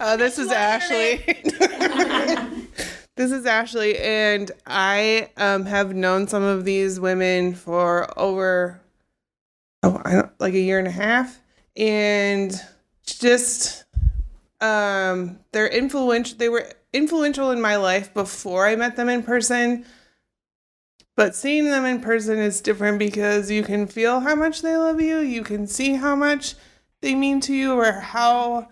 Uh, 0.00 0.16
this 0.16 0.38
is 0.38 0.50
Ashley. 0.50 1.18
this 3.16 3.30
is 3.30 3.46
Ashley, 3.46 3.98
and 3.98 4.50
I 4.66 5.30
um, 5.36 5.64
have 5.66 5.94
known 5.94 6.26
some 6.26 6.42
of 6.42 6.64
these 6.64 6.98
women 6.98 7.54
for 7.54 8.18
over 8.18 8.80
oh, 9.82 10.00
I 10.04 10.12
don't 10.12 10.40
like 10.40 10.54
a 10.54 10.60
year 10.60 10.78
and 10.78 10.88
a 10.88 10.92
half, 10.92 11.38
and 11.76 12.52
just 13.22 13.84
um, 14.60 15.38
they're 15.52 15.68
influential. 15.68 16.36
They 16.36 16.48
were 16.48 16.70
influential 16.92 17.50
in 17.52 17.60
my 17.60 17.76
life 17.76 18.12
before 18.12 18.66
I 18.66 18.76
met 18.76 18.96
them 18.96 19.08
in 19.08 19.22
person. 19.22 19.86
But 21.14 21.34
seeing 21.34 21.66
them 21.66 21.84
in 21.84 22.00
person 22.00 22.38
is 22.38 22.60
different 22.60 22.98
because 22.98 23.50
you 23.50 23.62
can 23.62 23.86
feel 23.86 24.20
how 24.20 24.34
much 24.34 24.62
they 24.62 24.76
love 24.76 25.00
you. 25.00 25.18
You 25.18 25.42
can 25.42 25.66
see 25.66 25.94
how 25.94 26.16
much 26.16 26.54
they 27.00 27.14
mean 27.14 27.40
to 27.42 27.54
you 27.54 27.74
or 27.74 27.92
how 27.92 28.68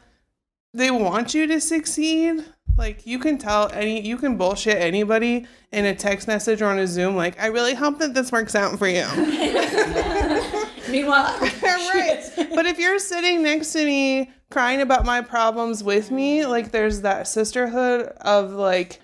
they 0.72 0.90
want 0.90 1.34
you 1.34 1.46
to 1.46 1.61
succeed. 1.61 2.44
Like 2.78 3.07
you 3.07 3.18
can 3.18 3.36
tell 3.36 3.70
any 3.72 4.01
you 4.01 4.16
can 4.16 4.36
bullshit 4.38 4.78
anybody 4.78 5.46
in 5.70 5.84
a 5.84 5.94
text 5.94 6.26
message 6.28 6.62
or 6.62 6.66
on 6.66 6.78
a 6.78 6.86
Zoom 6.86 7.14
like 7.14 7.38
I 7.38 7.46
really 7.46 7.74
hope 7.74 7.98
that 7.98 8.14
this 8.14 8.32
works 8.32 8.55
out 8.55 8.78
for 8.78 8.88
you. 8.88 9.05
Meanwhile, 10.90 11.38
right. 11.62 12.22
But 12.55 12.66
if 12.66 12.78
you're 12.78 12.98
sitting 12.98 13.42
next 13.42 13.72
to 13.72 13.84
me 13.84 14.30
crying 14.51 14.80
about 14.80 15.05
my 15.05 15.20
problems 15.20 15.82
with 15.82 16.11
me, 16.11 16.44
like 16.44 16.70
there's 16.72 17.03
that 17.03 17.28
sisterhood 17.28 18.07
of 18.20 18.53
like 18.53 19.01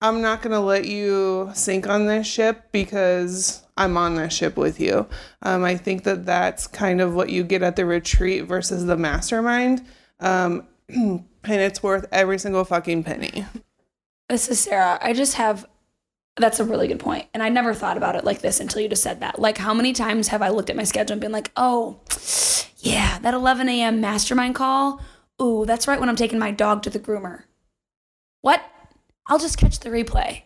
I'm 0.00 0.20
not 0.20 0.42
to 0.52 0.60
let 0.60 0.86
you 0.86 1.50
sink 1.54 1.88
on 1.88 2.06
this 2.06 2.26
ship 2.26 2.66
because 2.70 3.62
I'm 3.76 3.96
on 3.96 4.16
this 4.16 4.32
ship 4.32 4.56
with 4.56 4.80
you. 4.80 5.06
Um, 5.42 5.64
I 5.64 5.76
think 5.76 6.04
that 6.04 6.26
that's 6.26 6.66
kind 6.66 7.00
of 7.00 7.14
what 7.14 7.30
you 7.30 7.44
get 7.44 7.62
at 7.62 7.76
the 7.76 7.86
retreat 7.86 8.44
versus 8.44 8.84
the 8.86 8.96
mastermind. 8.96 9.84
Um, 10.20 10.66
and 10.88 11.24
it's 11.44 11.82
worth 11.82 12.06
every 12.12 12.38
single 12.38 12.64
fucking 12.64 13.04
penny. 13.04 13.46
This 14.28 14.48
is 14.48 14.60
Sarah. 14.60 14.98
I 15.00 15.12
just 15.12 15.34
have. 15.34 15.66
That's 16.38 16.60
a 16.60 16.64
really 16.64 16.86
good 16.86 17.00
point, 17.00 17.26
and 17.32 17.42
I 17.42 17.48
never 17.48 17.72
thought 17.72 17.96
about 17.96 18.14
it 18.14 18.24
like 18.24 18.42
this 18.42 18.60
until 18.60 18.82
you 18.82 18.88
just 18.88 19.02
said 19.02 19.20
that. 19.20 19.38
Like, 19.38 19.56
how 19.56 19.72
many 19.72 19.94
times 19.94 20.28
have 20.28 20.42
I 20.42 20.50
looked 20.50 20.68
at 20.68 20.76
my 20.76 20.84
schedule 20.84 21.12
and 21.14 21.20
been 21.20 21.32
like, 21.32 21.50
"Oh, 21.56 22.00
yeah, 22.78 23.18
that 23.20 23.32
11 23.32 23.68
a.m. 23.70 24.00
mastermind 24.00 24.54
call. 24.54 25.00
Ooh, 25.40 25.64
that's 25.64 25.88
right 25.88 25.98
when 25.98 26.08
I'm 26.08 26.16
taking 26.16 26.38
my 26.38 26.50
dog 26.50 26.82
to 26.82 26.90
the 26.90 27.00
groomer." 27.00 27.44
What? 28.42 28.62
I'll 29.28 29.38
just 29.38 29.56
catch 29.58 29.80
the 29.80 29.88
replay. 29.88 30.42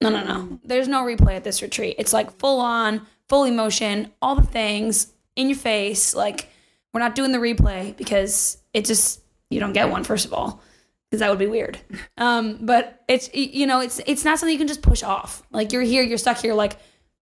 No, 0.00 0.08
no, 0.08 0.24
no. 0.24 0.58
There's 0.64 0.88
no 0.88 1.04
replay 1.04 1.36
at 1.36 1.44
this 1.44 1.62
retreat. 1.62 1.96
It's 1.98 2.12
like 2.12 2.38
full 2.38 2.60
on, 2.60 3.06
full 3.28 3.44
emotion, 3.44 4.12
all 4.20 4.36
the 4.36 4.42
things 4.42 5.12
in 5.36 5.48
your 5.48 5.58
face. 5.58 6.14
Like, 6.14 6.48
we're 6.92 7.00
not 7.00 7.14
doing 7.14 7.32
the 7.32 7.38
replay 7.38 7.96
because 7.96 8.58
it 8.72 8.86
just 8.86 9.20
you 9.50 9.60
don't 9.60 9.74
get 9.74 9.90
one 9.90 10.02
first 10.02 10.24
of 10.24 10.32
all 10.32 10.62
because 11.10 11.20
that 11.20 11.30
would 11.30 11.38
be 11.38 11.46
weird. 11.46 11.78
Um, 12.18 12.58
but 12.62 13.02
it's 13.08 13.32
you 13.32 13.66
know 13.66 13.80
it's 13.80 14.00
it's 14.06 14.24
not 14.24 14.38
something 14.38 14.52
you 14.52 14.58
can 14.58 14.68
just 14.68 14.82
push 14.82 15.02
off. 15.02 15.42
Like 15.50 15.72
you're 15.72 15.82
here, 15.82 16.02
you're 16.02 16.18
stuck 16.18 16.38
here. 16.38 16.54
Like 16.54 16.78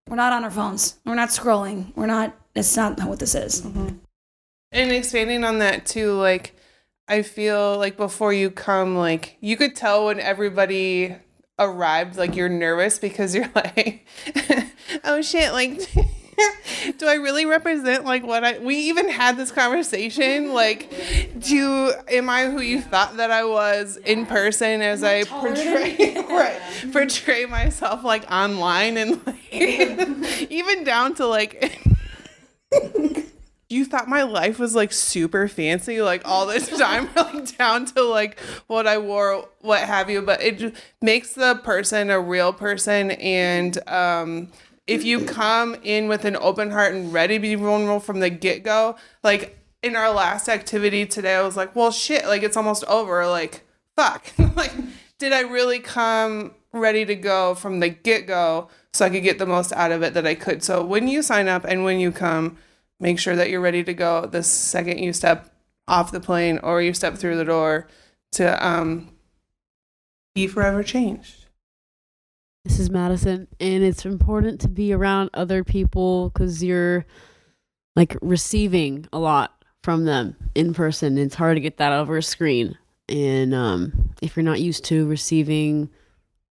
we're 0.07 0.15
not 0.15 0.33
on 0.33 0.43
our 0.43 0.51
phones, 0.51 0.99
we're 1.05 1.15
not 1.15 1.29
scrolling, 1.29 1.95
we're 1.95 2.05
not. 2.05 2.35
It's 2.55 2.75
not 2.77 2.99
what 3.03 3.19
this 3.19 3.35
is. 3.35 3.65
And 4.71 4.91
expanding 4.91 5.43
on 5.43 5.59
that 5.59 5.85
too, 5.85 6.13
like 6.13 6.55
I 7.07 7.21
feel 7.21 7.77
like 7.77 7.97
before 7.97 8.33
you 8.33 8.49
come, 8.49 8.95
like 8.95 9.37
you 9.41 9.57
could 9.57 9.75
tell 9.75 10.05
when 10.05 10.19
everybody 10.19 11.15
arrived, 11.59 12.17
like 12.17 12.35
you're 12.35 12.49
nervous 12.49 12.99
because 12.99 13.35
you're 13.35 13.49
like, 13.55 14.05
oh 15.03 15.21
shit, 15.21 15.51
like 15.53 15.81
do 16.97 17.07
I 17.07 17.15
really 17.15 17.45
represent 17.45 18.05
like 18.05 18.25
what 18.25 18.43
I 18.43 18.59
we 18.59 18.75
even 18.75 19.09
had 19.09 19.37
this 19.37 19.51
conversation? 19.51 20.53
Like, 20.53 20.89
do 21.39 21.93
am 22.09 22.29
I 22.29 22.45
who 22.45 22.61
you 22.61 22.81
thought 22.81 23.17
that 23.17 23.31
I 23.31 23.45
was 23.45 23.97
in 23.97 24.25
person 24.25 24.81
as 24.81 25.03
I 25.03 25.23
portray 25.23 26.15
right 26.29 26.59
portray 26.91 27.45
myself 27.45 28.03
like 28.03 28.29
online 28.31 28.97
and 28.97 29.25
like 29.25 29.53
even 29.53 30.83
down 30.83 31.15
to 31.15 31.25
like 31.25 31.79
you 33.69 33.85
thought 33.85 34.07
my 34.07 34.23
life 34.23 34.59
was 34.59 34.75
like 34.75 34.91
super 34.91 35.47
fancy 35.47 36.01
like 36.01 36.21
all 36.25 36.45
this 36.45 36.67
time 36.77 37.09
like 37.15 37.57
down 37.57 37.85
to 37.85 38.03
like 38.03 38.39
what 38.67 38.85
i 38.85 38.97
wore 38.97 39.47
what 39.61 39.81
have 39.81 40.09
you 40.09 40.21
but 40.21 40.41
it 40.41 40.59
just 40.59 40.75
makes 41.01 41.33
the 41.33 41.55
person 41.63 42.09
a 42.09 42.19
real 42.19 42.53
person 42.53 43.11
and 43.11 43.77
um 43.87 44.51
if 44.87 45.03
you 45.03 45.25
come 45.25 45.75
in 45.83 46.07
with 46.07 46.25
an 46.25 46.35
open 46.37 46.71
heart 46.71 46.93
and 46.93 47.11
ready 47.11 47.35
to 47.35 47.39
be 47.39 47.55
vulnerable 47.55 47.99
from 47.99 48.19
the 48.19 48.29
get-go 48.29 48.95
like 49.23 49.57
in 49.81 49.95
our 49.95 50.11
last 50.11 50.47
activity 50.49 51.05
today 51.05 51.35
i 51.35 51.41
was 51.41 51.57
like 51.57 51.75
well 51.75 51.91
shit 51.91 52.25
like 52.25 52.43
it's 52.43 52.57
almost 52.57 52.83
over 52.85 53.27
like 53.27 53.63
fuck 53.95 54.31
like 54.55 54.73
did 55.17 55.33
i 55.33 55.41
really 55.41 55.79
come 55.79 56.53
ready 56.71 57.05
to 57.05 57.15
go 57.15 57.55
from 57.55 57.79
the 57.79 57.89
get-go 57.89 58.67
so 58.93 59.05
i 59.05 59.09
could 59.09 59.23
get 59.23 59.39
the 59.39 59.45
most 59.45 59.71
out 59.73 59.91
of 59.91 60.03
it 60.03 60.13
that 60.13 60.27
i 60.27 60.35
could 60.35 60.63
so 60.63 60.83
when 60.83 61.07
you 61.07 61.21
sign 61.21 61.47
up 61.47 61.63
and 61.63 61.83
when 61.83 61.99
you 61.99 62.11
come 62.11 62.57
make 62.99 63.19
sure 63.19 63.35
that 63.35 63.49
you're 63.49 63.61
ready 63.61 63.83
to 63.83 63.93
go 63.93 64.25
the 64.25 64.43
second 64.43 64.97
you 64.99 65.13
step 65.13 65.51
off 65.87 66.11
the 66.11 66.19
plane 66.19 66.59
or 66.59 66.81
you 66.81 66.93
step 66.93 67.15
through 67.15 67.37
the 67.37 67.45
door 67.45 67.87
to 68.31 68.65
um, 68.65 69.09
be 70.33 70.47
forever 70.47 70.83
changed. 70.83 71.44
This 72.65 72.79
is 72.79 72.89
Madison, 72.89 73.47
and 73.59 73.83
it's 73.83 74.05
important 74.05 74.59
to 74.61 74.67
be 74.67 74.91
around 74.91 75.29
other 75.35 75.63
people 75.63 76.31
because 76.31 76.63
you're 76.63 77.05
like 77.95 78.17
receiving 78.23 79.07
a 79.13 79.19
lot 79.19 79.63
from 79.83 80.05
them 80.05 80.35
in 80.55 80.73
person. 80.73 81.19
It's 81.19 81.35
hard 81.35 81.57
to 81.57 81.61
get 81.61 81.77
that 81.77 81.93
over 81.93 82.17
a 82.17 82.23
screen. 82.23 82.75
And 83.07 83.53
um, 83.53 84.15
if 84.19 84.35
you're 84.35 84.43
not 84.43 84.61
used 84.61 84.83
to 84.85 85.07
receiving 85.07 85.91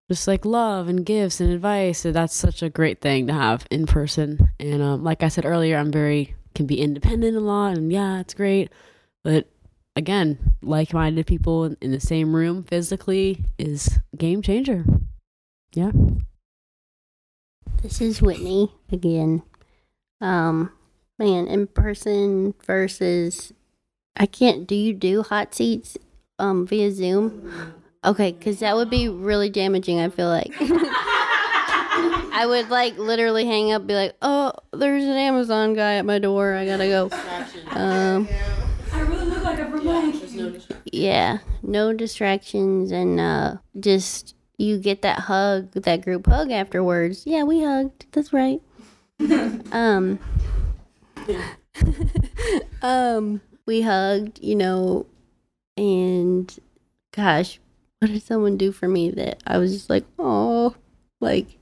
just 0.09 0.29
like 0.29 0.45
love 0.45 0.87
and 0.87 1.05
gifts 1.05 1.41
and 1.41 1.53
advice, 1.53 1.99
so 1.99 2.13
that's 2.13 2.33
such 2.35 2.63
a 2.63 2.71
great 2.71 3.01
thing 3.01 3.27
to 3.27 3.33
have 3.33 3.67
in 3.73 3.85
person. 3.85 4.51
And 4.61 4.81
um, 4.83 5.03
like 5.03 5.25
I 5.25 5.29
said 5.29 5.45
earlier, 5.45 5.77
I'm 5.77 5.91
very 5.91 6.37
can 6.55 6.67
be 6.67 6.81
independent 6.81 7.37
a 7.37 7.41
lot, 7.41 7.77
and 7.77 7.91
yeah, 7.91 8.21
it's 8.21 8.35
great. 8.35 8.71
But 9.25 9.49
again, 9.97 10.55
like-minded 10.63 11.27
people 11.27 11.65
in, 11.65 11.77
in 11.81 11.91
the 11.91 11.99
same 11.99 12.37
room 12.37 12.63
physically 12.63 13.45
is 13.59 13.99
game 14.17 14.43
changer. 14.43 14.85
Yeah. 15.75 15.91
This 17.83 18.01
is 18.01 18.23
Whitney 18.23 18.71
again. 18.93 19.43
Um, 20.21 20.71
man, 21.19 21.49
in 21.49 21.67
person 21.67 22.55
versus 22.65 23.53
I 24.17 24.27
can't. 24.27 24.67
Do 24.67 24.75
you 24.75 24.93
do 24.95 25.23
hot 25.23 25.55
seats 25.55 25.99
um 26.39 26.67
via 26.67 26.91
Zoom? 26.93 27.75
Okay, 28.05 28.33
because 28.33 28.61
that 28.61 28.77
would 28.77 28.89
be 28.89 29.09
really 29.09 29.51
damaging. 29.51 29.99
I 30.01 30.11
feel 30.11 30.29
like 30.29 30.53
I 30.61 32.45
would 32.47 32.69
like 32.71 32.97
literally 32.97 33.45
hang 33.45 33.73
up, 33.73 33.87
be 33.87 33.95
like, 33.95 34.15
"Oh, 34.23 34.53
there's 34.73 35.05
an 35.05 35.17
Amazon 35.17 35.75
guy 35.75 35.95
at 35.95 36.05
my 36.05 36.19
door. 36.19 36.55
I 36.55 36.67
gotta 36.67 36.87
go." 36.87 37.11
Um, 37.71 38.29
I 38.93 39.01
really 39.01 39.27
look 39.27 39.43
like 39.43 39.59
a 39.59 39.67
remote. 39.67 40.67
yeah, 40.85 41.39
no 41.63 41.93
distractions, 41.93 42.93
and 42.93 43.19
uh, 43.19 43.57
just 43.81 44.35
you 44.59 44.79
get 44.79 45.03
that 45.03 45.21
hug, 45.21 45.73
that 45.73 46.03
group 46.03 46.27
hug 46.27 46.51
afterwards. 46.51 47.27
Yeah, 47.27 47.43
we 47.43 47.63
hugged. 47.63 48.07
That's 48.13 48.33
right. 48.33 48.61
um, 49.73 50.19
um, 52.83 53.41
we 53.67 53.83
hugged, 53.83 54.41
you 54.43 54.55
know, 54.55 55.07
and 55.77 56.57
gosh, 57.13 57.59
what 57.99 58.11
did 58.11 58.23
someone 58.23 58.57
do 58.57 58.73
for 58.73 58.89
me 58.89 59.11
that 59.11 59.43
I 59.47 59.59
was 59.59 59.73
just 59.73 59.91
like, 59.91 60.05
oh, 60.19 60.75
like, 61.21 61.57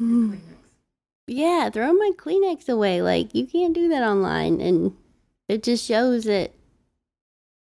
mm. 0.00 0.38
yeah, 1.26 1.70
throw 1.70 1.92
my 1.92 2.12
Kleenex 2.16 2.68
away. 2.68 3.02
Like, 3.02 3.34
you 3.34 3.46
can't 3.46 3.74
do 3.74 3.88
that 3.88 4.02
online. 4.02 4.60
And 4.60 4.96
it 5.48 5.62
just 5.62 5.84
shows 5.84 6.24
that 6.24 6.52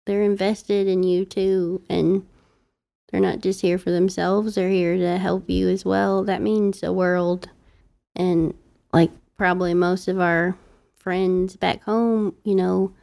they're 0.06 0.24
invested 0.24 0.88
in 0.88 1.04
you 1.04 1.26
too. 1.26 1.84
And 1.90 2.26
they're 3.12 3.22
not 3.22 3.42
just 3.42 3.62
here 3.62 3.78
for 3.78 3.92
themselves, 3.92 4.56
they're 4.56 4.70
here 4.70 4.98
to 4.98 5.18
help 5.18 5.50
you 5.50 5.68
as 5.70 5.84
well. 5.84 6.24
That 6.24 6.42
means 6.42 6.80
the 6.80 6.94
world. 6.94 7.50
And 8.16 8.54
like, 8.94 9.12
probably 9.38 9.74
most 9.74 10.08
of 10.08 10.20
our 10.20 10.56
friends 10.96 11.56
back 11.56 11.84
home, 11.84 12.36
you 12.44 12.56
know, 12.56 12.94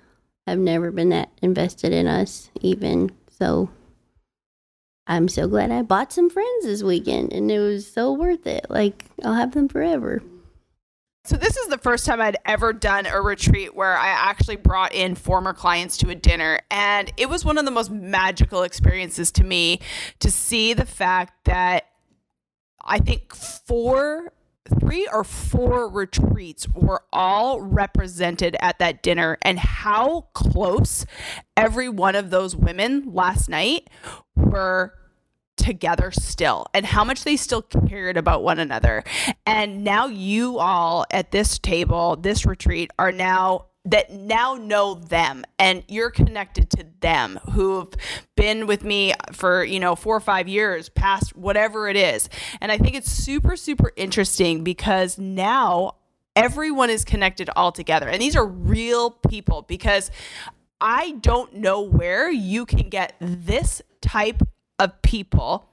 have 0.46 0.58
never 0.58 0.90
been 0.90 1.10
that 1.10 1.30
invested 1.42 1.92
in 1.92 2.06
us, 2.06 2.50
even. 2.60 3.10
So 3.38 3.70
I'm 5.06 5.28
so 5.28 5.48
glad 5.48 5.70
I 5.70 5.82
bought 5.82 6.12
some 6.12 6.30
friends 6.30 6.64
this 6.64 6.82
weekend 6.82 7.32
and 7.32 7.50
it 7.50 7.58
was 7.58 7.90
so 7.90 8.12
worth 8.12 8.46
it. 8.46 8.66
Like, 8.68 9.04
I'll 9.24 9.34
have 9.34 9.52
them 9.52 9.68
forever. 9.68 10.22
So 11.28 11.36
this 11.36 11.58
is 11.58 11.66
the 11.66 11.76
first 11.76 12.06
time 12.06 12.22
I'd 12.22 12.38
ever 12.46 12.72
done 12.72 13.04
a 13.04 13.20
retreat 13.20 13.76
where 13.76 13.98
I 13.98 14.08
actually 14.08 14.56
brought 14.56 14.94
in 14.94 15.14
former 15.14 15.52
clients 15.52 15.98
to 15.98 16.08
a 16.08 16.14
dinner 16.14 16.58
and 16.70 17.12
it 17.18 17.28
was 17.28 17.44
one 17.44 17.58
of 17.58 17.66
the 17.66 17.70
most 17.70 17.90
magical 17.90 18.62
experiences 18.62 19.30
to 19.32 19.44
me 19.44 19.80
to 20.20 20.30
see 20.30 20.72
the 20.72 20.86
fact 20.86 21.44
that 21.44 21.84
I 22.82 23.00
think 23.00 23.34
four 23.34 24.32
three 24.80 25.06
or 25.12 25.22
four 25.22 25.90
retreats 25.90 26.66
were 26.70 27.02
all 27.12 27.60
represented 27.60 28.56
at 28.60 28.78
that 28.78 29.02
dinner 29.02 29.36
and 29.42 29.58
how 29.58 30.28
close 30.32 31.04
every 31.58 31.90
one 31.90 32.14
of 32.14 32.30
those 32.30 32.56
women 32.56 33.12
last 33.12 33.50
night 33.50 33.90
were 34.34 34.94
together 35.58 36.10
still 36.10 36.66
and 36.72 36.86
how 36.86 37.04
much 37.04 37.24
they 37.24 37.36
still 37.36 37.62
cared 37.62 38.16
about 38.16 38.42
one 38.42 38.58
another. 38.58 39.04
And 39.44 39.84
now 39.84 40.06
you 40.06 40.58
all 40.58 41.04
at 41.10 41.30
this 41.32 41.58
table, 41.58 42.16
this 42.16 42.46
retreat 42.46 42.90
are 42.98 43.12
now 43.12 43.66
that 43.84 44.10
now 44.10 44.54
know 44.54 44.94
them 44.94 45.44
and 45.58 45.82
you're 45.88 46.10
connected 46.10 46.68
to 46.68 46.86
them 47.00 47.38
who've 47.52 47.92
been 48.36 48.66
with 48.66 48.84
me 48.84 49.14
for, 49.32 49.64
you 49.64 49.80
know, 49.80 49.94
4 49.94 50.16
or 50.16 50.20
5 50.20 50.48
years, 50.48 50.88
past 50.88 51.34
whatever 51.36 51.88
it 51.88 51.96
is. 51.96 52.28
And 52.60 52.70
I 52.70 52.78
think 52.78 52.94
it's 52.96 53.10
super 53.10 53.56
super 53.56 53.92
interesting 53.96 54.62
because 54.62 55.18
now 55.18 55.96
everyone 56.36 56.90
is 56.90 57.04
connected 57.04 57.50
all 57.56 57.72
together. 57.72 58.08
And 58.08 58.20
these 58.20 58.36
are 58.36 58.46
real 58.46 59.10
people 59.10 59.62
because 59.62 60.10
I 60.80 61.12
don't 61.20 61.54
know 61.54 61.80
where 61.80 62.30
you 62.30 62.66
can 62.66 62.88
get 62.88 63.14
this 63.20 63.82
type 64.00 64.42
of 64.78 65.00
people 65.02 65.68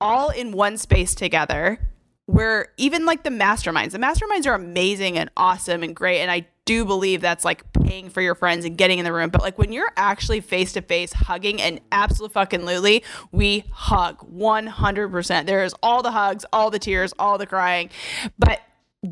all 0.00 0.30
in 0.30 0.52
one 0.52 0.76
space 0.76 1.14
together 1.14 1.78
where 2.26 2.68
even 2.76 3.04
like 3.04 3.24
the 3.24 3.30
masterminds. 3.30 3.90
The 3.90 3.98
masterminds 3.98 4.46
are 4.46 4.54
amazing 4.54 5.18
and 5.18 5.30
awesome 5.36 5.82
and 5.82 5.94
great 5.96 6.20
and 6.20 6.30
i 6.30 6.46
do 6.64 6.84
believe 6.84 7.20
that's 7.20 7.44
like 7.44 7.72
paying 7.72 8.08
for 8.08 8.20
your 8.20 8.36
friends 8.36 8.64
and 8.64 8.78
getting 8.78 9.00
in 9.00 9.04
the 9.04 9.12
room. 9.12 9.30
But 9.30 9.42
like 9.42 9.58
when 9.58 9.72
you're 9.72 9.90
actually 9.96 10.40
face 10.40 10.72
to 10.74 10.82
face 10.82 11.12
hugging 11.12 11.60
and 11.60 11.80
absolute 11.90 12.32
fucking 12.32 12.64
literally 12.64 13.02
we 13.32 13.64
hug 13.72 14.18
100% 14.32 15.46
there's 15.46 15.74
all 15.82 16.02
the 16.02 16.12
hugs 16.12 16.44
all 16.52 16.70
the 16.70 16.78
tears 16.78 17.12
all 17.18 17.38
the 17.38 17.46
crying. 17.46 17.90
But 18.38 18.60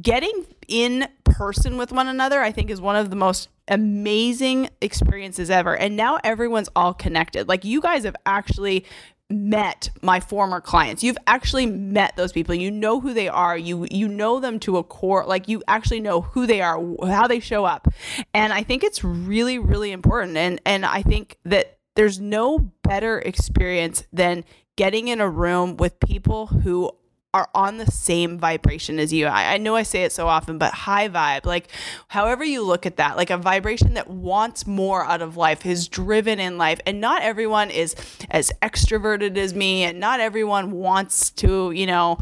getting 0.01 0.47
in 0.69 1.09
person 1.25 1.77
with 1.79 1.93
one 1.93 2.09
another 2.09 2.41
i 2.41 2.53
think 2.53 2.71
is 2.71 2.81
one 2.81 2.97
of 2.97 3.11
the 3.11 3.17
most 3.17 3.49
amazing 3.69 4.71
experiences 4.81 5.51
ever. 5.51 5.77
And 5.77 5.97
now 5.97 6.19
everyone's 6.25 6.69
all 6.75 6.95
connected. 6.95 7.49
Like 7.49 7.65
you 7.65 7.81
guys 7.81 8.05
have 8.05 8.17
actually 8.27 8.85
met 9.31 9.91
my 10.01 10.21
former 10.21 10.61
clients. 10.61 11.03
You've 11.03 11.19
actually 11.27 11.67
met 11.67 12.17
those 12.17 12.33
people. 12.33 12.55
You 12.55 12.71
know 12.71 13.01
who 13.01 13.13
they 13.13 13.29
are. 13.29 13.57
You 13.57 13.87
you 13.91 14.09
know 14.09 14.41
them 14.41 14.59
to 14.61 14.79
a 14.79 14.83
core. 14.83 15.25
Like 15.27 15.49
you 15.49 15.63
actually 15.69 16.01
know 16.01 16.23
who 16.23 16.47
they 16.47 16.61
are, 16.63 16.81
how 17.07 17.27
they 17.27 17.41
show 17.41 17.65
up. 17.65 17.89
And 18.33 18.53
I 18.53 18.63
think 18.63 18.83
it's 18.83 19.05
really 19.05 19.59
really 19.59 19.93
important 19.93 20.37
and 20.37 20.61
and 20.65 20.87
I 20.87 21.03
think 21.03 21.39
that 21.45 21.79
there's 21.95 22.21
no 22.21 22.59
better 22.85 23.19
experience 23.19 24.05
than 24.13 24.45
getting 24.77 25.09
in 25.09 25.21
a 25.21 25.29
room 25.29 25.77
with 25.77 25.99
people 25.99 26.47
who 26.47 26.93
are 27.35 27.49
on 27.55 27.77
the 27.77 27.91
same 27.91 28.39
vibration 28.39 28.99
as 28.99 29.13
you. 29.13 29.27
I, 29.27 29.55
I, 29.55 29.59
know 29.59 29.77
I 29.77 29.83
say 29.83 30.05
it 30.05 30.13
so 30.13 30.29
often, 30.29 30.57
but 30.57 30.73
high 30.73 31.09
vibe, 31.11 31.45
like 31.45 31.69
however 32.09 32.43
you 32.43 32.63
look 32.63 32.87
at 32.87 32.97
that, 32.97 33.19
like 33.19 33.29
a 33.29 33.37
vibration 33.37 33.95
that 33.95 34.09
wants 34.09 34.67
more 34.67 35.05
out 35.05 35.21
of 35.21 35.37
life, 35.37 35.67
is 35.67 35.89
driven 35.89 36.41
in 36.41 36.57
life. 36.57 36.81
And 36.87 37.01
not 37.01 37.23
everyone 37.23 37.71
is 37.71 37.95
as 38.31 38.51
extroverted 38.63 39.37
as 39.37 39.55
me, 39.55 39.83
and 39.85 40.01
not 40.01 40.21
everyone 40.21 40.71
wants 40.71 41.31
to, 41.33 41.71
you 41.73 41.87
know, 41.87 42.19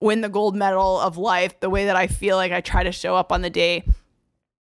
win 0.00 0.20
the 0.20 0.28
gold 0.28 0.54
medal 0.54 1.00
of 1.00 1.16
life 1.16 1.58
the 1.58 1.70
way 1.70 1.86
that 1.86 1.96
I 1.96 2.06
feel 2.06 2.36
like 2.36 2.52
I 2.52 2.60
try 2.60 2.84
to 2.84 2.92
show 2.92 3.16
up 3.16 3.32
on 3.32 3.42
the 3.42 3.50
day. 3.50 3.82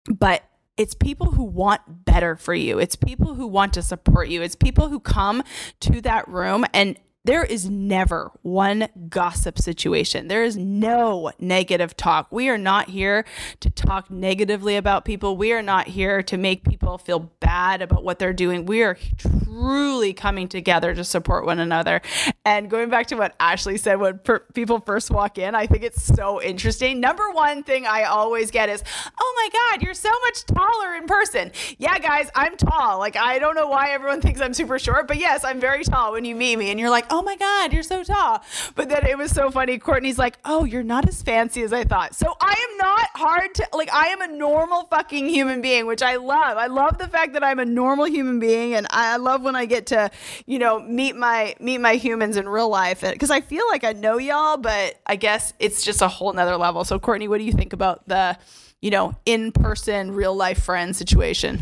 But 0.09 0.43
it's 0.77 0.93
people 0.93 1.31
who 1.31 1.43
want 1.43 2.05
better 2.05 2.37
for 2.37 2.53
you. 2.53 2.79
It's 2.79 2.95
people 2.95 3.33
who 3.33 3.45
want 3.45 3.73
to 3.73 3.81
support 3.81 4.29
you. 4.29 4.41
It's 4.41 4.55
people 4.55 4.87
who 4.87 4.99
come 5.01 5.43
to 5.81 5.99
that 6.01 6.27
room 6.29 6.65
and 6.73 6.97
there 7.23 7.43
is 7.43 7.69
never 7.69 8.31
one 8.41 8.87
gossip 9.09 9.59
situation. 9.59 10.27
There 10.27 10.43
is 10.43 10.57
no 10.57 11.31
negative 11.39 11.95
talk. 11.95 12.31
We 12.31 12.49
are 12.49 12.57
not 12.57 12.89
here 12.89 13.25
to 13.59 13.69
talk 13.69 14.09
negatively 14.09 14.75
about 14.75 15.05
people. 15.05 15.37
We 15.37 15.53
are 15.53 15.61
not 15.61 15.87
here 15.87 16.23
to 16.23 16.37
make 16.37 16.63
people 16.63 16.97
feel 16.97 17.31
bad 17.39 17.83
about 17.83 18.03
what 18.03 18.17
they're 18.17 18.33
doing. 18.33 18.65
We 18.65 18.81
are 18.81 18.97
truly 19.17 20.13
coming 20.13 20.47
together 20.47 20.95
to 20.95 21.03
support 21.03 21.45
one 21.45 21.59
another. 21.59 22.01
And 22.43 22.71
going 22.71 22.89
back 22.89 23.05
to 23.07 23.15
what 23.15 23.35
Ashley 23.39 23.77
said 23.77 23.99
when 23.99 24.17
per- 24.17 24.39
people 24.55 24.79
first 24.79 25.11
walk 25.11 25.37
in, 25.37 25.53
I 25.53 25.67
think 25.67 25.83
it's 25.83 26.03
so 26.03 26.41
interesting. 26.41 26.99
Number 26.99 27.29
one 27.29 27.61
thing 27.63 27.85
I 27.85 28.03
always 28.03 28.49
get 28.49 28.67
is, 28.69 28.83
oh 29.19 29.33
my 29.37 29.49
God, 29.59 29.83
you're 29.83 29.93
so 29.93 30.11
much 30.25 30.45
taller 30.45 30.95
in 30.95 31.05
person. 31.05 31.51
Yeah, 31.77 31.99
guys, 31.99 32.31
I'm 32.33 32.57
tall. 32.57 32.97
Like, 32.97 33.15
I 33.15 33.37
don't 33.37 33.53
know 33.53 33.67
why 33.67 33.91
everyone 33.91 34.21
thinks 34.21 34.41
I'm 34.41 34.55
super 34.55 34.79
short, 34.79 35.07
but 35.07 35.17
yes, 35.17 35.43
I'm 35.43 35.59
very 35.59 35.83
tall 35.83 36.13
when 36.13 36.25
you 36.25 36.35
meet 36.35 36.57
me 36.57 36.71
and 36.71 36.79
you're 36.79 36.89
like, 36.89 37.10
oh 37.11 37.21
my 37.21 37.35
God, 37.35 37.73
you're 37.73 37.83
so 37.83 38.03
tall. 38.03 38.41
But 38.75 38.89
then 38.89 39.05
it 39.05 39.17
was 39.17 39.31
so 39.31 39.51
funny. 39.51 39.77
Courtney's 39.77 40.17
like, 40.17 40.37
oh, 40.45 40.63
you're 40.63 40.81
not 40.81 41.07
as 41.07 41.21
fancy 41.21 41.61
as 41.61 41.73
I 41.73 41.83
thought. 41.83 42.15
So 42.15 42.33
I 42.39 42.51
am 42.51 42.77
not 42.77 43.09
hard 43.13 43.53
to, 43.55 43.67
like, 43.73 43.93
I 43.93 44.07
am 44.07 44.21
a 44.21 44.27
normal 44.27 44.85
fucking 44.85 45.27
human 45.27 45.61
being, 45.61 45.85
which 45.85 46.01
I 46.01 46.15
love. 46.15 46.57
I 46.57 46.67
love 46.67 46.97
the 46.97 47.07
fact 47.07 47.33
that 47.33 47.43
I'm 47.43 47.59
a 47.59 47.65
normal 47.65 48.05
human 48.05 48.39
being. 48.39 48.73
And 48.73 48.87
I 48.89 49.17
love 49.17 49.41
when 49.43 49.55
I 49.55 49.65
get 49.65 49.87
to, 49.87 50.09
you 50.45 50.57
know, 50.57 50.79
meet 50.79 51.15
my, 51.15 51.53
meet 51.59 51.79
my 51.79 51.95
humans 51.95 52.37
in 52.37 52.47
real 52.47 52.69
life. 52.69 53.01
Because 53.01 53.29
I 53.29 53.41
feel 53.41 53.67
like 53.69 53.83
I 53.83 53.91
know 53.91 54.17
y'all, 54.17 54.57
but 54.57 54.99
I 55.05 55.17
guess 55.17 55.53
it's 55.59 55.83
just 55.83 56.01
a 56.01 56.07
whole 56.07 56.31
nother 56.31 56.55
level. 56.55 56.85
So 56.85 56.97
Courtney, 56.97 57.27
what 57.27 57.39
do 57.39 57.43
you 57.43 57.53
think 57.53 57.73
about 57.73 58.07
the, 58.07 58.37
you 58.81 58.89
know, 58.89 59.15
in 59.25 59.51
person, 59.51 60.11
real 60.11 60.35
life 60.35 60.63
friend 60.63 60.95
situation? 60.95 61.61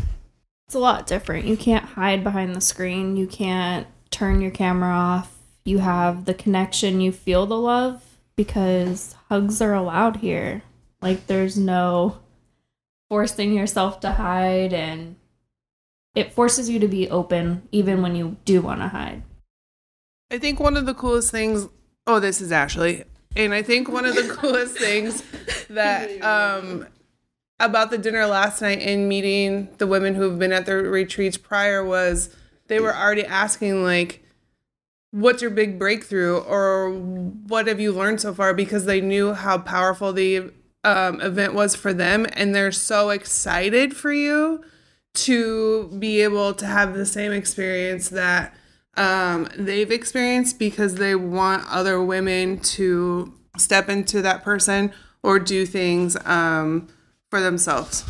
It's 0.66 0.76
a 0.76 0.78
lot 0.78 1.08
different. 1.08 1.46
You 1.46 1.56
can't 1.56 1.84
hide 1.84 2.22
behind 2.22 2.54
the 2.54 2.60
screen. 2.60 3.16
You 3.16 3.26
can't 3.26 3.88
turn 4.12 4.40
your 4.40 4.52
camera 4.52 4.94
off 4.94 5.39
you 5.64 5.78
have 5.78 6.24
the 6.24 6.34
connection, 6.34 7.00
you 7.00 7.12
feel 7.12 7.46
the 7.46 7.58
love 7.58 8.02
because 8.36 9.14
hugs 9.28 9.60
are 9.60 9.74
allowed 9.74 10.16
here. 10.16 10.62
Like 11.02 11.26
there's 11.26 11.58
no 11.58 12.18
forcing 13.08 13.52
yourself 13.52 14.00
to 14.00 14.12
hide 14.12 14.72
and 14.72 15.16
it 16.14 16.32
forces 16.32 16.68
you 16.68 16.78
to 16.78 16.88
be 16.88 17.08
open 17.10 17.62
even 17.72 18.02
when 18.02 18.14
you 18.14 18.36
do 18.44 18.60
want 18.62 18.80
to 18.80 18.88
hide. 18.88 19.22
I 20.30 20.38
think 20.38 20.60
one 20.60 20.76
of 20.76 20.86
the 20.86 20.94
coolest 20.94 21.30
things 21.30 21.68
oh 22.06 22.20
this 22.20 22.40
is 22.40 22.52
Ashley 22.52 23.04
and 23.36 23.52
I 23.52 23.62
think 23.62 23.88
one 23.88 24.04
of 24.04 24.14
the 24.14 24.32
coolest 24.34 24.78
things 24.78 25.22
that 25.70 26.22
um 26.22 26.86
about 27.58 27.90
the 27.90 27.98
dinner 27.98 28.26
last 28.26 28.62
night 28.62 28.80
and 28.80 29.08
meeting 29.08 29.68
the 29.78 29.86
women 29.86 30.14
who 30.14 30.22
have 30.22 30.38
been 30.38 30.52
at 30.52 30.66
the 30.66 30.76
retreats 30.76 31.36
prior 31.36 31.84
was 31.84 32.34
they 32.68 32.80
were 32.80 32.94
already 32.94 33.24
asking 33.24 33.82
like 33.82 34.24
what's 35.10 35.42
your 35.42 35.50
big 35.50 35.78
breakthrough 35.78 36.38
or 36.38 36.92
what 36.92 37.66
have 37.66 37.80
you 37.80 37.92
learned 37.92 38.20
so 38.20 38.32
far? 38.32 38.54
Because 38.54 38.84
they 38.84 39.00
knew 39.00 39.34
how 39.34 39.58
powerful 39.58 40.12
the 40.12 40.52
um, 40.84 41.20
event 41.20 41.54
was 41.54 41.74
for 41.74 41.92
them 41.92 42.26
and 42.32 42.54
they're 42.54 42.72
so 42.72 43.10
excited 43.10 43.96
for 43.96 44.12
you 44.12 44.64
to 45.12 45.88
be 45.98 46.20
able 46.22 46.54
to 46.54 46.66
have 46.66 46.94
the 46.94 47.04
same 47.04 47.32
experience 47.32 48.08
that 48.10 48.54
um, 48.96 49.48
they've 49.56 49.90
experienced 49.90 50.58
because 50.58 50.94
they 50.94 51.14
want 51.14 51.64
other 51.68 52.02
women 52.02 52.58
to 52.60 53.34
step 53.56 53.88
into 53.88 54.22
that 54.22 54.42
person 54.42 54.92
or 55.22 55.38
do 55.38 55.66
things 55.66 56.16
um, 56.24 56.88
for 57.28 57.40
themselves 57.40 58.04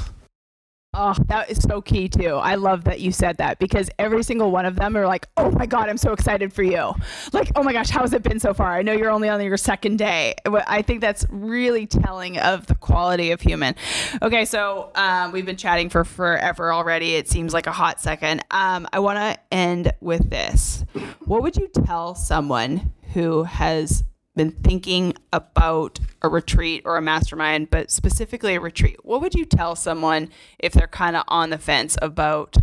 Oh, 0.93 1.15
that 1.29 1.49
is 1.49 1.59
so 1.59 1.81
key 1.81 2.09
too. 2.09 2.35
I 2.35 2.57
love 2.57 2.83
that 2.85 2.99
you 2.99 3.13
said 3.13 3.37
that 3.37 3.61
because 3.61 3.89
every 3.97 4.25
single 4.25 4.51
one 4.51 4.67
of 4.67 4.75
them 4.75 4.97
are 4.97 5.07
like, 5.07 5.29
"Oh 5.37 5.49
my 5.53 5.65
god, 5.65 5.89
I'm 5.89 5.97
so 5.97 6.13
excited 6.13 6.53
for 6.53 6.65
you!" 6.65 6.95
Like, 7.33 7.53
"Oh 7.55 7.63
my 7.63 7.73
gosh, 7.73 7.91
how's 7.91 8.13
it 8.13 8.25
been 8.25 8.41
so 8.41 8.53
far?" 8.53 8.73
I 8.73 8.83
know 8.83 8.93
you're 8.93 9.11
only 9.11 9.29
on 9.29 9.41
your 9.41 9.57
second 9.57 9.99
day. 9.99 10.35
I 10.67 10.83
think 10.83 11.01
that's 11.01 11.25
really 11.31 11.87
telling 11.87 12.39
of 12.39 12.67
the 12.67 12.75
quality 12.75 13.31
of 13.31 13.41
human. 13.41 13.77
Okay, 14.21 14.45
so 14.45 14.91
um, 14.97 15.31
we've 15.31 15.47
been 15.47 15.57
chatting 15.57 15.91
for 15.91 16.05
forever 16.05 16.73
already. 16.73 17.15
It 17.15 17.29
seems 17.29 17.55
like 17.55 17.69
a 17.69 17.73
hot 17.73 18.01
second. 18.01 18.45
Um, 18.51 18.89
I 18.93 18.99
want 18.99 19.19
to 19.19 19.39
end 19.55 19.93
with 20.01 20.29
this. 20.29 20.85
What 21.25 21.43
would 21.43 21.57
you 21.57 21.69
tell 21.69 22.17
someone 22.17 22.91
who 23.15 23.45
has 23.45 24.03
been 24.37 24.53
thinking 24.53 25.15
about 25.33 25.99
a 26.23 26.29
retreat 26.29 26.83
or 26.85 26.97
a 26.97 27.03
mastermind, 27.03 27.71
but 27.71 27.91
specifically 27.91 28.55
a 28.55 28.61
retreat, 28.61 29.05
what 29.05 29.21
would 29.21 29.35
you 29.35 29.45
tell 29.45 29.75
someone 29.75 30.29
if 30.59 30.73
they're 30.73 30.87
kind 30.87 31.17
of 31.17 31.25
on 31.29 31.51
the 31.51 31.59
fence 31.59 31.97
about 32.01 32.57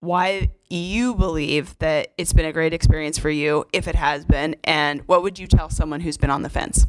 why 0.00 0.50
you 0.68 1.14
believe 1.14 1.78
that 1.78 2.12
it's 2.18 2.32
been 2.32 2.44
a 2.44 2.52
great 2.52 2.72
experience 2.72 3.18
for 3.18 3.30
you, 3.30 3.64
if 3.72 3.88
it 3.88 3.94
has 3.94 4.24
been, 4.24 4.56
and 4.64 5.02
what 5.06 5.22
would 5.22 5.38
you 5.38 5.46
tell 5.46 5.70
someone 5.70 6.00
who's 6.00 6.16
been 6.16 6.30
on 6.30 6.42
the 6.42 6.50
fence? 6.50 6.86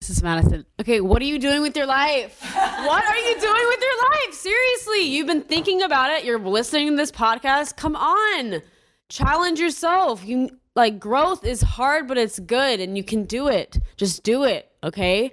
This 0.00 0.10
is 0.10 0.22
Madison. 0.22 0.64
Okay, 0.80 1.00
what 1.00 1.20
are 1.20 1.24
you 1.24 1.38
doing 1.38 1.60
with 1.60 1.76
your 1.76 1.86
life? 1.86 2.40
what 2.54 3.04
are 3.04 3.16
you 3.16 3.40
doing 3.40 3.66
with 3.68 3.80
your 3.80 4.10
life? 4.10 4.32
Seriously, 4.32 5.02
you've 5.02 5.26
been 5.26 5.42
thinking 5.42 5.82
about 5.82 6.10
it. 6.10 6.24
You're 6.24 6.38
listening 6.38 6.90
to 6.90 6.96
this 6.96 7.10
podcast. 7.10 7.76
Come 7.76 7.96
on, 7.96 8.62
challenge 9.08 9.58
yourself. 9.58 10.24
You 10.24 10.50
like 10.78 11.00
growth 11.00 11.44
is 11.44 11.60
hard, 11.60 12.06
but 12.06 12.16
it's 12.16 12.38
good 12.38 12.78
and 12.78 12.96
you 12.96 13.02
can 13.02 13.24
do 13.24 13.48
it. 13.48 13.78
Just 13.96 14.22
do 14.22 14.44
it, 14.44 14.70
okay? 14.84 15.32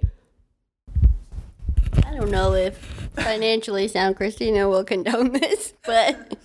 I 2.04 2.14
don't 2.16 2.32
know 2.32 2.54
if 2.54 2.76
financially 3.14 3.86
sound 3.86 4.16
Christina 4.16 4.68
will 4.68 4.82
condone 4.82 5.32
this, 5.32 5.72
but 5.84 6.36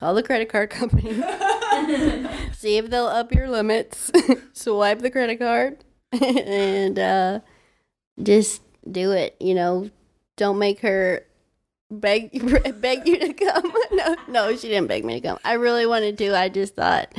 call 0.00 0.14
the 0.14 0.24
credit 0.24 0.48
card 0.48 0.70
company. 0.70 1.12
See 2.52 2.78
if 2.78 2.90
they'll 2.90 3.06
up 3.06 3.32
your 3.32 3.48
limits. 3.48 4.10
Swipe 4.54 4.98
the 4.98 5.10
credit 5.10 5.38
card 5.38 5.84
and 6.10 6.98
uh, 6.98 7.40
just 8.20 8.60
do 8.90 9.12
it. 9.12 9.36
You 9.38 9.54
know, 9.54 9.90
don't 10.36 10.58
make 10.58 10.80
her 10.80 11.24
beg 11.92 12.32
beg 12.80 13.06
you 13.06 13.20
to 13.20 13.32
come. 13.34 13.72
no, 13.92 14.16
no, 14.26 14.56
she 14.56 14.66
didn't 14.66 14.88
beg 14.88 15.04
me 15.04 15.20
to 15.20 15.28
come. 15.28 15.38
I 15.44 15.52
really 15.52 15.86
wanted 15.86 16.18
to. 16.18 16.36
I 16.36 16.48
just 16.48 16.74
thought 16.74 17.14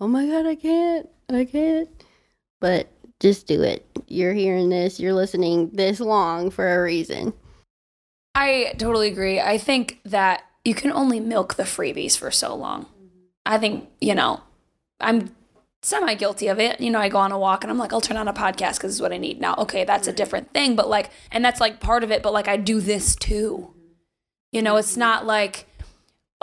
oh 0.00 0.08
my 0.08 0.26
God, 0.26 0.46
I 0.46 0.54
can't, 0.54 1.08
I 1.30 1.44
can't. 1.44 1.88
But 2.60 2.88
just 3.20 3.46
do 3.46 3.62
it. 3.62 3.86
You're 4.08 4.34
hearing 4.34 4.68
this, 4.68 5.00
you're 5.00 5.14
listening 5.14 5.70
this 5.70 6.00
long 6.00 6.50
for 6.50 6.74
a 6.74 6.82
reason. 6.82 7.32
I 8.34 8.74
totally 8.78 9.08
agree. 9.08 9.40
I 9.40 9.58
think 9.58 10.00
that 10.04 10.44
you 10.64 10.74
can 10.74 10.92
only 10.92 11.20
milk 11.20 11.54
the 11.54 11.62
freebies 11.62 12.18
for 12.18 12.30
so 12.30 12.54
long. 12.54 12.86
Mm-hmm. 12.86 13.18
I 13.46 13.58
think, 13.58 13.88
you 14.00 14.14
know, 14.14 14.40
I'm 15.00 15.34
semi 15.82 16.14
guilty 16.14 16.48
of 16.48 16.58
it. 16.58 16.80
You 16.80 16.90
know, 16.90 16.98
I 16.98 17.08
go 17.08 17.18
on 17.18 17.32
a 17.32 17.38
walk 17.38 17.62
and 17.62 17.70
I'm 17.70 17.78
like, 17.78 17.92
I'll 17.92 18.00
turn 18.00 18.16
on 18.16 18.28
a 18.28 18.32
podcast 18.32 18.76
because 18.76 18.94
it's 18.94 19.00
what 19.00 19.12
I 19.12 19.18
need 19.18 19.40
now. 19.40 19.54
Okay, 19.58 19.84
that's 19.84 20.08
a 20.08 20.12
different 20.12 20.52
thing. 20.52 20.74
But 20.74 20.88
like, 20.88 21.10
and 21.30 21.44
that's 21.44 21.60
like 21.60 21.80
part 21.80 22.02
of 22.02 22.10
it. 22.10 22.22
But 22.22 22.32
like, 22.32 22.48
I 22.48 22.56
do 22.56 22.80
this 22.80 23.14
too. 23.14 23.72
You 24.50 24.62
know, 24.62 24.76
it's 24.76 24.96
not 24.96 25.26
like, 25.26 25.66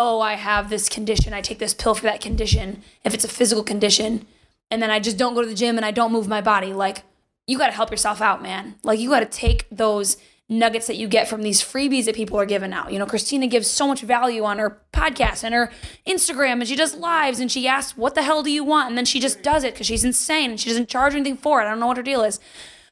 oh, 0.04 0.20
I 0.20 0.34
have 0.34 0.72
this 0.72 0.90
condition, 0.90 1.32
I 1.32 1.42
take 1.42 1.60
this 1.60 1.76
pill 1.76 1.94
for 1.94 2.04
that 2.04 2.22
condition, 2.22 2.82
if 3.04 3.14
it's 3.14 3.24
a 3.24 3.28
physical 3.28 3.64
condition, 3.64 4.26
and 4.72 4.82
then 4.82 4.90
I 4.90 5.00
just 5.00 5.16
don't 5.16 5.36
go 5.36 5.42
to 5.42 5.48
the 5.48 5.54
gym 5.54 5.78
and 5.78 5.86
I 5.86 5.92
don't 5.92 6.12
move 6.12 6.28
my 6.28 6.42
body, 6.42 6.74
like, 6.74 7.04
you 7.46 7.58
got 7.60 7.68
to 7.68 7.74
help 7.74 7.92
yourself 7.92 8.20
out, 8.20 8.42
man. 8.42 8.76
Like, 8.84 9.00
you 9.00 9.10
got 9.10 9.20
to 9.20 9.26
take 9.28 9.68
those 9.70 10.18
nuggets 10.50 10.88
that 10.88 10.98
you 10.98 11.08
get 11.08 11.28
from 11.28 11.44
these 11.44 11.62
freebies 11.62 12.06
that 12.06 12.16
people 12.16 12.40
are 12.40 12.48
giving 12.48 12.74
out. 12.74 12.92
You 12.92 12.98
know, 12.98 13.06
Christina 13.06 13.46
gives 13.46 13.68
so 13.68 13.88
much 13.88 14.02
value 14.02 14.44
on 14.44 14.58
her 14.58 14.82
podcast 14.92 15.44
and 15.44 15.54
her 15.54 15.72
Instagram, 16.08 16.54
and 16.54 16.68
she 16.68 16.76
does 16.76 16.96
lives 16.96 17.40
and 17.40 17.52
she 17.52 17.68
asks, 17.68 17.96
What 17.96 18.16
the 18.16 18.24
hell 18.24 18.42
do 18.42 18.52
you 18.52 18.64
want? 18.64 18.90
And 18.90 18.98
then 18.98 19.06
she 19.06 19.20
just 19.20 19.44
does 19.44 19.64
it 19.64 19.74
because 19.74 19.86
she's 19.86 20.04
insane 20.04 20.50
and 20.50 20.60
she 20.60 20.70
doesn't 20.70 20.90
charge 20.90 21.14
anything 21.14 21.38
for 21.38 21.62
it. 21.62 21.66
I 21.66 21.70
don't 21.70 21.80
know 21.80 21.88
what 21.88 21.98
her 21.98 22.04
deal 22.04 22.24
is. 22.24 22.40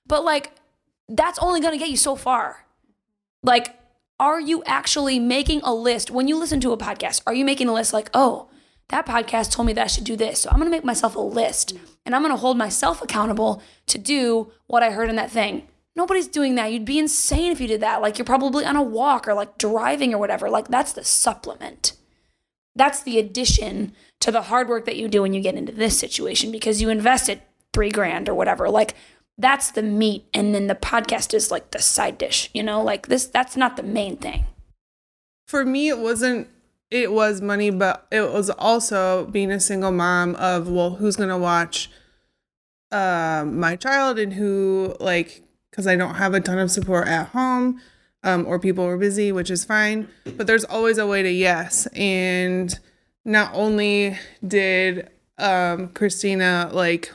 But 0.06 0.24
like, 0.24 0.52
that's 1.08 1.40
only 1.40 1.60
going 1.60 1.74
to 1.74 1.80
get 1.80 1.90
you 1.90 1.98
so 1.98 2.16
far. 2.16 2.66
Like, 3.42 3.79
are 4.20 4.40
you 4.40 4.64
actually 4.66 5.20
making 5.20 5.62
a 5.64 5.74
list 5.74 6.12
when 6.12 6.28
you 6.28 6.38
listen 6.38 6.60
to 6.62 6.74
a 6.74 6.78
podcast? 6.78 7.22
Are 7.26 7.34
you 7.34 7.46
making 7.46 7.70
a 7.70 7.74
list 7.74 7.94
like, 7.94 8.10
oh, 8.14 8.50
that 8.90 9.06
podcast 9.06 9.52
told 9.52 9.68
me 9.68 9.74
that 9.74 9.84
I 9.84 9.88
should 9.88 10.04
do 10.04 10.16
this. 10.16 10.42
So 10.42 10.50
I'm 10.50 10.58
going 10.58 10.70
to 10.70 10.76
make 10.76 10.84
myself 10.84 11.16
a 11.16 11.20
list 11.20 11.74
and 12.06 12.16
I'm 12.16 12.22
going 12.22 12.34
to 12.34 12.40
hold 12.40 12.58
myself 12.58 13.02
accountable 13.02 13.62
to 13.88 13.98
do 13.98 14.52
what 14.68 14.84
I 14.84 14.92
heard 14.92 15.10
in 15.10 15.16
that 15.16 15.32
thing. 15.32 15.68
Nobody's 15.96 16.28
doing 16.28 16.56
that. 16.56 16.72
You'd 16.72 16.86
be 16.86 17.00
insane 17.00 17.52
if 17.52 17.62
you 17.62 17.68
did 17.68 17.82
that. 17.82 18.02
Like 18.02 18.18
you're 18.18 18.26
probably 18.26 18.66
on 18.66 18.76
a 18.76 18.84
walk 18.84 19.28
or 19.28 19.34
like 19.34 19.58
driving 19.58 20.14
or 20.14 20.18
whatever. 20.18 20.50
Like 20.50 20.68
that's 20.68 20.94
the 20.94 21.04
supplement. 21.04 21.94
That's 22.76 23.04
the 23.04 23.20
addition 23.20 23.94
to 24.22 24.32
the 24.32 24.44
hard 24.44 24.70
work 24.70 24.86
that 24.86 24.98
you 24.98 25.08
do 25.08 25.22
when 25.22 25.34
you 25.34 25.42
get 25.42 25.56
into 25.56 25.72
this 25.72 26.00
situation 26.00 26.52
because 26.52 26.82
you 26.82 26.90
invested 26.90 27.42
three 27.74 27.92
grand 27.92 28.28
or 28.28 28.34
whatever. 28.34 28.70
Like 28.70 28.96
that's 29.40 29.72
the 29.72 29.82
meat 29.82 30.26
and 30.34 30.54
then 30.54 30.68
the 30.68 30.76
podcast 30.76 31.34
is 31.34 31.50
like 31.50 31.72
the 31.72 31.80
side 31.80 32.18
dish 32.18 32.50
you 32.54 32.64
know? 32.64 32.84
Like 32.84 33.08
this 33.08 33.26
that's 33.26 33.58
not 33.58 33.78
the 33.78 33.84
main 33.84 34.18
thing. 34.18 34.46
For 35.48 35.66
me 35.66 35.90
it 35.90 36.00
wasn't 36.00 36.48
it 36.92 37.12
was 37.12 37.42
money 37.42 37.70
but 37.70 38.08
it 38.12 38.32
was 38.32 38.50
also 38.52 39.26
being 39.26 39.52
a 39.52 39.60
single 39.60 39.92
mom 39.92 40.36
of 40.36 40.70
well 40.70 40.92
who's 40.92 41.16
gonna 41.16 41.38
watch 41.38 41.90
uh, 42.92 43.46
my 43.48 43.76
child 43.76 44.18
and 44.18 44.34
who 44.34 44.96
like 45.00 45.44
because 45.70 45.86
i 45.86 45.96
don't 45.96 46.16
have 46.16 46.34
a 46.34 46.40
ton 46.40 46.58
of 46.58 46.72
support 46.72 47.08
at 47.08 47.28
home 47.28 47.80
um, 48.24 48.46
or 48.46 48.60
people 48.60 48.86
were 48.86 48.98
busy 48.98 49.32
which 49.32 49.50
is 49.50 49.66
fine. 49.66 50.08
But 50.38 50.48
there's 50.48 50.66
always 50.66 50.98
a 50.98 51.08
way 51.08 51.24
to 51.24 51.32
yes. 51.32 51.88
And 51.88 52.78
not 53.26 53.54
only 53.54 54.18
did 54.46 55.10
um, 55.38 55.90
christina 55.90 56.70
like 56.74 57.14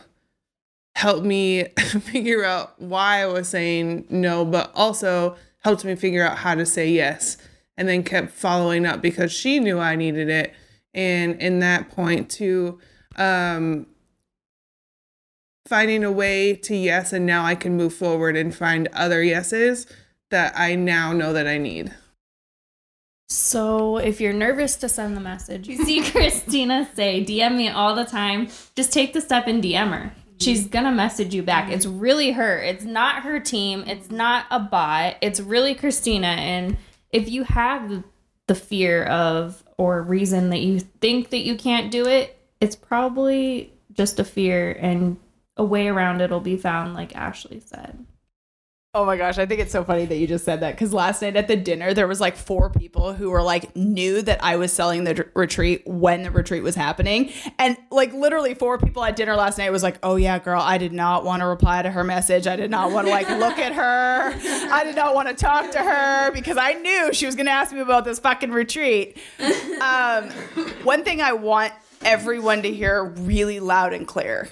helped 1.04 1.26
me 1.26 1.64
figure 2.00 2.44
out 2.44 2.80
why 2.80 3.20
I 3.20 3.26
was 3.26 3.46
saying 3.46 4.06
no, 4.08 4.42
but 4.42 4.72
also 4.74 5.36
helped 5.58 5.84
me 5.84 5.96
figure 5.96 6.24
out 6.24 6.38
how 6.38 6.54
to 6.54 6.64
say 6.64 6.88
yes. 6.88 7.36
And 7.76 7.86
then 7.86 8.04
kept 8.04 8.30
following 8.30 8.86
up 8.86 9.02
because 9.02 9.30
she 9.30 9.60
knew 9.60 9.78
I 9.78 9.96
needed 9.96 10.30
it. 10.30 10.54
And 10.94 11.38
in 11.42 11.58
that 11.58 11.90
point, 11.90 12.30
to 12.30 12.78
um, 13.16 13.86
finding 15.66 16.04
a 16.04 16.12
way 16.12 16.54
to 16.54 16.74
yes, 16.74 17.12
and 17.12 17.26
now 17.26 17.44
I 17.44 17.54
can 17.54 17.76
move 17.76 17.92
forward 17.92 18.34
and 18.34 18.54
find 18.54 18.88
other 18.94 19.22
yeses 19.22 19.86
that 20.30 20.54
I 20.56 20.74
now 20.74 21.12
know 21.12 21.34
that 21.34 21.46
I 21.46 21.58
need. 21.58 21.92
So, 23.28 23.98
if 23.98 24.20
you're 24.20 24.32
nervous 24.32 24.76
to 24.76 24.88
send 24.88 25.16
the 25.16 25.20
message, 25.20 25.68
you 25.68 25.84
see 25.84 26.02
Christina 26.10 26.88
say, 26.94 27.22
DM 27.22 27.56
me 27.56 27.68
all 27.68 27.94
the 27.94 28.04
time, 28.04 28.48
just 28.76 28.92
take 28.92 29.12
the 29.12 29.20
step 29.20 29.48
and 29.48 29.62
DM 29.62 29.90
her 29.90 30.12
she's 30.40 30.62
mm-hmm. 30.62 30.70
gonna 30.70 30.92
message 30.92 31.34
you 31.34 31.42
back. 31.42 31.70
It's 31.70 31.86
mm-hmm. 31.86 31.98
really 31.98 32.32
her. 32.32 32.58
It's 32.58 32.84
not 32.84 33.22
her 33.22 33.40
team. 33.40 33.84
It's 33.86 34.10
not 34.10 34.46
a 34.50 34.60
bot. 34.60 35.16
It's 35.20 35.40
really 35.40 35.74
Christina. 35.74 36.28
And 36.28 36.76
if 37.10 37.30
you 37.30 37.44
have 37.44 38.04
the 38.46 38.54
fear 38.54 39.04
of 39.04 39.62
or 39.78 40.02
reason 40.02 40.50
that 40.50 40.60
you 40.60 40.80
think 40.80 41.30
that 41.30 41.44
you 41.44 41.56
can't 41.56 41.90
do 41.90 42.06
it, 42.06 42.38
it's 42.60 42.76
probably 42.76 43.72
just 43.92 44.18
a 44.18 44.24
fear 44.24 44.72
and 44.72 45.16
a 45.56 45.64
way 45.64 45.88
around 45.88 46.20
it'll 46.20 46.40
be 46.40 46.56
found, 46.56 46.94
like 46.94 47.14
Ashley 47.14 47.60
said. 47.60 48.04
Oh 48.96 49.04
my 49.04 49.16
gosh, 49.16 49.38
I 49.38 49.46
think 49.46 49.60
it's 49.60 49.72
so 49.72 49.82
funny 49.82 50.04
that 50.06 50.16
you 50.18 50.28
just 50.28 50.44
said 50.44 50.60
that 50.60 50.76
because 50.76 50.92
last 50.92 51.20
night 51.20 51.34
at 51.34 51.48
the 51.48 51.56
dinner 51.56 51.94
there 51.94 52.06
was 52.06 52.20
like 52.20 52.36
four 52.36 52.70
people 52.70 53.12
who 53.12 53.28
were 53.28 53.42
like 53.42 53.74
knew 53.74 54.22
that 54.22 54.42
I 54.44 54.54
was 54.54 54.72
selling 54.72 55.02
the 55.02 55.14
d- 55.14 55.22
retreat 55.34 55.82
when 55.84 56.22
the 56.22 56.30
retreat 56.30 56.62
was 56.62 56.76
happening, 56.76 57.32
and 57.58 57.76
like 57.90 58.12
literally 58.12 58.54
four 58.54 58.78
people 58.78 59.02
at 59.02 59.16
dinner 59.16 59.34
last 59.34 59.58
night 59.58 59.72
was 59.72 59.82
like, 59.82 59.98
"Oh 60.04 60.14
yeah, 60.14 60.38
girl, 60.38 60.60
I 60.62 60.78
did 60.78 60.92
not 60.92 61.24
want 61.24 61.40
to 61.40 61.46
reply 61.46 61.82
to 61.82 61.90
her 61.90 62.04
message. 62.04 62.46
I 62.46 62.54
did 62.54 62.70
not 62.70 62.92
want 62.92 63.08
to 63.08 63.10
like 63.10 63.28
look 63.28 63.58
at 63.58 63.72
her. 63.72 64.32
I 64.72 64.84
did 64.84 64.94
not 64.94 65.12
want 65.12 65.26
to 65.28 65.34
talk 65.34 65.72
to 65.72 65.78
her 65.80 66.30
because 66.30 66.56
I 66.56 66.74
knew 66.74 67.12
she 67.12 67.26
was 67.26 67.34
going 67.34 67.46
to 67.46 67.52
ask 67.52 67.72
me 67.72 67.80
about 67.80 68.04
this 68.04 68.20
fucking 68.20 68.52
retreat." 68.52 69.18
Um, 69.80 70.30
one 70.84 71.02
thing 71.02 71.20
I 71.20 71.32
want 71.32 71.72
everyone 72.04 72.62
to 72.62 72.72
hear 72.72 73.02
really 73.02 73.58
loud 73.58 73.92
and 73.92 74.06
clear 74.06 74.48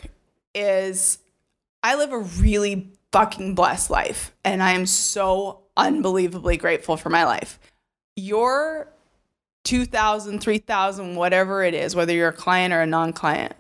is 0.53 1.18
I 1.84 1.95
live 1.95 2.11
a 2.11 2.18
really 2.18 2.93
fucking 3.12 3.54
blessed 3.54 3.90
life. 3.90 4.34
And 4.44 4.62
I 4.62 4.72
am 4.72 4.86
so 4.86 5.60
unbelievably 5.76 6.56
grateful 6.56 6.96
for 6.96 7.10
my 7.10 7.24
life. 7.24 7.60
Your 8.16 8.92
2000, 9.64 10.40
3000, 10.40 11.14
whatever 11.14 11.62
it 11.62 11.74
is, 11.74 11.94
whether 11.94 12.12
you're 12.12 12.28
a 12.28 12.32
client 12.32 12.74
or 12.74 12.80
a 12.80 12.86
non 12.86 13.12
client, 13.12 13.54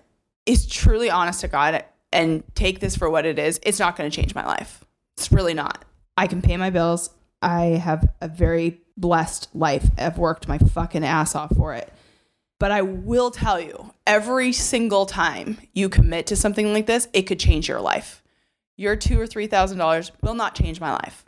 is 0.46 0.66
truly 0.66 1.10
honest 1.10 1.40
to 1.42 1.48
God 1.48 1.84
and 2.12 2.42
take 2.54 2.80
this 2.80 2.96
for 2.96 3.08
what 3.08 3.24
it 3.24 3.38
is. 3.38 3.60
It's 3.62 3.78
not 3.78 3.96
going 3.96 4.10
to 4.10 4.14
change 4.14 4.34
my 4.34 4.44
life. 4.44 4.84
It's 5.16 5.30
really 5.30 5.54
not. 5.54 5.84
I 6.16 6.26
can 6.26 6.42
pay 6.42 6.56
my 6.56 6.70
bills. 6.70 7.10
I 7.40 7.64
have 7.64 8.12
a 8.20 8.28
very 8.28 8.80
blessed 8.96 9.48
life. 9.54 9.90
I've 9.96 10.18
worked 10.18 10.48
my 10.48 10.58
fucking 10.58 11.04
ass 11.04 11.34
off 11.34 11.54
for 11.56 11.74
it. 11.74 11.92
But 12.58 12.70
I 12.70 12.82
will 12.82 13.30
tell 13.30 13.60
you, 13.60 13.92
every 14.06 14.52
single 14.52 15.06
time 15.06 15.58
you 15.72 15.88
commit 15.88 16.26
to 16.28 16.36
something 16.36 16.72
like 16.72 16.86
this, 16.86 17.08
it 17.12 17.22
could 17.22 17.40
change 17.40 17.68
your 17.68 17.80
life 17.80 18.21
your 18.76 18.96
two 18.96 19.20
or 19.20 19.26
three 19.26 19.46
thousand 19.46 19.78
dollars 19.78 20.12
will 20.22 20.34
not 20.34 20.54
change 20.54 20.80
my 20.80 20.92
life, 20.92 21.24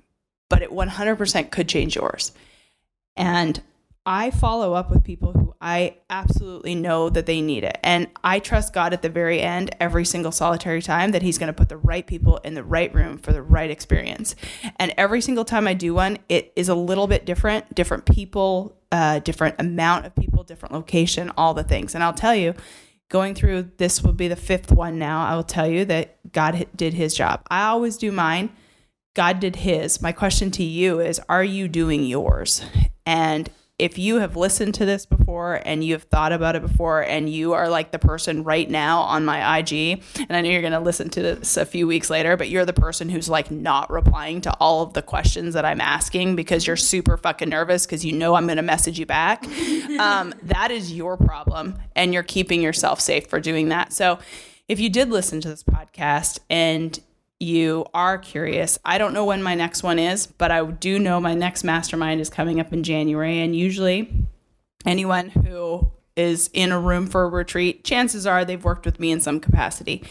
but 0.48 0.62
it 0.62 0.70
100% 0.70 1.50
could 1.50 1.68
change 1.68 1.96
yours. 1.96 2.32
And 3.16 3.62
I 4.06 4.30
follow 4.30 4.74
up 4.74 4.90
with 4.90 5.02
people 5.02 5.32
who 5.32 5.54
I 5.62 5.96
absolutely 6.10 6.74
know 6.74 7.08
that 7.08 7.24
they 7.24 7.40
need 7.40 7.64
it. 7.64 7.78
And 7.82 8.08
I 8.22 8.38
trust 8.38 8.74
God 8.74 8.92
at 8.92 9.00
the 9.00 9.08
very 9.08 9.40
end, 9.40 9.74
every 9.80 10.04
single 10.04 10.30
solitary 10.30 10.82
time, 10.82 11.12
that 11.12 11.22
He's 11.22 11.38
going 11.38 11.46
to 11.46 11.54
put 11.54 11.70
the 11.70 11.78
right 11.78 12.06
people 12.06 12.36
in 12.38 12.52
the 12.52 12.62
right 12.62 12.94
room 12.94 13.16
for 13.16 13.32
the 13.32 13.40
right 13.40 13.70
experience. 13.70 14.36
And 14.76 14.92
every 14.98 15.22
single 15.22 15.46
time 15.46 15.66
I 15.66 15.72
do 15.72 15.94
one, 15.94 16.18
it 16.28 16.52
is 16.54 16.68
a 16.68 16.74
little 16.74 17.06
bit 17.06 17.24
different, 17.24 17.74
different 17.74 18.04
people, 18.04 18.76
uh, 18.92 19.20
different 19.20 19.54
amount 19.58 20.04
of 20.04 20.14
people, 20.14 20.42
different 20.42 20.74
location, 20.74 21.32
all 21.38 21.54
the 21.54 21.64
things. 21.64 21.94
And 21.94 22.04
I'll 22.04 22.12
tell 22.12 22.34
you, 22.34 22.54
going 23.08 23.34
through 23.34 23.70
this 23.76 24.02
will 24.02 24.12
be 24.12 24.28
the 24.28 24.36
fifth 24.36 24.72
one 24.72 24.98
now. 24.98 25.24
I 25.24 25.36
will 25.36 25.44
tell 25.44 25.68
you 25.68 25.84
that 25.86 26.32
God 26.32 26.66
did 26.74 26.94
His 26.94 27.14
job. 27.14 27.42
I 27.50 27.64
always 27.64 27.96
do 27.96 28.10
mine. 28.10 28.50
God 29.14 29.40
did 29.40 29.56
His. 29.56 30.02
My 30.02 30.12
question 30.12 30.50
to 30.52 30.64
you 30.64 31.00
is 31.00 31.20
Are 31.28 31.44
you 31.44 31.68
doing 31.68 32.04
yours? 32.04 32.64
And 33.06 33.50
if 33.78 33.98
you 33.98 34.20
have 34.20 34.36
listened 34.36 34.72
to 34.74 34.84
this 34.84 35.04
before 35.04 35.60
and 35.64 35.82
you 35.82 35.94
have 35.94 36.04
thought 36.04 36.32
about 36.32 36.54
it 36.54 36.62
before 36.62 37.02
and 37.02 37.28
you 37.28 37.54
are 37.54 37.68
like 37.68 37.90
the 37.90 37.98
person 37.98 38.44
right 38.44 38.70
now 38.70 39.00
on 39.00 39.24
my 39.24 39.58
IG, 39.58 40.00
and 40.16 40.30
I 40.30 40.42
know 40.42 40.48
you're 40.48 40.60
going 40.60 40.72
to 40.74 40.80
listen 40.80 41.08
to 41.10 41.22
this 41.22 41.56
a 41.56 41.66
few 41.66 41.88
weeks 41.88 42.08
later, 42.08 42.36
but 42.36 42.48
you're 42.48 42.64
the 42.64 42.72
person 42.72 43.08
who's 43.08 43.28
like 43.28 43.50
not 43.50 43.90
replying 43.90 44.40
to 44.42 44.54
all 44.60 44.82
of 44.82 44.92
the 44.92 45.02
questions 45.02 45.54
that 45.54 45.64
I'm 45.64 45.80
asking 45.80 46.36
because 46.36 46.68
you're 46.68 46.76
super 46.76 47.16
fucking 47.16 47.48
nervous 47.48 47.84
because 47.84 48.04
you 48.04 48.12
know 48.12 48.36
I'm 48.36 48.46
going 48.46 48.58
to 48.58 48.62
message 48.62 49.00
you 49.00 49.06
back. 49.06 49.44
um, 49.98 50.32
that 50.44 50.70
is 50.70 50.92
your 50.92 51.16
problem, 51.16 51.76
and 51.96 52.14
you're 52.14 52.22
keeping 52.22 52.62
yourself 52.62 53.00
safe 53.00 53.26
for 53.26 53.40
doing 53.40 53.70
that. 53.70 53.92
So, 53.92 54.20
if 54.66 54.80
you 54.80 54.88
did 54.88 55.10
listen 55.10 55.42
to 55.42 55.48
this 55.48 55.62
podcast 55.62 56.38
and 56.48 56.98
you 57.40 57.84
are 57.92 58.18
curious, 58.18 58.78
I 58.84 58.98
don't 58.98 59.12
know 59.12 59.24
when 59.24 59.42
my 59.42 59.54
next 59.54 59.82
one 59.82 59.98
is, 59.98 60.26
but 60.26 60.50
I 60.50 60.64
do 60.64 60.98
know 60.98 61.20
my 61.20 61.34
next 61.34 61.64
mastermind 61.64 62.20
is 62.20 62.30
coming 62.30 62.60
up 62.60 62.72
in 62.72 62.82
January. 62.82 63.40
And 63.40 63.54
usually, 63.54 64.28
anyone 64.86 65.30
who 65.30 65.90
is 66.16 66.48
in 66.52 66.72
a 66.72 66.78
room 66.78 67.06
for 67.06 67.24
a 67.24 67.28
retreat, 67.28 67.84
chances 67.84 68.26
are 68.26 68.44
they've 68.44 68.64
worked 68.64 68.86
with 68.86 69.00
me 69.00 69.10
in 69.10 69.20
some 69.20 69.40
capacity. 69.40 70.04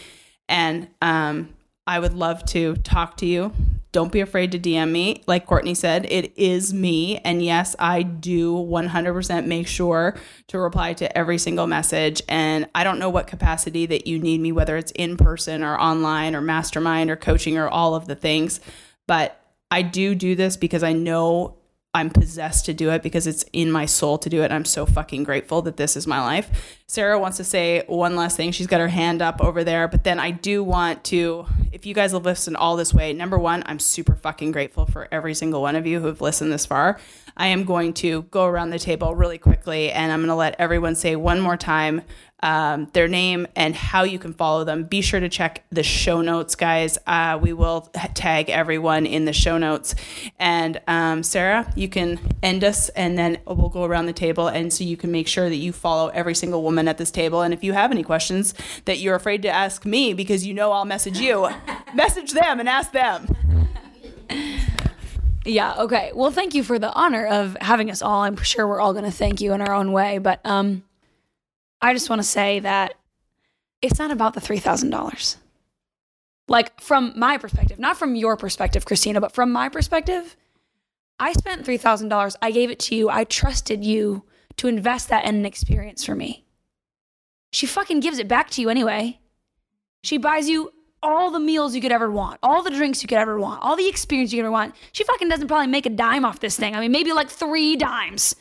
And 0.48 0.88
um, 1.00 1.54
I 1.86 1.98
would 1.98 2.14
love 2.14 2.44
to 2.46 2.76
talk 2.76 3.16
to 3.18 3.26
you. 3.26 3.52
Don't 3.94 4.10
be 4.10 4.20
afraid 4.20 4.50
to 4.50 4.58
DM 4.58 4.90
me. 4.90 5.22
Like 5.28 5.46
Courtney 5.46 5.72
said, 5.72 6.04
it 6.10 6.36
is 6.36 6.74
me. 6.74 7.18
And 7.18 7.40
yes, 7.40 7.76
I 7.78 8.02
do 8.02 8.52
100% 8.52 9.46
make 9.46 9.68
sure 9.68 10.16
to 10.48 10.58
reply 10.58 10.94
to 10.94 11.16
every 11.16 11.38
single 11.38 11.68
message. 11.68 12.20
And 12.28 12.68
I 12.74 12.82
don't 12.82 12.98
know 12.98 13.08
what 13.08 13.28
capacity 13.28 13.86
that 13.86 14.08
you 14.08 14.18
need 14.18 14.40
me, 14.40 14.50
whether 14.50 14.76
it's 14.76 14.90
in 14.96 15.16
person 15.16 15.62
or 15.62 15.78
online 15.78 16.34
or 16.34 16.40
mastermind 16.40 17.08
or 17.08 17.14
coaching 17.14 17.56
or 17.56 17.68
all 17.68 17.94
of 17.94 18.08
the 18.08 18.16
things. 18.16 18.58
But 19.06 19.40
I 19.70 19.82
do 19.82 20.16
do 20.16 20.34
this 20.34 20.56
because 20.56 20.82
I 20.82 20.92
know 20.92 21.58
I'm 21.94 22.10
possessed 22.10 22.66
to 22.66 22.74
do 22.74 22.90
it 22.90 23.02
because 23.02 23.28
it's 23.28 23.44
in 23.52 23.70
my 23.70 23.86
soul 23.86 24.18
to 24.18 24.28
do 24.28 24.42
it. 24.42 24.50
I'm 24.50 24.64
so 24.64 24.84
fucking 24.84 25.22
grateful 25.22 25.62
that 25.62 25.76
this 25.76 25.96
is 25.96 26.08
my 26.08 26.20
life. 26.20 26.78
Sarah 26.88 27.18
wants 27.18 27.36
to 27.36 27.44
say 27.44 27.84
one 27.86 28.16
last 28.16 28.36
thing. 28.36 28.50
She's 28.50 28.66
got 28.66 28.80
her 28.80 28.88
hand 28.88 29.22
up 29.22 29.40
over 29.40 29.62
there, 29.62 29.86
but 29.86 30.02
then 30.02 30.18
I 30.18 30.32
do 30.32 30.64
want 30.64 31.04
to, 31.04 31.46
if 31.72 31.86
you 31.86 31.94
guys 31.94 32.12
have 32.12 32.24
listened 32.24 32.56
all 32.56 32.76
this 32.76 32.92
way, 32.92 33.12
number 33.12 33.38
one, 33.38 33.62
I'm 33.66 33.78
super 33.78 34.16
fucking 34.16 34.50
grateful 34.50 34.86
for 34.86 35.08
every 35.12 35.34
single 35.34 35.62
one 35.62 35.76
of 35.76 35.86
you 35.86 36.00
who 36.00 36.08
have 36.08 36.20
listened 36.20 36.52
this 36.52 36.66
far. 36.66 36.98
I 37.36 37.46
am 37.48 37.64
going 37.64 37.94
to 37.94 38.22
go 38.22 38.44
around 38.44 38.70
the 38.70 38.78
table 38.78 39.14
really 39.14 39.38
quickly 39.38 39.90
and 39.90 40.12
I'm 40.12 40.20
going 40.20 40.28
to 40.28 40.34
let 40.34 40.56
everyone 40.58 40.96
say 40.96 41.16
one 41.16 41.40
more 41.40 41.56
time 41.56 42.02
um, 42.42 42.88
their 42.92 43.08
name 43.08 43.46
and 43.56 43.74
how 43.74 44.02
you 44.02 44.18
can 44.18 44.34
follow 44.34 44.64
them. 44.64 44.84
Be 44.84 45.00
sure 45.00 45.20
to 45.20 45.28
check 45.28 45.64
the 45.70 45.82
show 45.82 46.20
notes, 46.20 46.54
guys. 46.54 46.98
Uh, 47.06 47.38
we 47.40 47.52
will 47.52 47.82
tag 48.14 48.50
everyone 48.50 49.06
in 49.06 49.24
the 49.24 49.32
show 49.32 49.56
notes. 49.56 49.94
And 50.38 50.80
um, 50.86 51.22
Sarah, 51.22 51.72
you 51.74 51.88
can 51.88 52.20
end 52.42 52.62
us 52.62 52.90
and 52.90 53.16
then 53.16 53.38
we'll 53.46 53.70
go 53.70 53.84
around 53.84 54.06
the 54.06 54.12
table. 54.12 54.48
And 54.48 54.72
so 54.72 54.84
you 54.84 54.96
can 54.96 55.10
make 55.10 55.26
sure 55.26 55.48
that 55.48 55.56
you 55.56 55.72
follow 55.72 56.08
every 56.08 56.34
single 56.34 56.62
woman 56.62 56.86
at 56.86 56.98
this 56.98 57.10
table. 57.10 57.40
And 57.42 57.54
if 57.54 57.64
you 57.64 57.72
have 57.72 57.90
any 57.90 58.02
questions 58.02 58.52
that 58.84 58.98
you're 58.98 59.14
afraid 59.14 59.42
to 59.42 59.48
ask 59.48 59.86
me 59.86 60.12
because 60.12 60.46
you 60.46 60.52
know 60.52 60.72
I'll 60.72 60.84
message 60.84 61.18
you, 61.18 61.48
message 61.94 62.32
them 62.32 62.60
and 62.60 62.68
ask 62.68 62.92
them. 62.92 63.68
Yeah, 65.46 65.74
okay. 65.82 66.10
Well, 66.14 66.30
thank 66.30 66.54
you 66.54 66.62
for 66.62 66.78
the 66.78 66.92
honor 66.92 67.26
of 67.26 67.56
having 67.60 67.90
us 67.90 68.00
all. 68.00 68.22
I'm 68.22 68.36
sure 68.36 68.66
we're 68.66 68.80
all 68.80 68.92
going 68.92 69.04
to 69.04 69.10
thank 69.10 69.40
you 69.40 69.52
in 69.52 69.60
our 69.60 69.74
own 69.74 69.92
way, 69.92 70.18
but 70.18 70.40
um 70.44 70.82
I 71.84 71.92
just 71.92 72.08
want 72.08 72.22
to 72.22 72.26
say 72.26 72.60
that 72.60 72.94
it's 73.82 73.98
not 73.98 74.10
about 74.10 74.32
the 74.32 74.40
$3,000. 74.40 75.36
Like 76.48 76.80
from 76.80 77.12
my 77.14 77.36
perspective, 77.36 77.78
not 77.78 77.98
from 77.98 78.16
your 78.16 78.38
perspective, 78.38 78.86
Christina, 78.86 79.20
but 79.20 79.32
from 79.32 79.52
my 79.52 79.68
perspective, 79.68 80.34
I 81.20 81.34
spent 81.34 81.66
$3,000. 81.66 82.36
I 82.40 82.50
gave 82.52 82.70
it 82.70 82.78
to 82.80 82.94
you. 82.94 83.10
I 83.10 83.24
trusted 83.24 83.84
you 83.84 84.24
to 84.56 84.66
invest 84.66 85.10
that 85.10 85.26
in 85.26 85.34
an 85.34 85.44
experience 85.44 86.06
for 86.06 86.14
me. 86.14 86.46
She 87.52 87.66
fucking 87.66 88.00
gives 88.00 88.18
it 88.18 88.28
back 88.28 88.48
to 88.52 88.62
you 88.62 88.70
anyway. 88.70 89.20
She 90.02 90.16
buys 90.16 90.48
you 90.48 90.70
all 91.02 91.30
the 91.30 91.38
meals 91.38 91.74
you 91.74 91.82
could 91.82 91.92
ever 91.92 92.10
want, 92.10 92.38
all 92.42 92.62
the 92.62 92.70
drinks 92.70 93.02
you 93.02 93.08
could 93.08 93.18
ever 93.18 93.38
want, 93.38 93.62
all 93.62 93.76
the 93.76 93.88
experience 93.88 94.32
you 94.32 94.38
could 94.38 94.46
ever 94.46 94.52
want. 94.52 94.74
She 94.92 95.04
fucking 95.04 95.28
doesn't 95.28 95.48
probably 95.48 95.66
make 95.66 95.84
a 95.84 95.90
dime 95.90 96.24
off 96.24 96.40
this 96.40 96.56
thing. 96.56 96.74
I 96.74 96.80
mean, 96.80 96.92
maybe 96.92 97.12
like 97.12 97.28
three 97.28 97.76
dimes. 97.76 98.34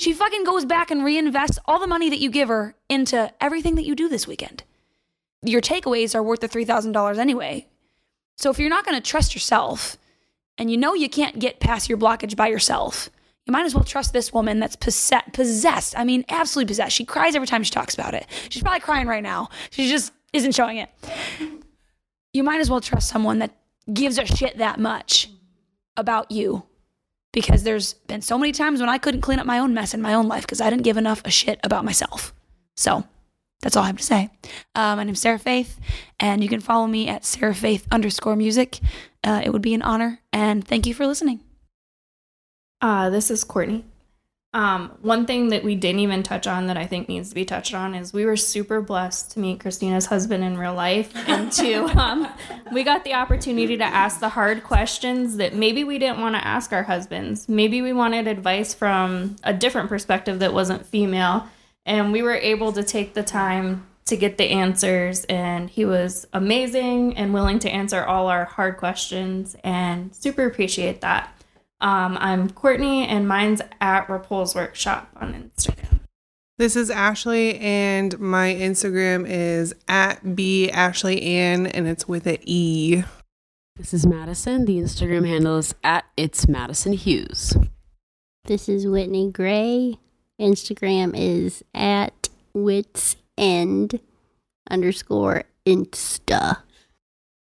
She 0.00 0.14
fucking 0.14 0.44
goes 0.44 0.64
back 0.64 0.90
and 0.90 1.02
reinvests 1.02 1.58
all 1.66 1.78
the 1.78 1.86
money 1.86 2.08
that 2.08 2.20
you 2.20 2.30
give 2.30 2.48
her 2.48 2.74
into 2.88 3.30
everything 3.38 3.74
that 3.74 3.84
you 3.84 3.94
do 3.94 4.08
this 4.08 4.26
weekend. 4.26 4.62
Your 5.42 5.60
takeaways 5.60 6.14
are 6.14 6.22
worth 6.22 6.40
the 6.40 6.48
$3,000 6.48 7.18
anyway. 7.18 7.66
So 8.38 8.48
if 8.48 8.58
you're 8.58 8.70
not 8.70 8.86
going 8.86 8.96
to 8.96 9.06
trust 9.06 9.34
yourself 9.34 9.98
and 10.56 10.70
you 10.70 10.78
know 10.78 10.94
you 10.94 11.10
can't 11.10 11.38
get 11.38 11.60
past 11.60 11.90
your 11.90 11.98
blockage 11.98 12.34
by 12.34 12.48
yourself, 12.48 13.10
you 13.44 13.52
might 13.52 13.66
as 13.66 13.74
well 13.74 13.84
trust 13.84 14.14
this 14.14 14.32
woman 14.32 14.58
that's 14.58 14.74
possessed. 14.74 15.98
I 15.98 16.04
mean, 16.04 16.24
absolutely 16.30 16.70
possessed. 16.70 16.96
She 16.96 17.04
cries 17.04 17.34
every 17.34 17.46
time 17.46 17.62
she 17.62 17.70
talks 17.70 17.92
about 17.92 18.14
it. 18.14 18.24
She's 18.48 18.62
probably 18.62 18.80
crying 18.80 19.06
right 19.06 19.22
now. 19.22 19.50
She 19.68 19.90
just 19.90 20.14
isn't 20.32 20.54
showing 20.54 20.78
it. 20.78 20.88
You 22.32 22.42
might 22.42 22.62
as 22.62 22.70
well 22.70 22.80
trust 22.80 23.10
someone 23.10 23.40
that 23.40 23.54
gives 23.92 24.16
a 24.16 24.24
shit 24.24 24.56
that 24.56 24.80
much 24.80 25.28
about 25.98 26.30
you 26.30 26.62
because 27.32 27.62
there's 27.62 27.94
been 27.94 28.22
so 28.22 28.38
many 28.38 28.52
times 28.52 28.80
when 28.80 28.88
I 28.88 28.98
couldn't 28.98 29.20
clean 29.20 29.38
up 29.38 29.46
my 29.46 29.58
own 29.58 29.74
mess 29.74 29.94
in 29.94 30.02
my 30.02 30.14
own 30.14 30.28
life 30.28 30.42
because 30.42 30.60
I 30.60 30.70
didn't 30.70 30.84
give 30.84 30.96
enough 30.96 31.22
a 31.24 31.30
shit 31.30 31.60
about 31.62 31.84
myself. 31.84 32.34
So 32.76 33.04
that's 33.62 33.76
all 33.76 33.84
I 33.84 33.88
have 33.88 33.98
to 33.98 34.02
say. 34.02 34.30
Uh, 34.74 34.96
my 34.96 35.04
name's 35.04 35.20
Sarah 35.20 35.38
Faith, 35.38 35.78
and 36.18 36.42
you 36.42 36.48
can 36.48 36.60
follow 36.60 36.86
me 36.86 37.08
at 37.08 37.24
Sarah 37.24 37.54
Faith 37.54 37.86
underscore 37.90 38.36
music. 38.36 38.80
Uh, 39.22 39.42
it 39.44 39.50
would 39.50 39.62
be 39.62 39.74
an 39.74 39.82
honor, 39.82 40.20
and 40.32 40.66
thank 40.66 40.86
you 40.86 40.94
for 40.94 41.06
listening. 41.06 41.40
Uh, 42.80 43.10
this 43.10 43.30
is 43.30 43.44
Courtney. 43.44 43.84
Um, 44.52 44.96
one 45.00 45.26
thing 45.26 45.50
that 45.50 45.62
we 45.62 45.76
didn't 45.76 46.00
even 46.00 46.24
touch 46.24 46.48
on 46.48 46.66
that 46.66 46.76
I 46.76 46.84
think 46.84 47.08
needs 47.08 47.28
to 47.28 47.36
be 47.36 47.44
touched 47.44 47.72
on 47.72 47.94
is 47.94 48.12
we 48.12 48.24
were 48.24 48.36
super 48.36 48.80
blessed 48.80 49.30
to 49.32 49.40
meet 49.40 49.60
Christina's 49.60 50.06
husband 50.06 50.42
in 50.42 50.58
real 50.58 50.74
life, 50.74 51.12
and 51.28 51.52
to 51.52 51.84
um, 51.96 52.26
we 52.72 52.82
got 52.82 53.04
the 53.04 53.14
opportunity 53.14 53.76
to 53.76 53.84
ask 53.84 54.18
the 54.18 54.30
hard 54.30 54.64
questions 54.64 55.36
that 55.36 55.54
maybe 55.54 55.84
we 55.84 55.98
didn't 55.98 56.20
want 56.20 56.34
to 56.34 56.44
ask 56.44 56.72
our 56.72 56.82
husbands. 56.82 57.48
Maybe 57.48 57.80
we 57.80 57.92
wanted 57.92 58.26
advice 58.26 58.74
from 58.74 59.36
a 59.44 59.54
different 59.54 59.88
perspective 59.88 60.40
that 60.40 60.52
wasn't 60.52 60.84
female, 60.84 61.46
and 61.86 62.10
we 62.12 62.22
were 62.22 62.34
able 62.34 62.72
to 62.72 62.82
take 62.82 63.14
the 63.14 63.22
time 63.22 63.86
to 64.06 64.16
get 64.16 64.36
the 64.36 64.50
answers. 64.50 65.24
And 65.26 65.70
he 65.70 65.84
was 65.84 66.26
amazing 66.32 67.16
and 67.16 67.32
willing 67.32 67.60
to 67.60 67.70
answer 67.70 68.02
all 68.02 68.26
our 68.26 68.46
hard 68.46 68.78
questions, 68.78 69.54
and 69.62 70.12
super 70.12 70.44
appreciate 70.44 71.02
that. 71.02 71.39
Um, 71.80 72.18
I'm 72.20 72.50
Courtney, 72.50 73.06
and 73.06 73.26
mine's 73.26 73.62
at 73.80 74.08
Rapol's 74.08 74.54
Workshop 74.54 75.08
on 75.16 75.32
Instagram. 75.32 76.00
This 76.58 76.76
is 76.76 76.90
Ashley, 76.90 77.58
and 77.58 78.18
my 78.20 78.52
Instagram 78.52 79.26
is 79.26 79.74
at 79.88 80.36
B 80.36 80.70
Ashley 80.70 81.22
Ann, 81.22 81.66
and 81.66 81.88
it's 81.88 82.06
with 82.06 82.26
an 82.26 82.36
E. 82.42 83.02
This 83.76 83.94
is 83.94 84.06
Madison. 84.06 84.66
The 84.66 84.76
Instagram 84.76 85.26
handle 85.26 85.56
is 85.56 85.74
at 85.82 86.04
It's 86.18 86.46
Madison 86.46 86.92
Hughes. 86.92 87.56
This 88.44 88.68
is 88.68 88.86
Whitney 88.86 89.30
Gray. 89.30 89.96
Instagram 90.38 91.14
is 91.16 91.64
at 91.74 92.28
Wits 92.52 93.16
End 93.38 94.00
underscore 94.70 95.44
Insta. 95.66 96.58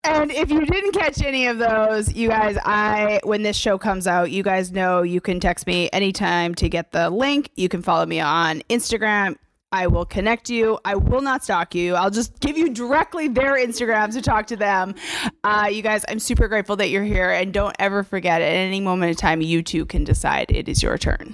And 0.07 0.31
if 0.31 0.51
you 0.51 0.65
didn't 0.65 0.91
catch 0.91 1.21
any 1.23 1.47
of 1.47 1.57
those, 1.57 2.13
you 2.13 2.29
guys, 2.29 2.57
I 2.63 3.19
when 3.23 3.41
this 3.41 3.57
show 3.57 3.77
comes 3.77 4.07
out, 4.07 4.31
you 4.31 4.43
guys 4.43 4.71
know 4.71 5.01
you 5.01 5.19
can 5.19 5.39
text 5.39 5.65
me 5.65 5.89
anytime 5.91 6.53
to 6.55 6.69
get 6.69 6.91
the 6.91 7.09
link. 7.09 7.49
You 7.55 7.69
can 7.69 7.81
follow 7.81 8.05
me 8.05 8.19
on 8.19 8.61
Instagram. 8.69 9.37
I 9.71 9.87
will 9.87 10.05
connect 10.05 10.49
you. 10.49 10.79
I 10.85 10.95
will 10.95 11.21
not 11.21 11.43
stalk 11.43 11.75
you. 11.75 11.95
I'll 11.95 12.11
just 12.11 12.39
give 12.39 12.57
you 12.57 12.69
directly 12.69 13.27
their 13.27 13.55
Instagrams 13.55 14.13
to 14.13 14.21
talk 14.21 14.47
to 14.47 14.55
them. 14.55 14.95
Uh, 15.43 15.67
you 15.69 15.81
guys, 15.81 16.05
I'm 16.07 16.19
super 16.19 16.47
grateful 16.47 16.77
that 16.77 16.89
you're 16.89 17.03
here. 17.03 17.31
And 17.31 17.53
don't 17.53 17.75
ever 17.79 18.03
forget, 18.03 18.41
at 18.41 18.45
any 18.45 18.79
moment 18.79 19.09
in 19.09 19.15
time, 19.15 19.41
you 19.41 19.61
too 19.61 19.85
can 19.85 20.03
decide 20.03 20.49
it 20.49 20.69
is 20.69 20.81
your 20.81 20.97
turn. 20.97 21.33